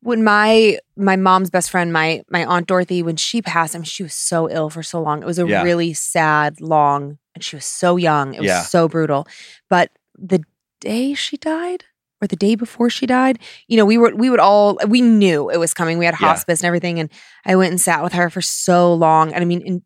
[0.00, 3.84] when my my mom's best friend, my my aunt Dorothy, when she passed, I mean,
[3.84, 5.22] she was so ill for so long.
[5.22, 5.62] It was a Yeah.
[5.62, 8.34] really sad, long, and she was so young.
[8.34, 8.62] It was Yeah.
[8.62, 9.26] so brutal.
[9.68, 10.44] But the
[10.80, 11.84] day she died,
[12.22, 13.38] or the day before she died,
[13.68, 15.98] you know, we were we would all we knew it was coming.
[15.98, 16.28] We had Yeah.
[16.28, 17.10] hospice and everything, and
[17.44, 19.32] I went and sat with her for so long.
[19.32, 19.82] And I mean, and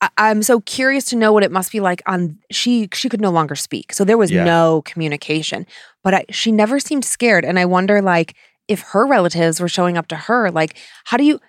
[0.00, 3.20] I, I'm so curious to know what it must be like on she she could
[3.20, 3.92] no longer speak.
[3.92, 4.44] So there was Yeah.
[4.44, 5.66] no communication.
[6.04, 7.44] But I, she never seemed scared.
[7.44, 8.34] And I wonder like
[8.68, 11.40] if her relatives were showing up to her, like how do you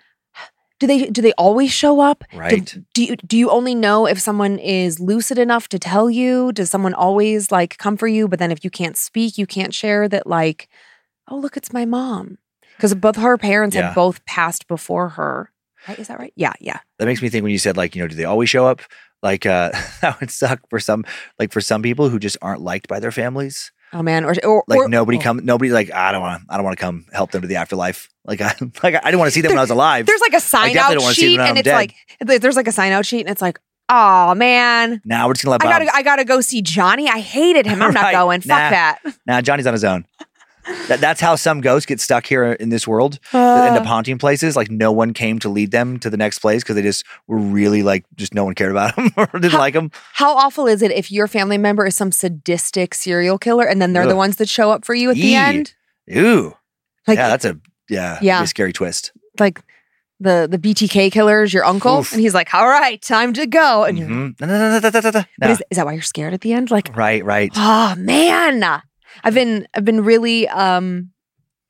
[0.80, 2.24] do they do they always show up?
[2.32, 6.08] Do- right Do, you do you only know if someone is lucid enough to tell
[6.10, 6.52] you?
[6.52, 8.26] Does someone always like come for you?
[8.28, 10.68] But then if you can't speak, you can't share that like,
[11.28, 12.38] oh look, it's my mom.
[12.76, 13.88] Because both her parents Yeah.
[13.88, 15.52] had both passed before her.
[15.88, 15.98] Right?
[15.98, 16.32] Is that right?
[16.36, 16.78] Yeah, yeah.
[16.98, 18.80] that makes me think when you said like you know do they always show up
[19.22, 19.70] like uh
[20.02, 21.04] that would suck for some
[21.38, 24.62] like for some people who just aren't liked by their families Oh man, or or
[24.68, 25.20] like or- nobody oh.
[25.20, 27.48] come nobody like i don't want to i don't want to come help them to
[27.48, 28.54] the afterlife like i
[28.84, 30.76] like i didn't want to see them when i was alive There's like a sign
[30.78, 31.74] out don't wanna see them sheet, and it's dead.
[31.74, 31.94] like
[32.40, 33.58] there's like a sign out sheet, and it's like,
[33.88, 37.08] oh man, now we're just gonna let I gotta I gotta go see Johnny.
[37.08, 37.82] I hated him.
[37.82, 38.12] I'm not Right.
[38.12, 38.40] going.
[38.42, 38.70] Fuck Nah.
[38.70, 38.98] that.
[39.26, 40.04] nah johnny's on his own
[40.88, 43.86] that, that's how some ghosts get stuck here in this world that end up Uh,
[43.86, 46.82] haunting places like no one came to lead them to the next place because they
[46.82, 49.90] just were really like just no one cared about them or didn't How- like them
[50.14, 53.92] How awful is it if your family member is some sadistic serial killer, and then
[53.92, 55.74] they're the ones that show up for you at the end?
[56.14, 56.54] ooh
[57.06, 57.58] Like, yeah that's a
[57.88, 58.42] yeah Yeah.
[58.42, 59.60] a scary twist like
[60.22, 62.12] the the BTK killers, your uncle, Oof.
[62.12, 64.38] and he's like, "All right, time to go." And you're, Mhm.
[64.38, 65.50] No, no, no.
[65.50, 66.70] is, is that why you're scared at the end?
[66.70, 67.50] Like, Right, right.
[67.56, 68.82] oh man,
[69.24, 71.10] I've been I've been really um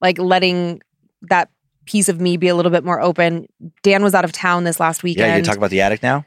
[0.00, 0.80] like letting
[1.22, 1.50] that
[1.86, 3.46] piece of me be a little bit more open.
[3.82, 5.28] Dan was out of town this last weekend.
[5.28, 6.24] Yeah, you talk about the attic now.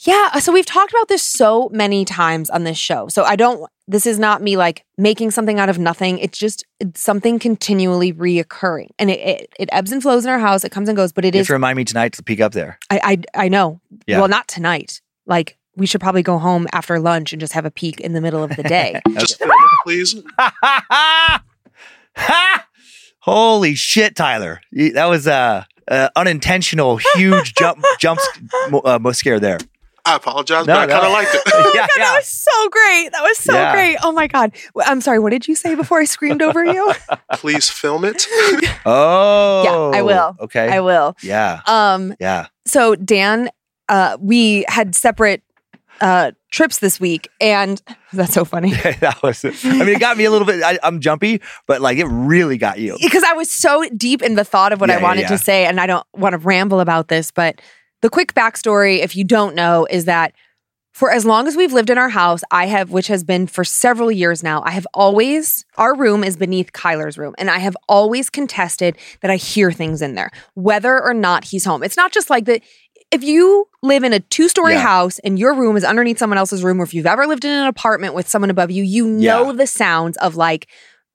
[0.00, 3.08] Yeah, so we've talked about this so many times on this show.
[3.08, 6.18] So I don't this is not me like making something out of nothing.
[6.18, 8.90] It's just it's something continually reoccurring.
[8.98, 10.62] And it, it it ebbs and flows in our house.
[10.62, 12.40] It comes and goes, but it You have is to remind me tonight to peek
[12.40, 12.78] up there.
[12.90, 13.80] I I I know.
[14.06, 14.18] Yeah.
[14.20, 15.00] Well, not tonight.
[15.26, 18.20] Like we should probably go home after lunch and just have a peek in the
[18.20, 19.00] middle of the day.
[19.18, 20.14] Just film it, please.
[23.20, 24.60] Holy shit, Tyler!
[24.72, 28.40] That was a uh, uh, unintentional, huge jump jump sc-
[28.70, 29.58] mo- uh, scare there.
[30.06, 31.42] I apologize, No, but I kind of liked it.
[31.74, 33.10] yeah, God, that was so great.
[33.12, 33.72] That was so Yeah.
[33.72, 33.98] great.
[34.02, 34.52] Oh my god.
[34.86, 35.18] I'm sorry.
[35.18, 36.94] What did you say before I screamed over you?
[37.34, 38.26] please film it.
[38.86, 40.34] Oh, I will.
[40.40, 40.68] Okay.
[40.68, 41.14] I will.
[41.22, 42.14] Yeah, Um.
[42.20, 42.46] yeah.
[42.64, 43.50] So Dan,
[43.90, 45.42] uh, we had separate
[46.00, 47.80] uh trips this week, and
[48.12, 48.72] that's so funny.
[49.00, 49.44] that was.
[49.44, 50.62] I mean, it got me a little bit.
[50.62, 52.96] I, I'm jumpy, but like it really got you.
[53.02, 55.28] because I was so deep in the thought of what Yeah, I yeah, wanted yeah.
[55.28, 57.60] to say, and I don't want to ramble about this, but
[58.02, 60.32] the quick backstory, if you don't know, is that
[60.92, 63.62] for as long as we've lived in our house, I have, which has been for
[63.62, 67.76] several years now, I have always, our room is beneath Kyler's room, and I have
[67.88, 71.84] always contested that I hear things in there, whether or not he's home.
[71.84, 72.62] It's not just like that.
[73.10, 74.80] If you live in a two story Yeah.
[74.82, 77.50] house and your room is underneath someone else's room, or if you've ever lived in
[77.50, 79.52] an apartment with someone above you, you know Yeah.
[79.52, 80.68] the sounds of like,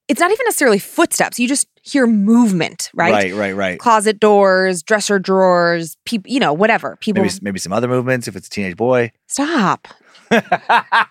[0.07, 1.39] it's not even necessarily footsteps.
[1.39, 3.11] You just hear movement, right?
[3.11, 3.79] Right, right, right.
[3.79, 6.97] Closet doors, dresser drawers, people, you know, whatever.
[6.99, 9.11] People, Maybe maybe some other movements if it's a teenage boy.
[9.27, 9.87] stop.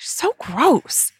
[0.00, 1.10] So gross.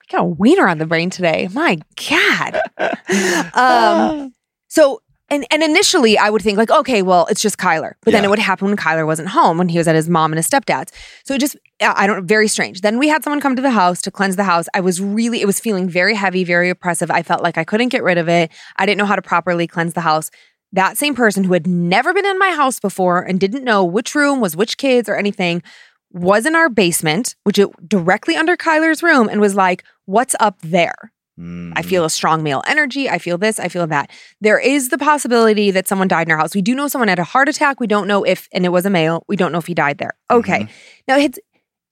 [0.00, 1.48] We got a wiener on the brain today.
[1.52, 1.78] My
[2.08, 2.60] God.
[3.54, 4.34] um,
[4.66, 7.92] so and and initially I would think like, okay, well, it's just Kyler.
[8.02, 10.32] But then it would happen when Kyler wasn't home, when he was at his mom
[10.32, 10.92] and his stepdad's.
[11.24, 12.80] So it just I I don't very strange.
[12.80, 14.66] Then we had someone come to the house to cleanse the house.
[14.74, 17.10] I was really, it was feeling very heavy, very oppressive.
[17.10, 18.50] I felt like I couldn't get rid of it.
[18.76, 20.30] I didn't know how to properly cleanse the house.
[20.72, 24.14] That same person who had never been in my house before and didn't know which
[24.14, 25.62] room was which kids or anything
[26.10, 30.60] was in our basement, which it directly under Kyler's room, and was like, What's up
[30.62, 31.12] there?
[31.38, 31.84] I Mhm.
[31.84, 33.08] feel a strong male energy.
[33.08, 33.60] I feel this.
[33.60, 34.10] I feel that.
[34.40, 36.54] There is the possibility that someone died in our house.
[36.54, 37.78] We do know someone had a heart attack.
[37.78, 39.24] We don't know if, and it was a male.
[39.28, 40.14] We don't know if he died there.
[40.30, 40.60] Okay.
[40.62, 40.68] Mhm.
[41.06, 41.38] Now it's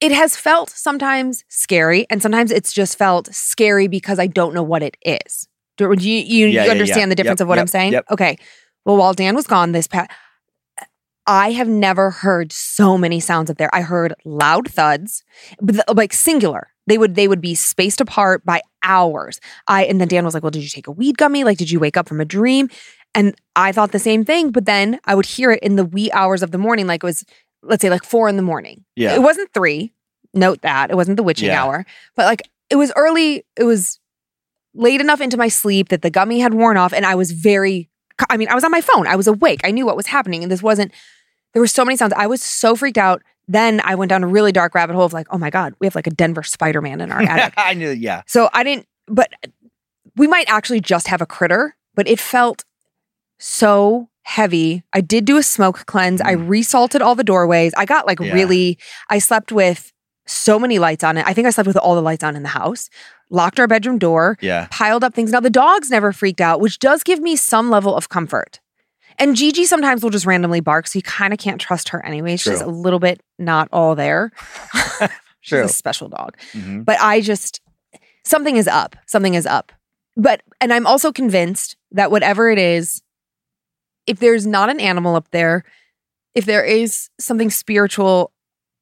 [0.01, 4.63] it has felt sometimes scary, and sometimes it's just felt scary because I don't know
[4.63, 5.49] what it is.
[5.79, 7.07] Do you you, Yeah, you yeah, understand yeah.
[7.07, 7.93] the difference Yep, of what I'm saying?
[7.93, 8.05] yep.
[8.11, 8.37] Okay.
[8.85, 10.11] Well, while Dan was gone this past,
[11.27, 13.75] I have never heard so many sounds up there.
[13.75, 15.23] I heard loud thuds,
[15.61, 16.69] but the- like singular.
[16.87, 19.41] They would they would be spaced apart by hours.
[19.67, 21.45] I and then Dan was like, "Well, did you take a weed gummy?
[21.45, 22.69] Like, did you wake up from a dream?"
[23.15, 26.11] And I thought the same thing, but then I would hear it in the wee
[26.13, 27.25] hours of the morning, like it was,
[27.63, 28.85] let's say, like four in the morning.
[28.95, 29.15] Yeah.
[29.15, 29.93] It wasn't three.
[30.35, 31.63] Note that it wasn't the witching Yeah.
[31.65, 33.45] hour, but like it was early.
[33.57, 33.99] It was
[34.75, 37.89] late enough into my sleep that the gummy had worn off, and I was very.
[38.31, 39.07] I mean, I was on my phone.
[39.07, 39.61] I was awake.
[39.65, 40.93] I knew what was happening, and this wasn't.
[41.53, 42.13] There were so many sounds.
[42.17, 43.23] I was so freaked out.
[43.49, 45.87] Then I went down a really dark rabbit hole of like, oh my god, we
[45.87, 47.55] have like a Denver Spider Man in our attic.
[47.57, 47.91] I knew.
[47.91, 48.23] Yeah.
[48.27, 49.31] So I didn't, but
[50.17, 52.65] we might actually just have a critter, but it felt
[53.39, 54.83] so heavy.
[54.93, 56.21] I did do a smoke cleanse.
[56.21, 57.73] I resalted all the doorways.
[57.77, 58.27] I got like Mm.
[58.27, 58.35] Yeah.
[58.35, 58.79] really,
[59.11, 59.93] I slept with
[60.27, 61.25] so many lights on it.
[61.27, 62.91] I think I slept with all the lights on in the house,
[63.31, 64.67] locked our bedroom door, Yeah.
[64.71, 65.31] piled up things.
[65.31, 68.59] Now the dogs never freaked out, which does give me some level of comfort.
[69.19, 72.37] And Gigi sometimes will just randomly bark, so you kind of can't trust her anyway.
[72.37, 74.33] She's a little bit not all there.
[75.41, 76.85] She's a special dog Mhm.
[76.85, 77.61] but I just
[78.25, 78.97] something is up.
[79.07, 79.71] Something is up.
[80.17, 83.03] But and I'm also convinced that whatever it is,
[84.07, 85.65] if there's not an animal up there,
[86.35, 88.33] if there is something spiritual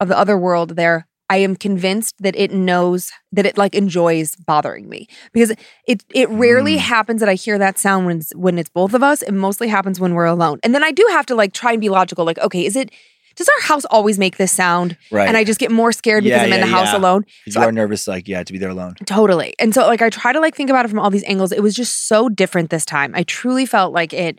[0.01, 3.01] of the other world there, I am convinced that it knows
[3.37, 5.01] that it like enjoys bothering me
[5.33, 5.51] because
[5.91, 6.79] it it rarely Mm.
[6.95, 9.19] happens that I hear that sound when it's, when it's both of us.
[9.31, 10.59] It mostly happens when we're alone.
[10.63, 12.25] And then I do have to like try and be logical.
[12.31, 12.89] Like, okay, is it
[13.37, 14.97] does our house always make this sound?
[15.11, 15.27] Right.
[15.29, 17.25] And I just get more scared because Yeah, I'm in yeah, the house alone.
[17.49, 18.95] so you I- are nervous, like yeah, to be there alone.
[19.07, 19.51] Totally.
[19.59, 21.51] And so like I try to like think about it from all these angles.
[21.51, 23.11] It was just so different this time.
[23.21, 24.35] I truly felt like it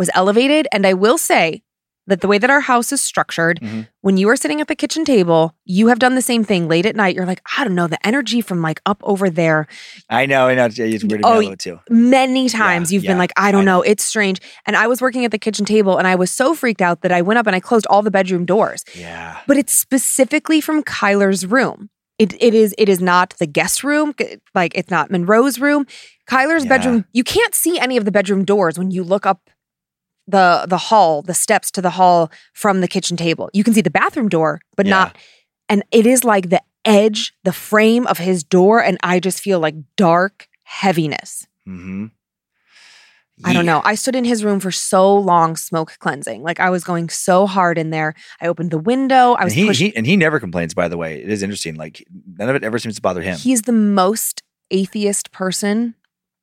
[0.00, 1.62] was elevated and I will say
[2.08, 3.86] that the way that our house is structured, Mhm.
[4.00, 6.84] when you are sitting at the kitchen table, you have done the same thing late
[6.84, 7.14] at night.
[7.14, 9.68] You're like, I don't know, the energy from like up over there.
[10.10, 10.48] I know.
[10.48, 10.64] I know.
[10.66, 11.78] It's weird to Oh, too.
[11.88, 13.82] Many times Yeah, you've been like, I don't I know, know.
[13.82, 14.40] it's strange.
[14.66, 17.12] And I was working at the kitchen table and I was so freaked out that
[17.12, 18.84] I went up and I closed all the bedroom doors.
[18.94, 19.38] Yeah.
[19.46, 21.88] But it's specifically from Kyler's room.
[22.18, 24.14] It it is it is not the guest room,
[24.54, 25.86] like it's not Monroe's room.
[26.28, 26.68] Kyler's Yeah.
[26.68, 29.40] bedroom, you can't see any of the bedroom doors when you look up
[30.26, 33.50] the the hall, the steps to the hall from the kitchen table.
[33.52, 34.90] You can see the bathroom door, but Yeah.
[34.90, 35.18] not
[35.68, 39.58] and it is like the edge, the frame of his door and I just feel
[39.60, 41.46] like dark heaviness.
[41.68, 42.06] Mm-hmm.
[43.44, 43.80] I don't know.
[43.84, 46.42] I stood in his room for so long smoke cleansing.
[46.44, 48.14] Like I was going so hard in there.
[48.40, 49.32] I opened the window.
[49.32, 50.74] I And was he, pushing he and he never complains.
[50.74, 51.74] By the way, it is interesting.
[51.74, 52.06] Like
[52.38, 53.36] none of it ever seems to bother him.
[53.36, 55.94] He's the most atheist person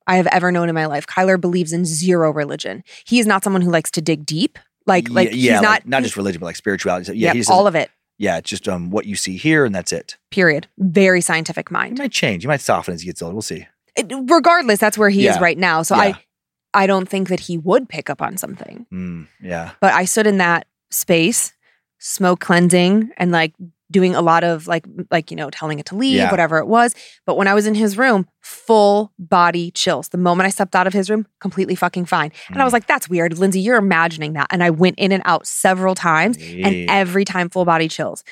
[0.06, 1.06] I have ever known in my life.
[1.06, 2.82] Kyler believes in zero religion.
[3.06, 4.58] He is not someone who likes to dig deep.
[4.86, 7.04] Like, yeah, like yeah, he's like, not not just religion, but like spirituality.
[7.04, 7.90] So, yeah, yeah, he's all of it.
[8.18, 10.16] yeah, it's just um what you see here, and that's it.
[10.30, 10.66] Period.
[10.78, 11.98] Very scientific He mind.
[11.98, 12.42] might change.
[12.42, 13.34] He might soften as he gets older.
[13.34, 13.66] We'll see.
[13.96, 15.82] It- regardless, that's where he is right now.
[15.82, 16.02] So Yeah.
[16.02, 18.86] I, I don't think that he would pick up on something.
[18.92, 19.72] Mm, yeah.
[19.80, 21.52] But I stood in that space,
[21.98, 23.52] smoke cleansing, and like
[23.90, 26.30] doing a lot of like, like you know, telling it to leave, Yeah.
[26.30, 26.94] whatever it was.
[27.26, 30.08] But when I was in his room, full body chills.
[30.10, 32.32] The moment I stepped out of his room, completely fucking fine.
[32.48, 32.60] And Mm.
[32.60, 33.60] I was like, "That's weird, Lindsay.
[33.60, 36.68] You're imagining that." And I went in and out several times, Yeah.
[36.68, 38.22] and every time full body chills.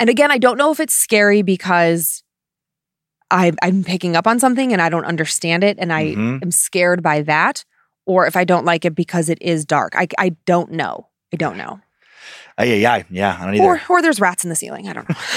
[0.00, 2.22] And again, I don't know if it's scary because
[3.30, 6.42] I, I'm picking up on something and I don't understand it, and I Mhm.
[6.42, 7.64] am scared by that,
[8.06, 9.94] or if I don't like it because it is dark.
[9.96, 11.08] I, I don't know.
[11.32, 11.80] I don't know.
[12.58, 13.38] Uh, yeah, yeah, yeah.
[13.40, 13.64] I don't either.
[13.64, 14.88] Or, or there's rats in the ceiling.
[14.88, 15.16] I don't know.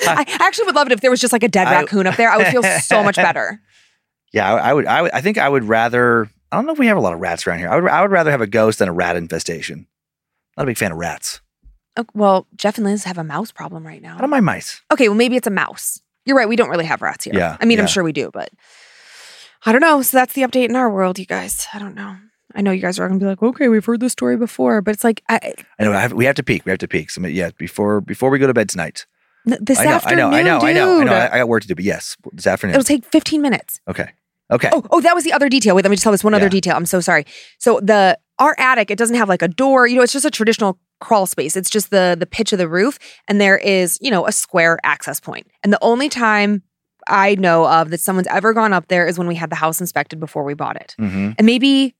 [0.00, 2.16] I actually would love it if there was just like a dead I- raccoon up
[2.16, 2.30] there.
[2.30, 3.60] I would feel so much better.
[4.32, 4.86] yeah, I, I would.
[4.86, 5.10] I would.
[5.12, 6.30] I think I would rather.
[6.52, 7.68] I don't know if we have a lot of rats around here.
[7.68, 7.90] I would.
[7.90, 9.86] I would rather have a ghost than a rat infestation.
[10.56, 11.40] Not a big fan of rats.
[11.96, 14.16] Oh, well, Jeff and Liz have a mouse problem right now.
[14.16, 14.82] I don't mind mice.
[14.92, 16.00] Okay, well, maybe it's a mouse.
[16.26, 16.48] You're right.
[16.48, 17.34] We don't really have rats here.
[17.34, 18.50] Yeah, I mean, I'm sure we do, but
[19.64, 20.02] I don't know.
[20.02, 21.66] So that's the update in our world, you guys.
[21.72, 22.16] I don't know.
[22.56, 24.80] I know you guys are going to be like, okay, we've heard this story before,
[24.82, 25.92] but it's like I, I know.
[25.92, 26.64] I have, we have to peek.
[26.64, 27.10] We have to peek.
[27.10, 29.06] So, yeah, before before we go to bed tonight.
[29.44, 29.90] this I know.
[29.92, 30.58] afternoon, I know.
[30.58, 30.66] I know.
[30.66, 31.00] I know.
[31.00, 31.12] I know.
[31.12, 31.74] I, I got work to do.
[31.74, 32.74] But yes, this afternoon.
[32.74, 33.80] It'll take 15 minutes.
[33.88, 34.10] okay.
[34.48, 34.70] Okay.
[34.72, 35.74] Oh, oh, that was the other detail.
[35.74, 36.50] Wait, let me just tell this one other Yeah.
[36.50, 36.76] detail.
[36.76, 37.26] I'm so sorry.
[37.58, 39.88] So the our attic, it doesn't have like a door.
[39.88, 41.56] You know, it's just a traditional crawl space.
[41.56, 42.96] It's just the the pitch of the roof,
[43.26, 45.48] and there is you know a square access point.
[45.64, 46.62] And the only time
[47.08, 49.80] I know of that someone's ever gone up there is when we had the house
[49.80, 51.32] inspected before we bought it, Mm-hmm.
[51.38, 51.96] and maybe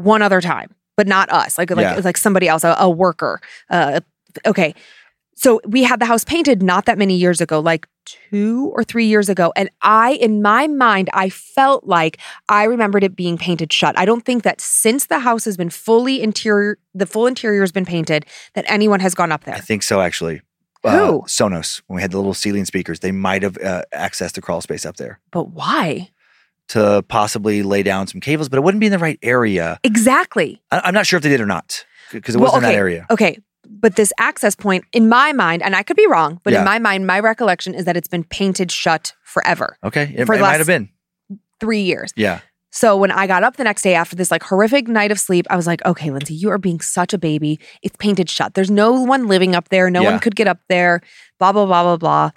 [0.00, 1.58] one other time, but not us.
[1.58, 2.00] Like like Yeah.
[2.04, 3.40] like somebody else, a, a worker.
[3.68, 4.00] Uh,
[4.46, 4.74] okay.
[5.36, 9.06] So we had the house painted not that many years ago, like two or three
[9.06, 9.54] years ago.
[9.56, 12.18] And I, in my mind, I felt like
[12.50, 13.98] I remembered it being painted shut.
[13.98, 17.72] I don't think that since the house has been fully interior, the full interior has
[17.72, 19.54] been painted, that anyone has gone up there.
[19.54, 20.02] I think so.
[20.02, 20.42] Actually.
[20.84, 21.22] Uh, Who?
[21.22, 21.80] Sonos.
[21.86, 24.84] When we had the little ceiling speakers, they might have uh, accessed the crawl space
[24.84, 26.10] up there But why?
[26.70, 29.78] To possibly lay down some cables, but it wouldn't be in the right area.
[29.84, 30.60] Exactly.
[30.70, 32.74] I, I'm not sure if they did or not because it Well, wasn't in okay.
[32.74, 33.06] that area.
[33.10, 33.38] Okay.
[33.68, 36.60] But this access point, in my mind, and I could be wrong, but Yeah.
[36.60, 40.12] in my mind, my recollection is that it's been painted shut forever, Okay.
[40.16, 40.88] It, For it might have been.
[41.60, 42.12] three years.
[42.16, 42.40] Yeah.
[42.72, 45.46] So when I got up the next day after this like horrific night of sleep,
[45.50, 47.58] I was like, okay, Lindsay, you are being such a baby.
[47.82, 48.54] It's painted shut.
[48.54, 49.90] There's no one living up there.
[49.90, 50.10] No Yeah.
[50.12, 51.00] one could get up there.
[51.40, 52.30] Blah blah blah blah blah.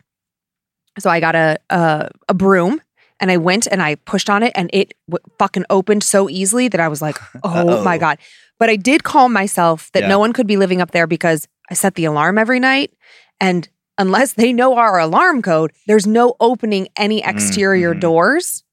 [0.97, 2.81] So I got a a, a broom
[3.23, 6.67] and I went and I pushed on it and it w- fucking opened so easily
[6.67, 7.99] that I was like, oh my Uh-oh.
[7.99, 8.17] god.
[8.59, 10.09] But I did calm myself that Yeah.
[10.09, 12.91] no one could be living up there because I set the alarm every night
[13.39, 13.67] and.
[13.99, 17.99] Unless they know our alarm code, there's no opening any exterior mhm.
[17.99, 18.63] doors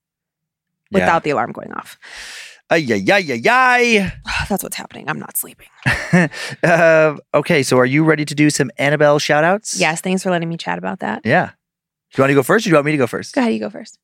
[0.90, 1.00] Yeah.
[1.00, 1.98] without the alarm going off.
[2.70, 4.12] Ay, ay, ay, ay,
[4.48, 5.10] That's what's happening.
[5.10, 5.68] I'm not sleeping.
[6.62, 7.62] uh, okay.
[7.62, 9.78] So are you ready to do some Annabelle shout outs?
[9.78, 11.20] Yes, thanks for letting me chat about that.
[11.26, 11.50] Yeah.
[12.12, 13.34] Do you want to go first or do you want me to go first?
[13.34, 13.98] Go ahead, you go first.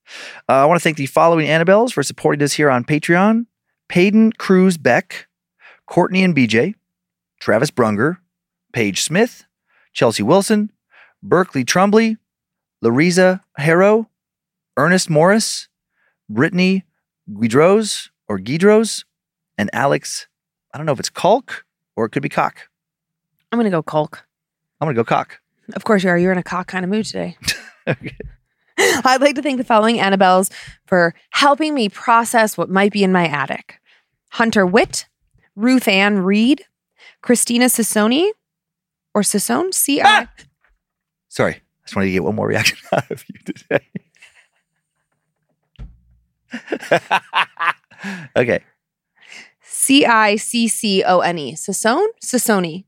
[0.48, 3.46] Uh, I want to thank the following Annabelles for supporting us here on Patreon
[3.88, 5.28] Payden Cruz Beck,
[5.86, 6.74] Courtney and BJ,
[7.40, 8.18] Travis Brunger,
[8.72, 9.44] Paige Smith,
[9.92, 10.70] Chelsea Wilson,
[11.22, 12.16] Berkeley Trumbly,
[12.84, 14.08] Lariza Harrow,
[14.76, 15.68] Ernest Morris,
[16.28, 16.84] Brittany
[17.30, 19.04] Guidros or Guidros,
[19.58, 20.26] and Alex,
[20.72, 21.64] I don't know if it's Kalk
[21.96, 22.68] or it could be Cock.
[23.50, 24.26] I'm gonna go Colk.
[24.80, 25.40] I'm going to go Cock.
[25.74, 26.18] Of course you are.
[26.18, 27.36] You're in a cock kind of mood today.
[28.78, 30.52] I'd like to thank the following Annabelles
[30.86, 33.80] for helping me process what might be in my attic.
[34.32, 35.06] Hunter Witt,
[35.54, 36.64] Ruth Ann Reed,
[37.22, 38.30] Christina Sissoni,
[39.14, 40.04] or Sissone, C I.
[40.04, 40.28] Ah!
[41.28, 41.54] Sorry.
[41.54, 43.86] I just wanted to get one more reaction out of you today.
[48.36, 48.64] okay.
[49.62, 51.54] C I C C O N E.
[51.54, 52.08] Sissone?
[52.22, 52.84] Sissoni.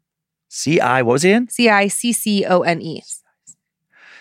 [0.49, 1.49] C I, what was he in?
[1.49, 3.03] C I C C O N E.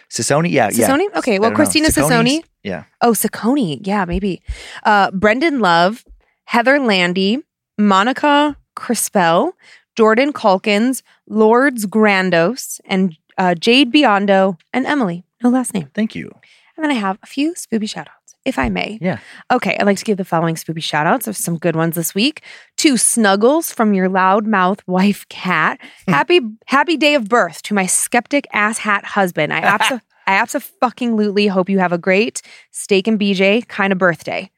[0.10, 0.52] Sissoni?
[0.52, 0.88] Yeah, yeah.
[0.88, 1.16] Sissoni?
[1.16, 1.56] Okay, well, I don't know.
[1.56, 2.42] Christina Sissoni.
[2.64, 2.84] Yeah.
[3.02, 3.86] Oh, Saccone.
[3.86, 4.42] Yeah, maybe.
[4.84, 6.06] Uh, Brendan Love,
[6.46, 7.40] Heather Landy,
[7.78, 9.54] Monica Crispell,
[9.96, 15.24] Jordan Calkins, Lords Grandos, and uh, Jade Biondo, and Emily.
[15.44, 15.90] No last name.
[15.94, 16.32] Thank you.
[16.76, 18.17] And then I have a few spoopy shout outs.
[18.48, 18.98] If I may.
[19.02, 19.20] Yeah.
[19.52, 21.26] Okay, I'd like to give the following spoopy shout outs.
[21.26, 22.42] There's some good ones this week.
[22.78, 25.80] To Snuggles from your loudmouth wife, Cat.
[26.06, 26.12] Hmm.
[26.14, 29.54] happy happy day of birth to my skeptic ass hat husband.
[29.54, 32.42] I abso- I absolutely hope you have a great
[32.72, 34.50] steak and BJ kind of birthday.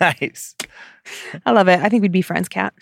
[0.00, 0.56] Nice.
[1.44, 1.80] I love it.
[1.80, 2.72] I think we'd be friends, Cat.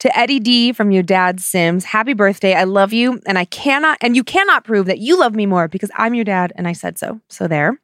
[0.00, 2.52] To Eddie D from your dad Sims, happy birthday.
[2.54, 5.68] I love you, and I cannot, and you cannot prove that you love me more
[5.68, 7.20] because I'm your dad and I said so.
[7.30, 7.80] So there.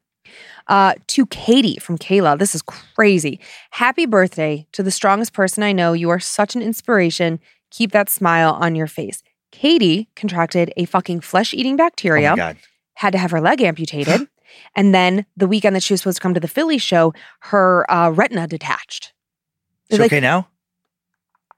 [0.67, 3.39] Uh, to Katie from Kayla, this is crazy.
[3.71, 5.93] Happy birthday to the strongest person I know.
[5.93, 7.39] You are such an inspiration.
[7.71, 9.21] Keep that smile on your face.
[9.51, 12.57] Katie contracted a fucking flesh eating Oh bacteria my God.
[12.95, 14.27] had to have her leg amputated.
[14.75, 17.89] and then the weekend that she was supposed to come to the Philly show, her
[17.91, 19.13] uh, retina detached.
[19.89, 20.47] It's Like, okay now?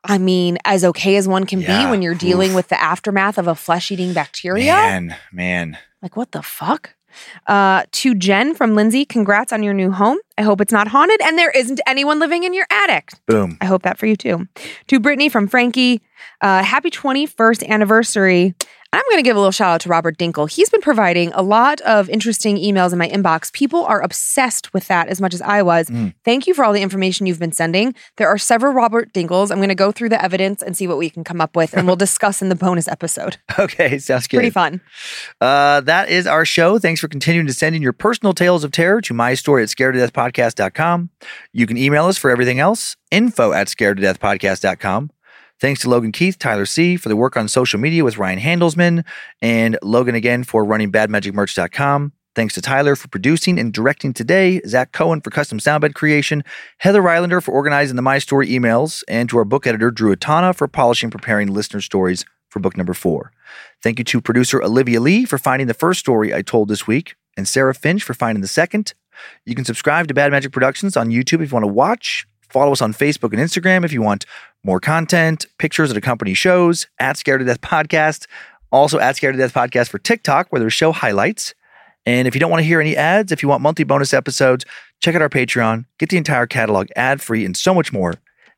[0.04, 2.56] I mean, as okay as one can Yeah, be when you're dealing oof.
[2.56, 4.74] with the aftermath of a flesh eating bacteria.
[4.74, 5.78] Man, man.
[6.02, 6.96] Like, what the fuck?
[7.48, 10.18] Uh, to Jen from Lindsay, congrats on your new home.
[10.38, 13.12] I hope it's not haunted and there isn't anyone living in your attic.
[13.26, 13.58] Boom.
[13.62, 14.48] I hope that for you too.
[14.88, 16.02] To Brittany from Frankie,
[16.42, 18.56] uh, happy 21st anniversary.
[18.96, 20.50] I'm going to give a little shout out to Robert Dinkle.
[20.50, 23.52] He's been providing a lot of interesting emails in my inbox.
[23.52, 25.90] People are obsessed with that as much as I was.
[25.90, 26.14] Mm.
[26.24, 27.94] Thank you for all the information you've been sending.
[28.16, 29.52] There are several Robert Dinkles.
[29.52, 31.74] I'm going to go through the evidence and see what we can come up with,
[31.74, 33.36] and we'll discuss in the bonus episode.
[33.60, 34.38] Okay, sounds good.
[34.38, 34.80] Pretty fun.
[35.42, 36.80] Uh, that is our show.
[36.80, 39.70] Thanks for continuing to send in your personal tales of terror to my story at
[40.32, 41.10] scaredtodeathpodcast.com.
[41.54, 45.12] You can email us for everything else, info at scaredtodeathpodcast.com.
[45.60, 46.98] Thanks to Logan Keith, Tyler C.
[46.98, 49.06] for the work on social media with Ryan Handelsman,
[49.42, 52.12] and Logan again for running badmagicmerch.com.
[52.36, 56.44] Thanks to Tyler for producing and directing today, Zach Cohen for custom soundbed creation,
[56.80, 60.54] Heather Rylander for organizing the My Story emails, and to our book editor, Drew Atana,
[60.54, 63.32] for polishing preparing listener stories for book number four.
[63.82, 67.16] Thank you to producer Olivia Lee for finding the first story I told this week,
[67.38, 68.94] and Sarah Finch for finding the second.
[69.46, 72.28] You can subscribe to Bad Magic Productions on YouTube if you want to watch.
[72.50, 74.26] Follow us on Facebook and Instagram if you want
[74.64, 78.28] more content, pictures that accompany shows, at Scared to Death Podcast.
[78.72, 81.54] Also, at Scared to Death Podcast for TikTok, where there's show highlights.
[82.06, 84.66] And if you don't want to hear any ads, if you want monthly bonus episodes,
[85.02, 88.14] check out our Patreon, get the entire catalog ad free, and so much more.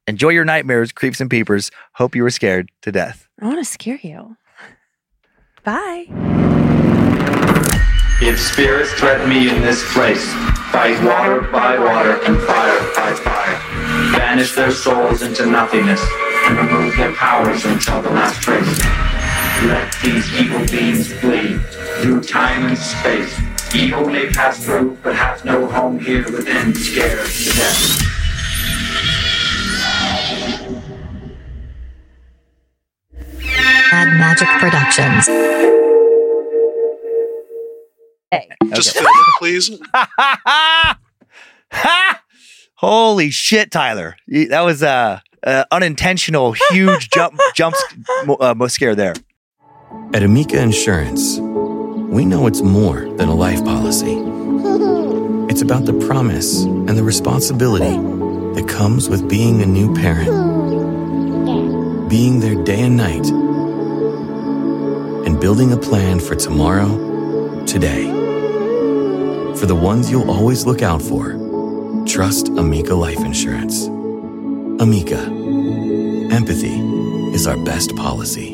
[0.05, 1.71] Enjoy your nightmares, creeps and peepers.
[1.93, 3.27] Hope you were scared to death.
[3.41, 4.37] I want to scare you.
[5.63, 6.05] Bye.
[8.19, 10.33] If spirits threaten me in this place,
[10.71, 13.59] fight water by water and fire by fire.
[14.11, 16.01] Banish their souls into nothingness
[16.45, 18.65] and remove their powers until the last trace.
[19.67, 21.59] Let these evil beings flee
[22.01, 23.39] through time and space.
[23.75, 28.01] Evil may pass through, but have no home here within, scared to death.
[33.91, 35.96] Bad Magic Productions.
[38.31, 38.49] Hey.
[38.73, 39.71] Just film it, please.
[42.75, 44.17] Holy shit, Tyler!
[44.27, 47.75] That was a, a unintentional, huge jump, jump
[48.27, 49.13] uh, scare there.
[50.13, 54.23] At Amica Insurance, we know it's more than a life policy.
[55.49, 57.95] It's about the promise and the responsibility
[58.59, 60.29] that comes with being a new parent,
[62.09, 63.25] being there day and night,
[65.25, 68.16] and building a plan for tomorrow, today.
[69.59, 71.33] For the ones you'll always look out for,
[72.05, 73.87] trust Amica Life Insurance.
[74.79, 75.17] Amica,
[76.31, 76.77] empathy
[77.35, 78.53] is our best policy.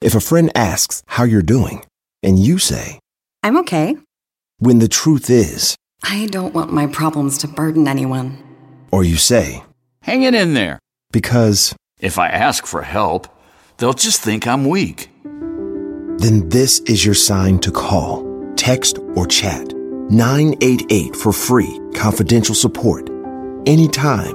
[0.00, 1.84] If a friend asks how you're doing,
[2.22, 3.00] and you say,
[3.42, 3.96] I'm okay.
[4.58, 8.38] when the truth is, I don't want my problems to burden anyone.
[8.92, 9.62] or you say,
[10.02, 10.78] Hang it in there.
[11.12, 13.26] because, If I ask for help,
[13.78, 15.10] they'll just think I'm weak.
[16.18, 18.22] then this is your sign to call,
[18.66, 19.64] text, or chat
[20.10, 23.08] 988 for free, confidential support.
[23.64, 24.34] Anytime.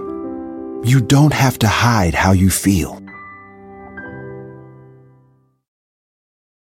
[0.85, 3.00] You don't have to hide how you feel.